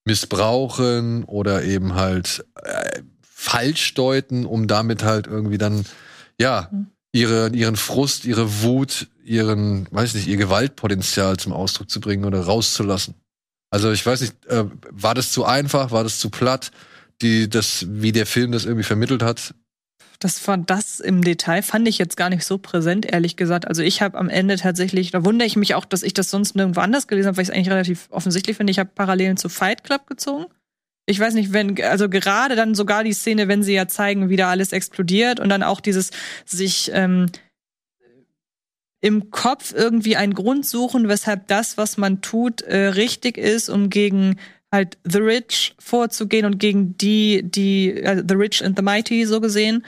missbrauchen 0.04 1.24
oder 1.24 1.62
eben 1.62 1.94
halt 1.94 2.44
äh, 2.62 3.02
falsch 3.22 3.94
deuten, 3.94 4.44
um 4.44 4.66
damit 4.66 5.02
halt 5.04 5.26
irgendwie 5.26 5.58
dann, 5.58 5.84
ja, 6.38 6.68
mhm. 6.70 6.88
ihre, 7.12 7.50
ihren 7.50 7.76
Frust, 7.76 8.24
ihre 8.24 8.62
Wut, 8.62 9.08
ihren, 9.24 9.86
weiß 9.90 10.14
nicht, 10.14 10.26
ihr 10.26 10.36
Gewaltpotenzial 10.36 11.36
zum 11.36 11.52
Ausdruck 11.52 11.90
zu 11.90 12.00
bringen 12.00 12.24
oder 12.24 12.40
rauszulassen. 12.40 13.14
Also 13.70 13.92
ich 13.92 14.04
weiß 14.04 14.22
nicht, 14.22 14.46
äh, 14.46 14.64
war 14.90 15.14
das 15.14 15.32
zu 15.32 15.44
einfach, 15.44 15.92
war 15.92 16.02
das 16.02 16.18
zu 16.18 16.28
platt, 16.28 16.72
die, 17.22 17.48
das, 17.48 17.86
wie 17.88 18.12
der 18.12 18.26
Film 18.26 18.52
das 18.52 18.64
irgendwie 18.64 18.84
vermittelt 18.84 19.22
hat? 19.22 19.54
Das 20.20 20.46
war 20.46 20.58
das 20.58 21.00
im 21.00 21.22
Detail, 21.22 21.62
fand 21.62 21.88
ich 21.88 21.96
jetzt 21.98 22.16
gar 22.16 22.28
nicht 22.28 22.44
so 22.44 22.58
präsent, 22.58 23.10
ehrlich 23.10 23.36
gesagt. 23.36 23.66
Also 23.66 23.82
ich 23.82 24.02
habe 24.02 24.18
am 24.18 24.28
Ende 24.28 24.56
tatsächlich, 24.56 25.10
da 25.10 25.24
wundere 25.24 25.46
ich 25.46 25.56
mich 25.56 25.74
auch, 25.74 25.86
dass 25.86 26.02
ich 26.02 26.12
das 26.12 26.30
sonst 26.30 26.54
nirgendwo 26.54 26.80
anders 26.80 27.08
gelesen 27.08 27.28
habe, 27.28 27.38
weil 27.38 27.42
ich 27.42 27.48
es 27.48 27.54
eigentlich 27.54 27.70
relativ 27.70 28.06
offensichtlich 28.10 28.56
finde. 28.56 28.70
Ich 28.70 28.78
habe 28.78 28.90
Parallelen 28.94 29.38
zu 29.38 29.48
Fight 29.48 29.82
Club 29.82 30.06
gezogen. 30.06 30.44
Ich 31.06 31.18
weiß 31.18 31.34
nicht, 31.34 31.54
wenn, 31.54 31.82
also 31.82 32.10
gerade 32.10 32.54
dann 32.54 32.74
sogar 32.74 33.02
die 33.02 33.14
Szene, 33.14 33.48
wenn 33.48 33.62
sie 33.62 33.72
ja 33.72 33.88
zeigen, 33.88 34.28
wie 34.28 34.36
da 34.36 34.50
alles 34.50 34.72
explodiert 34.72 35.40
und 35.40 35.48
dann 35.48 35.62
auch 35.62 35.80
dieses 35.80 36.10
sich 36.44 36.90
ähm, 36.92 37.26
im 39.00 39.30
Kopf 39.30 39.72
irgendwie 39.72 40.16
einen 40.16 40.34
Grund 40.34 40.66
suchen, 40.66 41.08
weshalb 41.08 41.48
das, 41.48 41.78
was 41.78 41.96
man 41.96 42.20
tut, 42.20 42.60
äh, 42.60 42.88
richtig 42.88 43.38
ist, 43.38 43.70
um 43.70 43.88
gegen 43.88 44.36
halt 44.72 44.98
The 45.04 45.18
Rich 45.18 45.74
vorzugehen 45.78 46.46
und 46.46 46.58
gegen 46.58 46.96
die, 46.96 47.42
die, 47.42 47.90
äh, 47.90 48.22
The 48.26 48.34
Rich 48.34 48.64
and 48.64 48.76
the 48.76 48.82
Mighty 48.82 49.26
so 49.26 49.40
gesehen. 49.40 49.84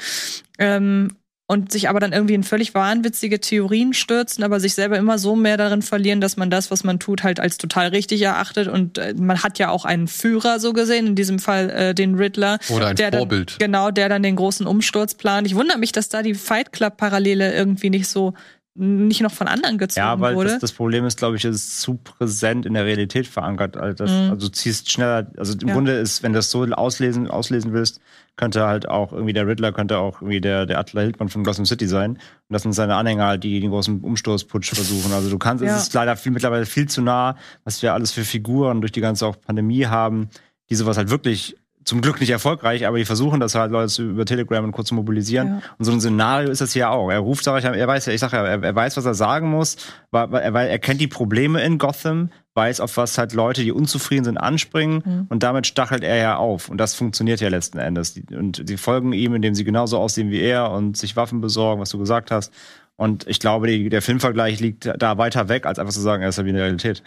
Ähm, 0.59 1.17
und 1.53 1.71
sich 1.71 1.91
aber 1.91 2.01
dann 2.01 2.15
irgendwie 2.15 2.33
in 2.33 2.45
völlig 2.45 2.75
wahnwitzige 2.75 3.39
Theorien 3.39 3.93
stürzen, 3.93 4.43
aber 4.43 4.59
sich 4.59 4.73
selber 4.75 4.97
immer 4.97 5.19
so 5.19 5.37
mehr 5.37 5.59
darin 5.59 5.83
verlieren, 5.83 6.23
dass 6.23 6.39
man 6.39 6.49
das, 6.49 6.71
was 6.71 6.83
man 6.83 6.99
tut, 6.99 7.25
halt 7.25 7.41
als 7.41 7.59
total 7.59 7.89
richtig 7.89 8.23
erachtet. 8.23 8.69
Und 8.69 8.97
äh, 8.97 9.13
man 9.15 9.43
hat 9.43 9.59
ja 9.59 9.69
auch 9.69 9.85
einen 9.85 10.09
Führer 10.09 10.61
so 10.61 10.73
gesehen, 10.73 11.09
in 11.09 11.15
diesem 11.15 11.39
Fall 11.39 11.69
äh, 11.69 11.95
den 11.95 12.15
Riddler. 12.15 12.59
Oder 12.71 12.87
ein 12.87 12.97
der 12.97 13.13
Vorbild. 13.13 13.51
Dann, 13.51 13.59
genau, 13.59 13.91
der 13.91 14.09
dann 14.09 14.23
den 14.23 14.37
großen 14.37 14.67
Umsturz 14.67 15.15
plant. 15.15 15.47
Ich 15.47 15.55
wundere 15.55 15.79
mich, 15.79 15.93
dass 15.93 16.09
da 16.09 16.23
die 16.23 16.35
Fight 16.35 16.73
Club-Parallele 16.73 17.53
irgendwie 17.53 17.91
nicht 17.91 18.09
so 18.09 18.33
nicht 18.75 19.21
noch 19.21 19.33
von 19.33 19.49
anderen 19.49 19.77
gezogen 19.77 20.07
ja, 20.07 20.19
weil 20.19 20.35
wurde. 20.35 20.51
Das, 20.51 20.61
das 20.61 20.73
Problem 20.73 21.05
ist, 21.05 21.19
glaube 21.19 21.37
ich, 21.37 21.45
es 21.45 21.57
ist 21.57 21.81
zu 21.83 21.95
präsent 21.95 22.65
in 22.65 22.73
der 22.73 22.87
Realität 22.87 23.27
verankert. 23.27 23.77
Also, 23.77 23.95
das, 23.95 24.11
mhm. 24.11 24.31
also 24.31 24.47
du 24.47 24.53
ziehst 24.53 24.91
schneller, 24.91 25.31
also 25.37 25.53
im 25.59 25.69
ja. 25.69 25.75
Grunde 25.75 25.93
ist, 25.93 26.23
wenn 26.23 26.33
du 26.33 26.39
das 26.39 26.51
so 26.51 26.65
auslesen, 26.65 27.29
auslesen 27.29 27.75
willst, 27.75 28.01
könnte 28.37 28.67
halt 28.67 28.89
auch 28.89 29.13
irgendwie 29.13 29.35
der 29.35 29.47
Riddler, 29.47 29.73
könnte 29.73 29.99
auch 29.99 30.23
irgendwie 30.23 30.41
der, 30.41 30.65
der 30.65 30.79
Attila 30.79 31.03
Hildmann 31.03 31.29
von 31.29 31.45
Gotham 31.45 31.67
City 31.67 31.87
sein. 31.87 32.13
Und 32.13 32.21
das 32.49 32.63
sind 32.63 32.73
seine 32.73 32.95
Anhänger 32.95 33.27
halt, 33.27 33.45
die 33.45 33.61
den 33.61 33.71
großen 33.71 34.01
Umsturzputsch 34.01 34.75
versuchen. 34.75 35.13
Also 35.13 35.29
du 35.29 35.39
kannst, 35.39 35.63
ja. 35.63 35.77
es 35.77 35.83
ist 35.83 35.95
leider 35.95 36.17
viel, 36.17 36.33
mittlerweile 36.33 36.65
viel 36.65 36.89
zu 36.89 37.03
nah, 37.03 37.37
was 37.65 37.83
wir 37.83 37.93
alles 37.93 38.13
für 38.13 38.25
Figuren 38.25 38.81
durch 38.81 38.93
die 38.93 39.03
ganze 39.03 39.27
auch 39.27 39.39
Pandemie 39.39 39.85
haben, 39.85 40.31
die 40.71 40.77
sowas 40.77 40.97
halt 40.97 41.11
wirklich 41.11 41.59
zum 41.85 42.01
Glück 42.01 42.21
nicht 42.21 42.31
erfolgreich, 42.31 42.87
aber 42.87 42.99
die 42.99 43.05
versuchen 43.05 43.41
das 43.41 43.55
halt 43.55 43.71
Leute 43.71 44.03
über 44.03 44.25
Telegram 44.25 44.65
und 44.65 44.73
kurz 44.73 44.89
zu 44.89 44.95
mobilisieren. 44.95 45.49
Ja. 45.49 45.63
Und 45.79 45.85
so 45.85 45.93
ein 45.93 46.01
Szenario 46.01 46.51
ist 46.51 46.61
das 46.61 46.73
hier 46.73 46.91
auch. 46.91 47.11
Er 47.11 47.19
ruft, 47.19 47.45
sag 47.45 47.59
ich, 47.59 47.65
er 47.65 47.89
weiß 47.89 48.07
ja, 48.07 48.13
ich 48.13 48.21
sag 48.21 48.33
ja, 48.33 48.45
er, 48.45 48.63
er 48.63 48.75
weiß, 48.75 48.97
was 48.97 49.05
er 49.05 49.15
sagen 49.15 49.51
muss, 49.51 49.77
weil 50.11 50.33
er, 50.35 50.55
er 50.55 50.79
kennt 50.79 51.01
die 51.01 51.09
Probleme 51.09 51.63
in 51.63 51.79
Gotham, 51.79 52.31
weiß, 52.55 52.81
auf 52.81 52.97
was 52.97 53.17
halt 53.19 53.33
Leute, 53.33 53.63
die 53.63 53.73
unzufrieden 53.73 54.25
sind, 54.25 54.37
anspringen 54.37 55.03
mhm. 55.05 55.27
und 55.29 55.43
damit 55.43 55.67
stachelt 55.67 56.05
er 56.05 56.17
ja 56.17 56.37
auf. 56.37 56.69
Und 56.69 56.79
das 56.79 56.95
funktioniert 56.95 57.41
ja 57.41 57.49
letzten 57.49 57.79
Endes. 57.79 58.21
Und 58.31 58.63
sie 58.67 58.77
folgen 58.77 59.13
ihm, 59.13 59.35
indem 59.35 59.55
sie 59.55 59.65
genauso 59.65 59.99
aussehen 59.99 60.31
wie 60.31 60.41
er 60.41 60.71
und 60.71 60.97
sich 60.97 61.17
Waffen 61.17 61.41
besorgen, 61.41 61.81
was 61.81 61.91
du 61.91 61.99
gesagt 61.99 62.31
hast. 62.31 62.53
Und 62.97 63.27
ich 63.27 63.41
glaube, 63.41 63.67
die, 63.67 63.89
der 63.89 64.03
Filmvergleich 64.03 64.61
liegt 64.61 64.91
da 64.99 65.19
weiter 65.19 65.49
weg, 65.49 65.67
als 65.67 65.79
einfach 65.79 65.93
zu 65.93 66.01
sagen, 66.01 66.23
er 66.23 66.29
ist 66.29 66.39
ja 66.39 66.45
wie 66.45 66.51
eine 66.51 66.61
Realität. 66.61 67.03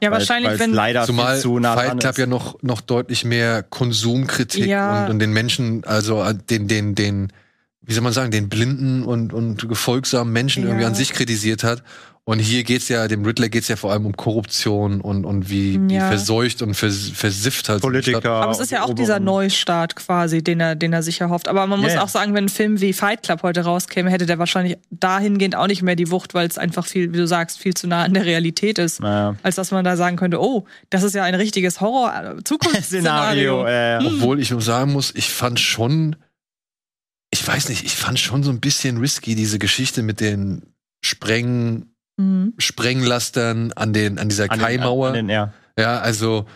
Ja, 0.00 0.10
weil, 0.10 0.18
wahrscheinlich, 0.18 0.58
wenn 0.58 0.72
leider 0.72 1.04
zumal 1.04 1.34
viel 1.34 1.42
zu 1.42 1.58
nah 1.58 1.74
Fight 1.74 2.00
Club 2.00 2.18
ja 2.18 2.26
noch 2.26 2.62
noch 2.62 2.80
deutlich 2.80 3.24
mehr 3.24 3.62
Konsumkritik 3.62 4.66
ja. 4.66 5.04
und, 5.04 5.12
und 5.12 5.18
den 5.20 5.32
Menschen, 5.32 5.84
also 5.84 6.22
äh, 6.22 6.34
den 6.34 6.68
den 6.68 6.94
den 6.94 7.32
wie 7.88 7.94
soll 7.94 8.04
man 8.04 8.12
sagen, 8.12 8.30
den 8.30 8.48
blinden 8.48 9.02
und 9.02 9.32
und 9.32 9.68
gefolgsamen 9.68 10.32
Menschen 10.32 10.62
ja. 10.62 10.68
irgendwie 10.68 10.86
an 10.86 10.94
sich 10.94 11.12
kritisiert 11.12 11.64
hat 11.64 11.82
und 12.28 12.40
hier 12.40 12.62
geht's 12.62 12.90
ja, 12.90 13.08
dem 13.08 13.24
Riddler 13.24 13.48
geht's 13.48 13.68
ja 13.68 13.76
vor 13.76 13.90
allem 13.90 14.04
um 14.04 14.14
Korruption 14.14 15.00
und, 15.00 15.24
und 15.24 15.48
wie, 15.48 15.76
ja. 15.76 15.80
wie 15.88 15.98
verseucht 16.08 16.60
und 16.60 16.74
vers, 16.74 17.10
versifft 17.14 17.70
halt. 17.70 17.80
Politiker. 17.80 18.30
Aber 18.30 18.52
es 18.52 18.60
ist 18.60 18.70
ja 18.70 18.82
auch 18.82 18.92
dieser 18.92 19.18
Neustart 19.18 19.96
quasi, 19.96 20.44
den 20.44 20.60
er, 20.60 20.74
den 20.74 20.92
er 20.92 21.02
sich 21.02 21.22
erhofft. 21.22 21.48
Aber 21.48 21.66
man 21.66 21.80
muss 21.80 21.92
yeah. 21.92 22.02
auch 22.02 22.08
sagen, 22.10 22.34
wenn 22.34 22.44
ein 22.44 22.48
Film 22.50 22.82
wie 22.82 22.92
Fight 22.92 23.22
Club 23.22 23.42
heute 23.42 23.62
rauskäme, 23.62 24.10
hätte 24.10 24.26
der 24.26 24.38
wahrscheinlich 24.38 24.76
dahingehend 24.90 25.56
auch 25.56 25.68
nicht 25.68 25.80
mehr 25.80 25.96
die 25.96 26.10
Wucht, 26.10 26.34
weil 26.34 26.46
es 26.46 26.58
einfach 26.58 26.84
viel, 26.84 27.14
wie 27.14 27.16
du 27.16 27.26
sagst, 27.26 27.58
viel 27.58 27.72
zu 27.72 27.86
nah 27.86 28.02
an 28.02 28.12
der 28.12 28.26
Realität 28.26 28.78
ist. 28.78 29.00
Naja. 29.00 29.34
Als 29.42 29.56
dass 29.56 29.70
man 29.70 29.82
da 29.86 29.96
sagen 29.96 30.18
könnte, 30.18 30.38
oh, 30.38 30.66
das 30.90 31.04
ist 31.04 31.14
ja 31.14 31.22
ein 31.22 31.34
richtiges 31.34 31.80
Horror-Zukunftsszenario. 31.80 33.66
Äh, 33.68 34.00
hm. 34.00 34.06
Obwohl 34.06 34.38
ich 34.38 34.52
sagen 34.58 34.92
muss, 34.92 35.14
ich 35.14 35.30
fand 35.30 35.60
schon, 35.60 36.14
ich 37.30 37.46
weiß 37.46 37.68
nicht, 37.68 37.84
ich 37.84 37.96
fand 37.96 38.18
schon 38.18 38.42
so 38.42 38.50
ein 38.50 38.60
bisschen 38.60 38.98
risky, 38.98 39.34
diese 39.34 39.58
Geschichte 39.58 40.02
mit 40.02 40.20
den 40.20 40.74
Spreng, 41.04 41.86
mhm. 42.16 42.54
Sprenglastern 42.58 43.72
an 43.72 43.92
den 43.92 44.18
an 44.18 44.28
dieser 44.28 44.50
an 44.50 44.58
Kaimauer. 44.58 45.12
Den, 45.12 45.18
an 45.18 45.26
den, 45.26 45.34
ja. 45.34 45.52
ja, 45.78 46.00
also 46.00 46.46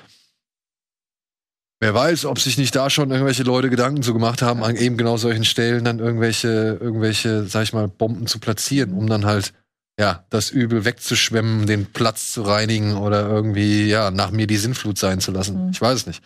wer 1.81 1.95
weiß, 1.95 2.25
ob 2.25 2.39
sich 2.39 2.59
nicht 2.59 2.75
da 2.75 2.91
schon 2.91 3.11
irgendwelche 3.11 3.43
Leute 3.43 3.71
Gedanken 3.71 4.03
zu 4.03 4.13
gemacht 4.13 4.41
haben, 4.41 4.65
an 4.65 4.77
eben 4.77 4.97
genau 4.97 5.17
solchen 5.17 5.45
Stellen 5.45 5.85
dann 5.85 5.99
irgendwelche 5.99 6.79
irgendwelche, 6.81 7.45
sag 7.45 7.65
ich 7.65 7.73
mal, 7.73 7.89
Bomben 7.89 8.27
zu 8.27 8.39
platzieren, 8.39 8.93
um 8.95 9.07
dann 9.09 9.27
halt 9.27 9.53
ja, 9.99 10.25
das 10.31 10.51
Übel 10.51 10.85
wegzuschwemmen, 10.85 11.67
den 11.67 11.87
Platz 11.87 12.33
zu 12.33 12.43
reinigen 12.43 12.97
oder 12.97 13.29
irgendwie, 13.29 13.87
ja, 13.87 14.11
nach 14.11 14.31
mir 14.31 14.47
die 14.47 14.57
Sinnflut 14.57 14.99
sein 14.99 15.21
zu 15.21 15.33
lassen. 15.33 15.67
Mhm. 15.67 15.71
Ich 15.71 15.81
weiß 15.81 16.01
es 16.01 16.07
nicht. 16.07 16.25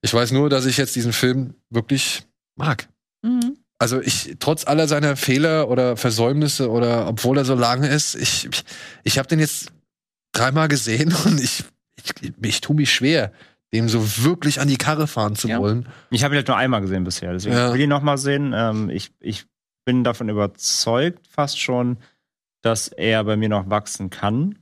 Ich 0.00 0.12
weiß 0.12 0.32
nur, 0.32 0.48
dass 0.48 0.66
ich 0.66 0.78
jetzt 0.78 0.96
diesen 0.96 1.12
Film 1.12 1.54
wirklich 1.70 2.24
mag. 2.56 2.88
Mhm 3.22 3.56
also 3.82 4.00
ich, 4.00 4.36
trotz 4.38 4.64
aller 4.64 4.86
seiner 4.86 5.16
Fehler 5.16 5.68
oder 5.68 5.96
Versäumnisse 5.96 6.70
oder 6.70 7.08
obwohl 7.08 7.36
er 7.36 7.44
so 7.44 7.56
lange 7.56 7.88
ist, 7.88 8.14
ich, 8.14 8.46
ich, 8.46 8.64
ich 9.02 9.18
habe 9.18 9.26
den 9.26 9.40
jetzt 9.40 9.72
dreimal 10.30 10.68
gesehen 10.68 11.12
und 11.24 11.40
ich, 11.40 11.64
ich, 11.96 12.32
ich 12.40 12.60
tue 12.60 12.76
mich 12.76 12.92
schwer, 12.92 13.32
dem 13.72 13.88
so 13.88 14.22
wirklich 14.22 14.60
an 14.60 14.68
die 14.68 14.76
Karre 14.76 15.08
fahren 15.08 15.34
zu 15.34 15.48
ja. 15.48 15.58
wollen. 15.58 15.88
Ich 16.10 16.22
habe 16.22 16.32
ihn 16.32 16.36
halt 16.36 16.46
nur 16.46 16.56
einmal 16.56 16.80
gesehen 16.80 17.02
bisher, 17.02 17.32
deswegen 17.32 17.56
ja. 17.56 17.70
will 17.70 17.80
ich 17.80 17.82
ihn 17.82 17.88
noch 17.88 18.02
mal 18.02 18.18
sehen. 18.18 18.52
Ähm, 18.54 18.88
ich, 18.88 19.10
ich 19.18 19.46
bin 19.84 20.04
davon 20.04 20.28
überzeugt, 20.28 21.26
fast 21.26 21.58
schon, 21.60 21.96
dass 22.62 22.86
er 22.86 23.24
bei 23.24 23.36
mir 23.36 23.48
noch 23.48 23.68
wachsen 23.68 24.10
kann. 24.10 24.60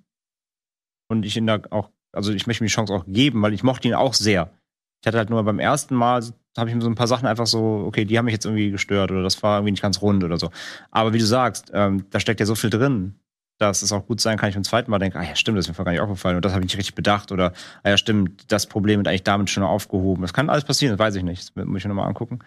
Und 1.08 1.26
ich 1.26 1.36
ihn 1.36 1.46
da 1.46 1.60
auch, 1.68 1.90
also 2.12 2.32
ich 2.32 2.46
möchte 2.46 2.62
mir 2.62 2.68
die 2.68 2.74
Chance 2.74 2.94
auch 2.94 3.04
geben, 3.06 3.42
weil 3.42 3.52
ich 3.52 3.62
mochte 3.64 3.86
ihn 3.86 3.94
auch 3.94 4.14
sehr. 4.14 4.50
Ich 5.00 5.06
hatte 5.06 5.18
halt 5.18 5.30
nur 5.30 5.42
beim 5.44 5.58
ersten 5.58 5.94
Mal, 5.94 6.22
habe 6.56 6.68
ich 6.68 6.76
mir 6.76 6.82
so 6.82 6.88
ein 6.88 6.94
paar 6.94 7.06
Sachen 7.06 7.26
einfach 7.26 7.46
so, 7.46 7.84
okay, 7.86 8.04
die 8.04 8.18
haben 8.18 8.26
mich 8.26 8.34
jetzt 8.34 8.44
irgendwie 8.44 8.70
gestört 8.70 9.10
oder 9.10 9.22
das 9.22 9.42
war 9.42 9.58
irgendwie 9.58 9.72
nicht 9.72 9.82
ganz 9.82 10.02
rund 10.02 10.24
oder 10.24 10.38
so. 10.38 10.50
Aber 10.90 11.12
wie 11.12 11.18
du 11.18 11.26
sagst, 11.26 11.70
ähm, 11.72 12.04
da 12.10 12.20
steckt 12.20 12.40
ja 12.40 12.46
so 12.46 12.54
viel 12.54 12.70
drin, 12.70 13.14
dass 13.58 13.82
es 13.82 13.92
auch 13.92 14.06
gut 14.06 14.20
sein 14.20 14.38
kann, 14.38 14.48
ich 14.48 14.54
beim 14.54 14.64
zweiten 14.64 14.90
Mal 14.90 14.98
denke, 14.98 15.18
ah 15.18 15.22
ja, 15.22 15.36
stimmt, 15.36 15.58
das 15.58 15.66
ist 15.66 15.68
mir 15.68 15.74
vorher 15.74 15.92
gar 15.92 15.92
nicht 15.92 16.00
aufgefallen 16.00 16.36
und 16.36 16.44
das 16.44 16.52
habe 16.52 16.62
ich 16.62 16.70
nicht 16.70 16.78
richtig 16.78 16.94
bedacht 16.94 17.30
oder, 17.30 17.52
ah 17.82 17.90
ja, 17.90 17.96
stimmt, 17.96 18.50
das 18.50 18.66
Problem 18.66 18.98
wird 18.98 19.08
eigentlich 19.08 19.22
damit 19.22 19.50
schon 19.50 19.62
aufgehoben. 19.62 20.22
Das 20.22 20.32
kann 20.32 20.50
alles 20.50 20.64
passieren, 20.64 20.96
das 20.96 20.98
weiß 20.98 21.14
ich 21.16 21.22
nicht. 21.22 21.56
Das 21.56 21.66
muss 21.66 21.78
ich 21.78 21.84
mir 21.84 21.90
nochmal 21.90 22.08
angucken. 22.08 22.40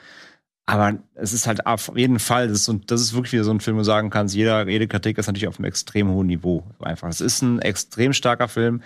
Aber 0.65 0.97
es 1.15 1.33
ist 1.33 1.45
halt 1.45 1.65
auf 1.65 1.91
jeden 1.95 2.19
Fall, 2.19 2.47
das 2.47 2.59
ist, 2.59 2.65
so, 2.65 2.73
das 2.73 3.01
ist 3.01 3.13
wirklich 3.13 3.33
wieder 3.33 3.43
so 3.43 3.51
ein 3.51 3.59
Film, 3.59 3.75
wo 3.75 3.81
du 3.81 3.85
sagen 3.85 4.09
kannst, 4.09 4.33
jeder, 4.33 4.67
jede 4.67 4.87
Kritik 4.87 5.17
ist 5.17 5.27
natürlich 5.27 5.47
auf 5.47 5.59
einem 5.59 5.65
extrem 5.65 6.09
hohen 6.09 6.27
Niveau. 6.27 6.63
Einfach. 6.79 7.09
Es 7.09 7.19
ist 7.19 7.41
ein 7.41 7.59
extrem 7.59 8.13
starker 8.13 8.47
Film. 8.47 8.81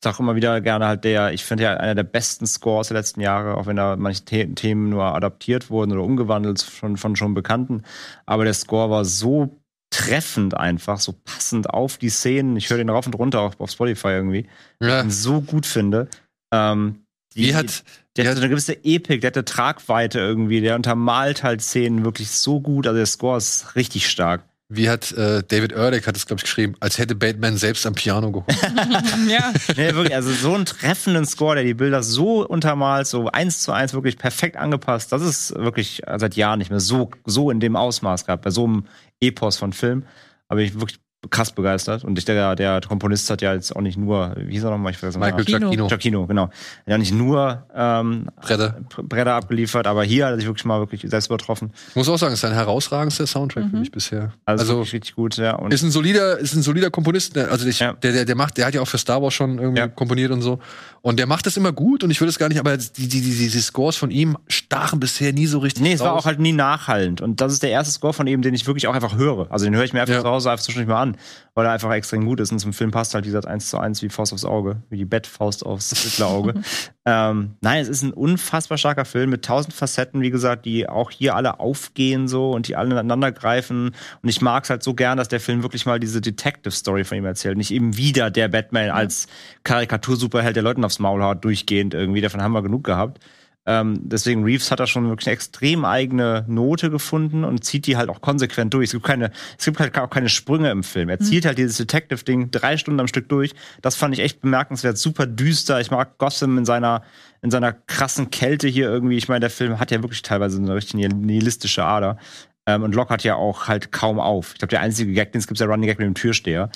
Ich 0.00 0.04
sage 0.04 0.18
immer 0.20 0.36
wieder 0.36 0.60
gerne 0.60 0.86
halt 0.86 1.02
der, 1.02 1.32
ich 1.32 1.44
finde 1.44 1.64
ja 1.64 1.74
einer 1.74 1.96
der 1.96 2.04
besten 2.04 2.46
Scores 2.46 2.88
der 2.88 2.96
letzten 2.96 3.20
Jahre, 3.20 3.56
auch 3.56 3.66
wenn 3.66 3.74
da 3.74 3.96
manche 3.96 4.22
The 4.28 4.54
Themen 4.54 4.90
nur 4.90 5.02
adaptiert 5.04 5.70
wurden 5.70 5.90
oder 5.90 6.04
umgewandelt 6.04 6.62
von, 6.62 6.96
von 6.96 7.16
schon 7.16 7.34
Bekannten. 7.34 7.82
Aber 8.24 8.44
der 8.44 8.54
Score 8.54 8.90
war 8.90 9.04
so 9.04 9.58
treffend 9.90 10.56
einfach, 10.56 11.00
so 11.00 11.12
passend 11.24 11.70
auf 11.70 11.98
die 11.98 12.10
Szenen. 12.10 12.56
Ich 12.56 12.70
höre 12.70 12.78
den 12.78 12.90
rauf 12.90 13.06
und 13.06 13.14
runter 13.14 13.40
auf, 13.40 13.58
auf 13.58 13.70
Spotify 13.72 14.08
irgendwie. 14.08 14.46
Ja. 14.80 14.98
Ich 14.98 15.06
ihn 15.06 15.10
so 15.10 15.40
gut 15.40 15.66
finde. 15.66 16.08
Ähm, 16.54 17.02
die, 17.34 17.48
wie 17.48 17.54
hat, 17.56 17.82
der 18.16 18.28
hat 18.28 18.36
so 18.36 18.40
eine 18.40 18.50
gewisse 18.50 18.84
Epik, 18.84 19.20
der 19.20 19.28
hat 19.28 19.36
eine 19.36 19.44
Tragweite 19.44 20.20
irgendwie, 20.20 20.60
der 20.60 20.76
untermalt 20.76 21.42
halt 21.42 21.60
Szenen 21.60 22.04
wirklich 22.04 22.30
so 22.30 22.60
gut. 22.60 22.86
Also 22.86 22.96
der 22.96 23.06
Score 23.06 23.38
ist 23.38 23.74
richtig 23.74 24.08
stark. 24.08 24.44
Wie 24.70 24.90
hat 24.90 25.12
äh, 25.12 25.42
David 25.48 25.72
Ehrlich 25.72 26.06
hat 26.06 26.14
es 26.14 26.26
glaube 26.26 26.40
ich 26.40 26.44
geschrieben, 26.44 26.74
als 26.80 26.98
hätte 26.98 27.14
Batman 27.14 27.56
selbst 27.56 27.86
am 27.86 27.94
Piano 27.94 28.30
geholt. 28.30 28.54
ja. 29.28 29.52
Nee, 29.76 29.94
wirklich, 29.94 30.14
also 30.14 30.30
so 30.30 30.54
einen 30.54 30.66
treffenden 30.66 31.24
Score, 31.24 31.54
der 31.54 31.64
die 31.64 31.72
Bilder 31.72 32.02
so 32.02 32.46
untermalt, 32.46 33.06
so 33.06 33.28
eins 33.28 33.62
zu 33.62 33.72
eins 33.72 33.94
wirklich 33.94 34.18
perfekt 34.18 34.58
angepasst. 34.58 35.10
Das 35.10 35.22
ist 35.22 35.54
wirklich 35.54 36.02
seit 36.16 36.36
Jahren 36.36 36.58
nicht 36.58 36.70
mehr 36.70 36.80
so 36.80 37.10
so 37.24 37.50
in 37.50 37.60
dem 37.60 37.76
Ausmaß 37.76 38.26
gehabt 38.26 38.44
bei 38.44 38.50
so 38.50 38.64
einem 38.64 38.84
Epos 39.20 39.56
von 39.56 39.72
Film. 39.72 40.04
Aber 40.48 40.60
ich 40.60 40.78
wirklich 40.78 41.00
krass 41.30 41.50
begeistert. 41.52 42.04
Und 42.04 42.16
ich, 42.16 42.24
der, 42.24 42.54
der 42.54 42.80
Komponist 42.80 43.28
hat 43.28 43.42
ja 43.42 43.52
jetzt 43.52 43.74
auch 43.74 43.80
nicht 43.80 43.98
nur, 43.98 44.36
wie 44.36 44.52
hieß 44.52 44.64
er 44.64 44.70
nochmal? 44.70 44.92
Ich 44.92 44.98
vergesse 44.98 45.18
Michael 45.18 45.44
Giacchino. 45.44 45.88
Giacchino, 45.88 46.26
genau. 46.26 46.50
Ja, 46.86 46.96
nicht 46.96 47.12
nur 47.12 47.66
ähm, 47.74 48.28
Bretter. 48.40 48.76
Bretter 49.02 49.34
abgeliefert, 49.34 49.88
aber 49.88 50.04
hier 50.04 50.26
hat 50.26 50.32
er 50.32 50.36
sich 50.36 50.46
wirklich 50.46 50.64
mal 50.64 50.78
wirklich 50.78 51.02
selbst 51.02 51.26
übertroffen. 51.26 51.72
Ich 51.88 51.96
muss 51.96 52.08
auch 52.08 52.18
sagen, 52.18 52.32
es 52.32 52.38
ist 52.38 52.44
ein 52.44 52.54
herausragendster 52.54 53.26
Soundtrack 53.26 53.64
mhm. 53.64 53.70
für 53.70 53.76
mich 53.78 53.90
bisher. 53.90 54.32
Also, 54.44 54.62
also 54.62 54.80
richtig 54.80 55.16
gut, 55.16 55.36
ja. 55.36 55.56
Und 55.56 55.74
ist 55.74 55.82
ein 55.82 55.90
solider, 55.90 56.38
ist 56.38 56.54
ein 56.54 56.62
solider 56.62 56.90
Komponist. 56.90 57.34
Ne? 57.34 57.48
Also 57.48 57.66
ich, 57.66 57.80
ja. 57.80 57.94
der, 57.94 58.12
der, 58.12 58.24
der 58.24 58.36
macht, 58.36 58.56
der 58.56 58.66
hat 58.66 58.74
ja 58.74 58.80
auch 58.80 58.88
für 58.88 58.98
Star 58.98 59.20
Wars 59.20 59.34
schon 59.34 59.58
irgendwie 59.58 59.80
ja. 59.80 59.88
komponiert 59.88 60.30
und 60.30 60.42
so. 60.42 60.60
Und 61.00 61.18
der 61.18 61.26
macht 61.26 61.46
das 61.46 61.56
immer 61.56 61.72
gut 61.72 62.04
und 62.04 62.10
ich 62.10 62.20
würde 62.20 62.30
es 62.30 62.38
gar 62.38 62.48
nicht, 62.48 62.58
aber 62.58 62.76
die, 62.76 63.08
die, 63.08 63.20
die, 63.20 63.48
die 63.48 63.60
Scores 63.60 63.96
von 63.96 64.10
ihm 64.10 64.36
stachen 64.48 65.00
bisher 65.00 65.32
nie 65.32 65.46
so 65.46 65.58
richtig. 65.58 65.82
Nee, 65.82 65.92
es 65.92 66.00
raus. 66.00 66.06
war 66.06 66.14
auch 66.14 66.24
halt 66.26 66.40
nie 66.40 66.52
nachhallend. 66.52 67.20
Und 67.20 67.40
das 67.40 67.52
ist 67.52 67.62
der 67.62 67.70
erste 67.70 67.92
Score 67.92 68.12
von 68.12 68.26
ihm, 68.26 68.42
den 68.42 68.54
ich 68.54 68.66
wirklich 68.66 68.86
auch 68.88 68.94
einfach 68.94 69.16
höre. 69.16 69.50
Also 69.50 69.64
den 69.64 69.74
höre 69.74 69.84
ich 69.84 69.92
mir 69.92 70.00
einfach 70.00 70.14
ja. 70.14 70.22
zu 70.22 70.28
Hause 70.28 70.50
einfach 70.50 70.64
zwischendurch 70.64 70.88
mal 70.88 71.00
an, 71.00 71.07
weil 71.54 71.66
er 71.66 71.72
einfach 71.72 71.92
extrem 71.92 72.24
gut 72.24 72.40
ist. 72.40 72.52
Und 72.52 72.58
zum 72.58 72.72
Film 72.72 72.90
passt 72.90 73.14
halt, 73.14 73.24
wie 73.24 73.28
gesagt, 73.28 73.46
eins 73.46 73.68
zu 73.68 73.78
eins 73.78 74.02
wie 74.02 74.08
Faust 74.08 74.32
aufs 74.32 74.44
Auge, 74.44 74.82
wie 74.90 74.96
die 74.96 75.04
Bettfaust 75.04 75.64
aufs 75.66 76.20
Auge. 76.22 76.54
ähm, 77.04 77.56
nein, 77.60 77.82
es 77.82 77.88
ist 77.88 78.02
ein 78.02 78.12
unfassbar 78.12 78.78
starker 78.78 79.04
Film 79.04 79.30
mit 79.30 79.44
tausend 79.44 79.74
Facetten, 79.74 80.20
wie 80.20 80.30
gesagt, 80.30 80.66
die 80.66 80.88
auch 80.88 81.10
hier 81.10 81.34
alle 81.34 81.60
aufgehen 81.60 82.28
so 82.28 82.52
und 82.52 82.68
die 82.68 82.76
alle 82.76 82.90
ineinander 82.90 83.32
greifen. 83.32 83.94
Und 84.22 84.28
ich 84.28 84.40
mag 84.40 84.64
es 84.64 84.70
halt 84.70 84.82
so 84.82 84.94
gern, 84.94 85.18
dass 85.18 85.28
der 85.28 85.40
Film 85.40 85.62
wirklich 85.62 85.86
mal 85.86 85.98
diese 85.98 86.20
Detective-Story 86.20 87.04
von 87.04 87.18
ihm 87.18 87.24
erzählt. 87.24 87.56
Nicht 87.56 87.72
eben 87.72 87.96
wieder 87.96 88.30
der 88.30 88.48
Batman 88.48 88.90
als 88.90 89.26
Karikatursuperheld, 89.64 90.56
der 90.56 90.62
Leuten 90.62 90.84
aufs 90.84 90.98
Maul 90.98 91.22
haut, 91.22 91.44
durchgehend 91.44 91.94
irgendwie. 91.94 92.20
Davon 92.20 92.42
haben 92.42 92.52
wir 92.52 92.62
genug 92.62 92.84
gehabt. 92.84 93.20
Ähm, 93.70 94.00
deswegen 94.00 94.44
Reeves 94.44 94.70
hat 94.70 94.80
da 94.80 94.86
schon 94.86 95.10
wirklich 95.10 95.26
eine 95.26 95.34
extrem 95.34 95.84
eigene 95.84 96.46
Note 96.48 96.88
gefunden 96.88 97.44
und 97.44 97.64
zieht 97.64 97.86
die 97.86 97.98
halt 97.98 98.08
auch 98.08 98.22
konsequent 98.22 98.72
durch. 98.72 98.86
Es 98.86 98.92
gibt 98.92 99.04
keine, 99.04 99.30
es 99.58 99.66
gibt 99.66 99.78
halt 99.78 99.96
auch 99.98 100.08
keine 100.08 100.30
Sprünge 100.30 100.70
im 100.70 100.82
Film. 100.82 101.10
Er 101.10 101.20
zieht 101.20 101.44
mhm. 101.44 101.48
halt 101.48 101.58
dieses 101.58 101.76
Detective-Ding 101.76 102.50
drei 102.50 102.78
Stunden 102.78 102.98
am 102.98 103.08
Stück 103.08 103.28
durch. 103.28 103.54
Das 103.82 103.94
fand 103.94 104.14
ich 104.14 104.20
echt 104.20 104.40
bemerkenswert, 104.40 104.96
super 104.96 105.26
düster. 105.26 105.82
Ich 105.82 105.90
mag 105.90 106.16
Gotham 106.16 106.56
in 106.56 106.64
seiner, 106.64 107.02
in 107.42 107.50
seiner 107.50 107.74
krassen 107.74 108.30
Kälte 108.30 108.68
hier 108.68 108.88
irgendwie. 108.88 109.18
Ich 109.18 109.28
meine, 109.28 109.40
der 109.40 109.50
Film 109.50 109.78
hat 109.78 109.90
ja 109.90 110.02
wirklich 110.02 110.22
teilweise 110.22 110.56
eine 110.56 110.74
richtig 110.74 110.94
nihilistische 110.94 111.84
Ader. 111.84 112.16
Ähm, 112.64 112.82
und 112.84 112.94
Locke 112.94 113.12
hat 113.12 113.22
ja 113.22 113.34
auch 113.34 113.68
halt 113.68 113.92
kaum 113.92 114.18
auf. 114.18 114.52
Ich 114.52 114.60
glaube, 114.60 114.70
der 114.70 114.80
einzige 114.80 115.12
Gag, 115.12 115.32
den 115.32 115.40
es 115.40 115.46
gibt, 115.46 115.56
ist 115.56 115.60
der 115.60 115.68
Running 115.68 115.88
Gag 115.88 115.98
mit 115.98 116.06
dem 116.06 116.14
Türsteher. 116.14 116.70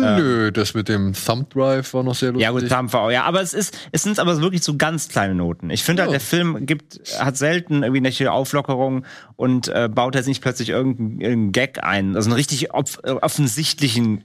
Nö, 0.00 0.46
ähm, 0.48 0.52
das 0.52 0.74
mit 0.74 0.88
dem 0.88 1.12
Thumb 1.12 1.50
Drive 1.50 1.92
war 1.94 2.02
noch 2.02 2.14
sehr 2.14 2.32
lustig. 2.32 2.42
Ja, 2.42 2.50
gut, 2.50 2.68
Thumb 2.68 2.92
war 2.92 3.02
auch, 3.02 3.10
ja, 3.10 3.24
aber 3.24 3.40
es 3.40 3.54
ist, 3.54 3.76
es 3.92 4.02
sind 4.02 4.18
aber 4.18 4.40
wirklich 4.40 4.62
so 4.62 4.76
ganz 4.76 5.08
kleine 5.08 5.34
Noten. 5.34 5.70
Ich 5.70 5.84
finde 5.84 6.02
halt, 6.02 6.12
der 6.12 6.20
Film 6.20 6.66
gibt, 6.66 7.00
hat 7.18 7.36
selten 7.36 7.82
irgendwie 7.82 8.22
eine 8.22 8.32
Auflockerung 8.32 9.04
und 9.36 9.68
äh, 9.68 9.88
baut 9.88 10.14
jetzt 10.14 10.26
nicht 10.26 10.42
plötzlich 10.42 10.68
irgendeinen, 10.68 11.20
irgendeinen 11.20 11.52
Gag 11.52 11.82
ein. 11.82 12.16
Also 12.16 12.28
einen 12.28 12.36
richtig 12.36 12.72
off 12.72 12.98
offensichtlichen 13.04 14.20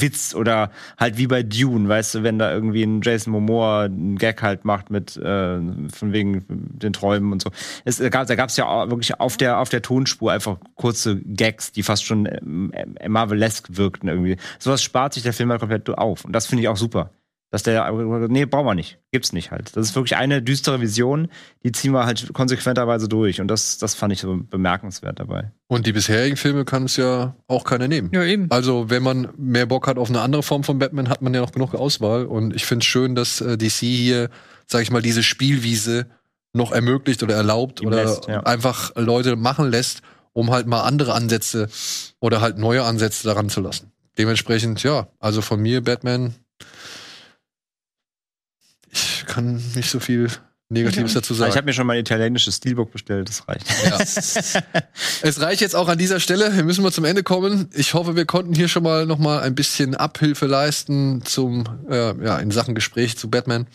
Witz 0.00 0.34
oder 0.34 0.70
halt 0.98 1.18
wie 1.18 1.26
bei 1.26 1.42
Dune, 1.42 1.88
weißt 1.88 2.16
du, 2.16 2.22
wenn 2.22 2.38
da 2.38 2.52
irgendwie 2.52 2.82
ein 2.82 3.00
Jason 3.02 3.32
Momoa 3.32 3.84
einen 3.84 4.16
Gag 4.16 4.42
halt 4.42 4.64
macht 4.64 4.90
mit, 4.90 5.16
äh, 5.16 5.58
von 5.92 6.12
wegen 6.12 6.44
den 6.48 6.92
Träumen 6.92 7.32
und 7.32 7.42
so. 7.42 7.50
Es, 7.84 7.98
da 7.98 8.08
gab 8.08 8.48
es 8.48 8.56
ja 8.56 8.90
wirklich 8.90 9.18
auf 9.20 9.36
der, 9.36 9.58
auf 9.58 9.68
der 9.68 9.82
Tonspur 9.82 10.32
einfach 10.32 10.58
kurze 10.74 11.16
Gags, 11.16 11.72
die 11.72 11.82
fast 11.82 12.04
schon 12.04 12.26
äh, 12.26 13.08
Marvelesque 13.08 13.76
wirkten 13.76 14.08
irgendwie. 14.08 14.36
Sowas 14.58 14.82
spart 14.82 15.11
spart 15.12 15.14
sich 15.14 15.22
der 15.22 15.32
Film 15.32 15.50
halt 15.50 15.60
komplett 15.60 15.88
auf. 15.90 16.24
Und 16.24 16.32
das 16.32 16.46
finde 16.46 16.62
ich 16.62 16.68
auch 16.68 16.76
super. 16.76 17.10
Dass 17.50 17.62
der, 17.62 17.92
nee, 18.28 18.46
brauchen 18.46 18.64
wir 18.64 18.74
nicht. 18.74 18.98
Gibt's 19.10 19.34
nicht 19.34 19.50
halt. 19.50 19.76
Das 19.76 19.86
ist 19.86 19.94
wirklich 19.94 20.16
eine 20.16 20.40
düstere 20.40 20.80
Vision, 20.80 21.28
die 21.62 21.70
ziehen 21.70 21.92
wir 21.92 22.06
halt 22.06 22.32
konsequenterweise 22.32 23.08
durch. 23.08 23.42
Und 23.42 23.48
das, 23.48 23.76
das 23.76 23.94
fand 23.94 24.10
ich 24.14 24.22
so 24.22 24.40
bemerkenswert 24.50 25.20
dabei. 25.20 25.52
Und 25.68 25.86
die 25.86 25.92
bisherigen 25.92 26.38
Filme 26.38 26.64
kann 26.64 26.84
es 26.84 26.96
ja 26.96 27.36
auch 27.48 27.64
keiner 27.64 27.88
nehmen. 27.88 28.08
Ja, 28.14 28.24
eben. 28.24 28.50
Also, 28.50 28.88
wenn 28.88 29.02
man 29.02 29.28
mehr 29.36 29.66
Bock 29.66 29.86
hat 29.86 29.98
auf 29.98 30.08
eine 30.08 30.22
andere 30.22 30.42
Form 30.42 30.64
von 30.64 30.78
Batman, 30.78 31.10
hat 31.10 31.20
man 31.20 31.34
ja 31.34 31.42
noch 31.42 31.52
genug 31.52 31.74
Auswahl. 31.74 32.24
Und 32.24 32.56
ich 32.56 32.64
finde 32.64 32.84
es 32.84 32.86
schön, 32.86 33.14
dass 33.14 33.42
äh, 33.42 33.58
DC 33.58 33.80
hier, 33.80 34.30
sag 34.66 34.80
ich 34.80 34.90
mal, 34.90 35.02
diese 35.02 35.22
Spielwiese 35.22 36.06
noch 36.54 36.72
ermöglicht 36.72 37.22
oder 37.22 37.34
erlaubt 37.34 37.82
Ihm 37.82 37.88
oder 37.88 38.02
lässt, 38.02 38.28
ja. 38.28 38.40
einfach 38.44 38.96
Leute 38.96 39.36
machen 39.36 39.70
lässt, 39.70 40.00
um 40.32 40.50
halt 40.50 40.66
mal 40.66 40.84
andere 40.84 41.12
Ansätze 41.12 41.68
oder 42.18 42.40
halt 42.40 42.56
neue 42.56 42.82
Ansätze 42.82 43.28
daran 43.28 43.50
zu 43.50 43.60
lassen 43.60 43.91
dementsprechend, 44.18 44.82
ja, 44.82 45.08
also 45.18 45.42
von 45.42 45.60
mir 45.60 45.82
Batman. 45.82 46.34
Ich 48.90 49.24
kann 49.26 49.62
nicht 49.74 49.90
so 49.90 50.00
viel 50.00 50.28
Negatives 50.72 51.14
dazu 51.14 51.34
sagen. 51.34 51.50
Ich 51.50 51.56
habe 51.56 51.66
mir 51.66 51.72
schon 51.72 51.86
mal 51.86 51.94
ein 51.94 52.00
italienisches 52.00 52.56
Steelbook 52.56 52.90
bestellt, 52.92 53.28
das 53.28 53.46
reicht. 53.46 53.66
Ja. 53.84 53.98
es 55.22 55.40
reicht 55.40 55.60
jetzt 55.60 55.76
auch 55.76 55.88
an 55.88 55.98
dieser 55.98 56.18
Stelle. 56.18 56.54
Wir 56.56 56.64
müssen 56.64 56.82
mal 56.82 56.92
zum 56.92 57.04
Ende 57.04 57.22
kommen. 57.22 57.68
Ich 57.74 57.94
hoffe, 57.94 58.16
wir 58.16 58.24
konnten 58.24 58.54
hier 58.54 58.68
schon 58.68 58.82
mal 58.82 59.06
noch 59.06 59.18
mal 59.18 59.40
ein 59.40 59.54
bisschen 59.54 59.94
Abhilfe 59.94 60.46
leisten 60.46 61.22
zum 61.24 61.64
äh, 61.88 62.14
ja 62.24 62.38
in 62.38 62.50
Sachen 62.50 62.74
Gespräch 62.74 63.16
zu 63.16 63.30
Batman. 63.30 63.66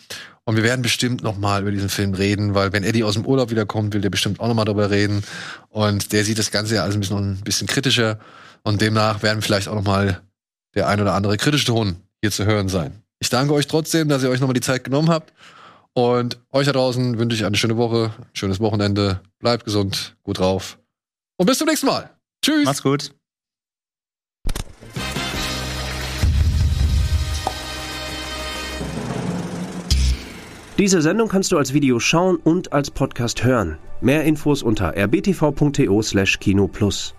Und 0.44 0.56
wir 0.56 0.62
werden 0.62 0.82
bestimmt 0.82 1.22
noch 1.22 1.36
mal 1.36 1.62
über 1.62 1.70
diesen 1.70 1.90
Film 1.90 2.14
reden, 2.14 2.54
weil 2.54 2.72
wenn 2.72 2.82
Eddie 2.82 3.04
aus 3.04 3.14
dem 3.14 3.26
Urlaub 3.26 3.50
wiederkommt, 3.50 3.94
will 3.94 4.00
der 4.00 4.10
bestimmt 4.10 4.40
auch 4.40 4.48
noch 4.48 4.54
mal 4.54 4.64
darüber 4.64 4.90
reden. 4.90 5.22
Und 5.68 6.12
der 6.12 6.24
sieht 6.24 6.38
das 6.38 6.50
Ganze 6.50 6.76
ja 6.76 6.82
alles 6.82 6.94
ein 6.94 7.00
bisschen, 7.00 7.32
ein 7.32 7.44
bisschen 7.44 7.66
kritischer. 7.66 8.18
Und 8.62 8.80
demnach 8.80 9.22
werden 9.22 9.42
vielleicht 9.42 9.68
auch 9.68 9.74
noch 9.74 9.84
mal 9.84 10.22
der 10.74 10.88
ein 10.88 11.00
oder 11.00 11.14
andere 11.14 11.36
kritische 11.36 11.66
Ton 11.66 11.96
hier 12.20 12.30
zu 12.30 12.44
hören 12.44 12.68
sein. 12.68 13.02
Ich 13.20 13.30
danke 13.30 13.54
euch 13.54 13.66
trotzdem, 13.66 14.08
dass 14.08 14.22
ihr 14.22 14.30
euch 14.30 14.40
nochmal 14.40 14.54
die 14.54 14.60
Zeit 14.60 14.84
genommen 14.84 15.08
habt. 15.08 15.32
Und 15.92 16.38
euch 16.52 16.66
da 16.66 16.72
draußen 16.72 17.18
wünsche 17.18 17.36
ich 17.36 17.44
eine 17.44 17.56
schöne 17.56 17.76
Woche, 17.76 18.12
schönes 18.32 18.60
Wochenende. 18.60 19.20
Bleibt 19.40 19.64
gesund, 19.64 20.16
gut 20.22 20.38
drauf. 20.38 20.78
Und 21.36 21.46
bis 21.46 21.58
zum 21.58 21.66
nächsten 21.66 21.86
Mal. 21.86 22.10
Tschüss. 22.44 22.64
Macht's 22.64 22.82
gut. 22.82 23.12
Diese 30.78 31.02
Sendung 31.02 31.28
kannst 31.28 31.50
du 31.50 31.58
als 31.58 31.74
Video 31.74 31.98
schauen 31.98 32.36
und 32.36 32.72
als 32.72 32.92
Podcast 32.92 33.42
hören. 33.42 33.78
Mehr 34.00 34.22
Infos 34.22 34.62
unter 34.62 34.96
rbtv.to/kinoplus. 34.96 37.17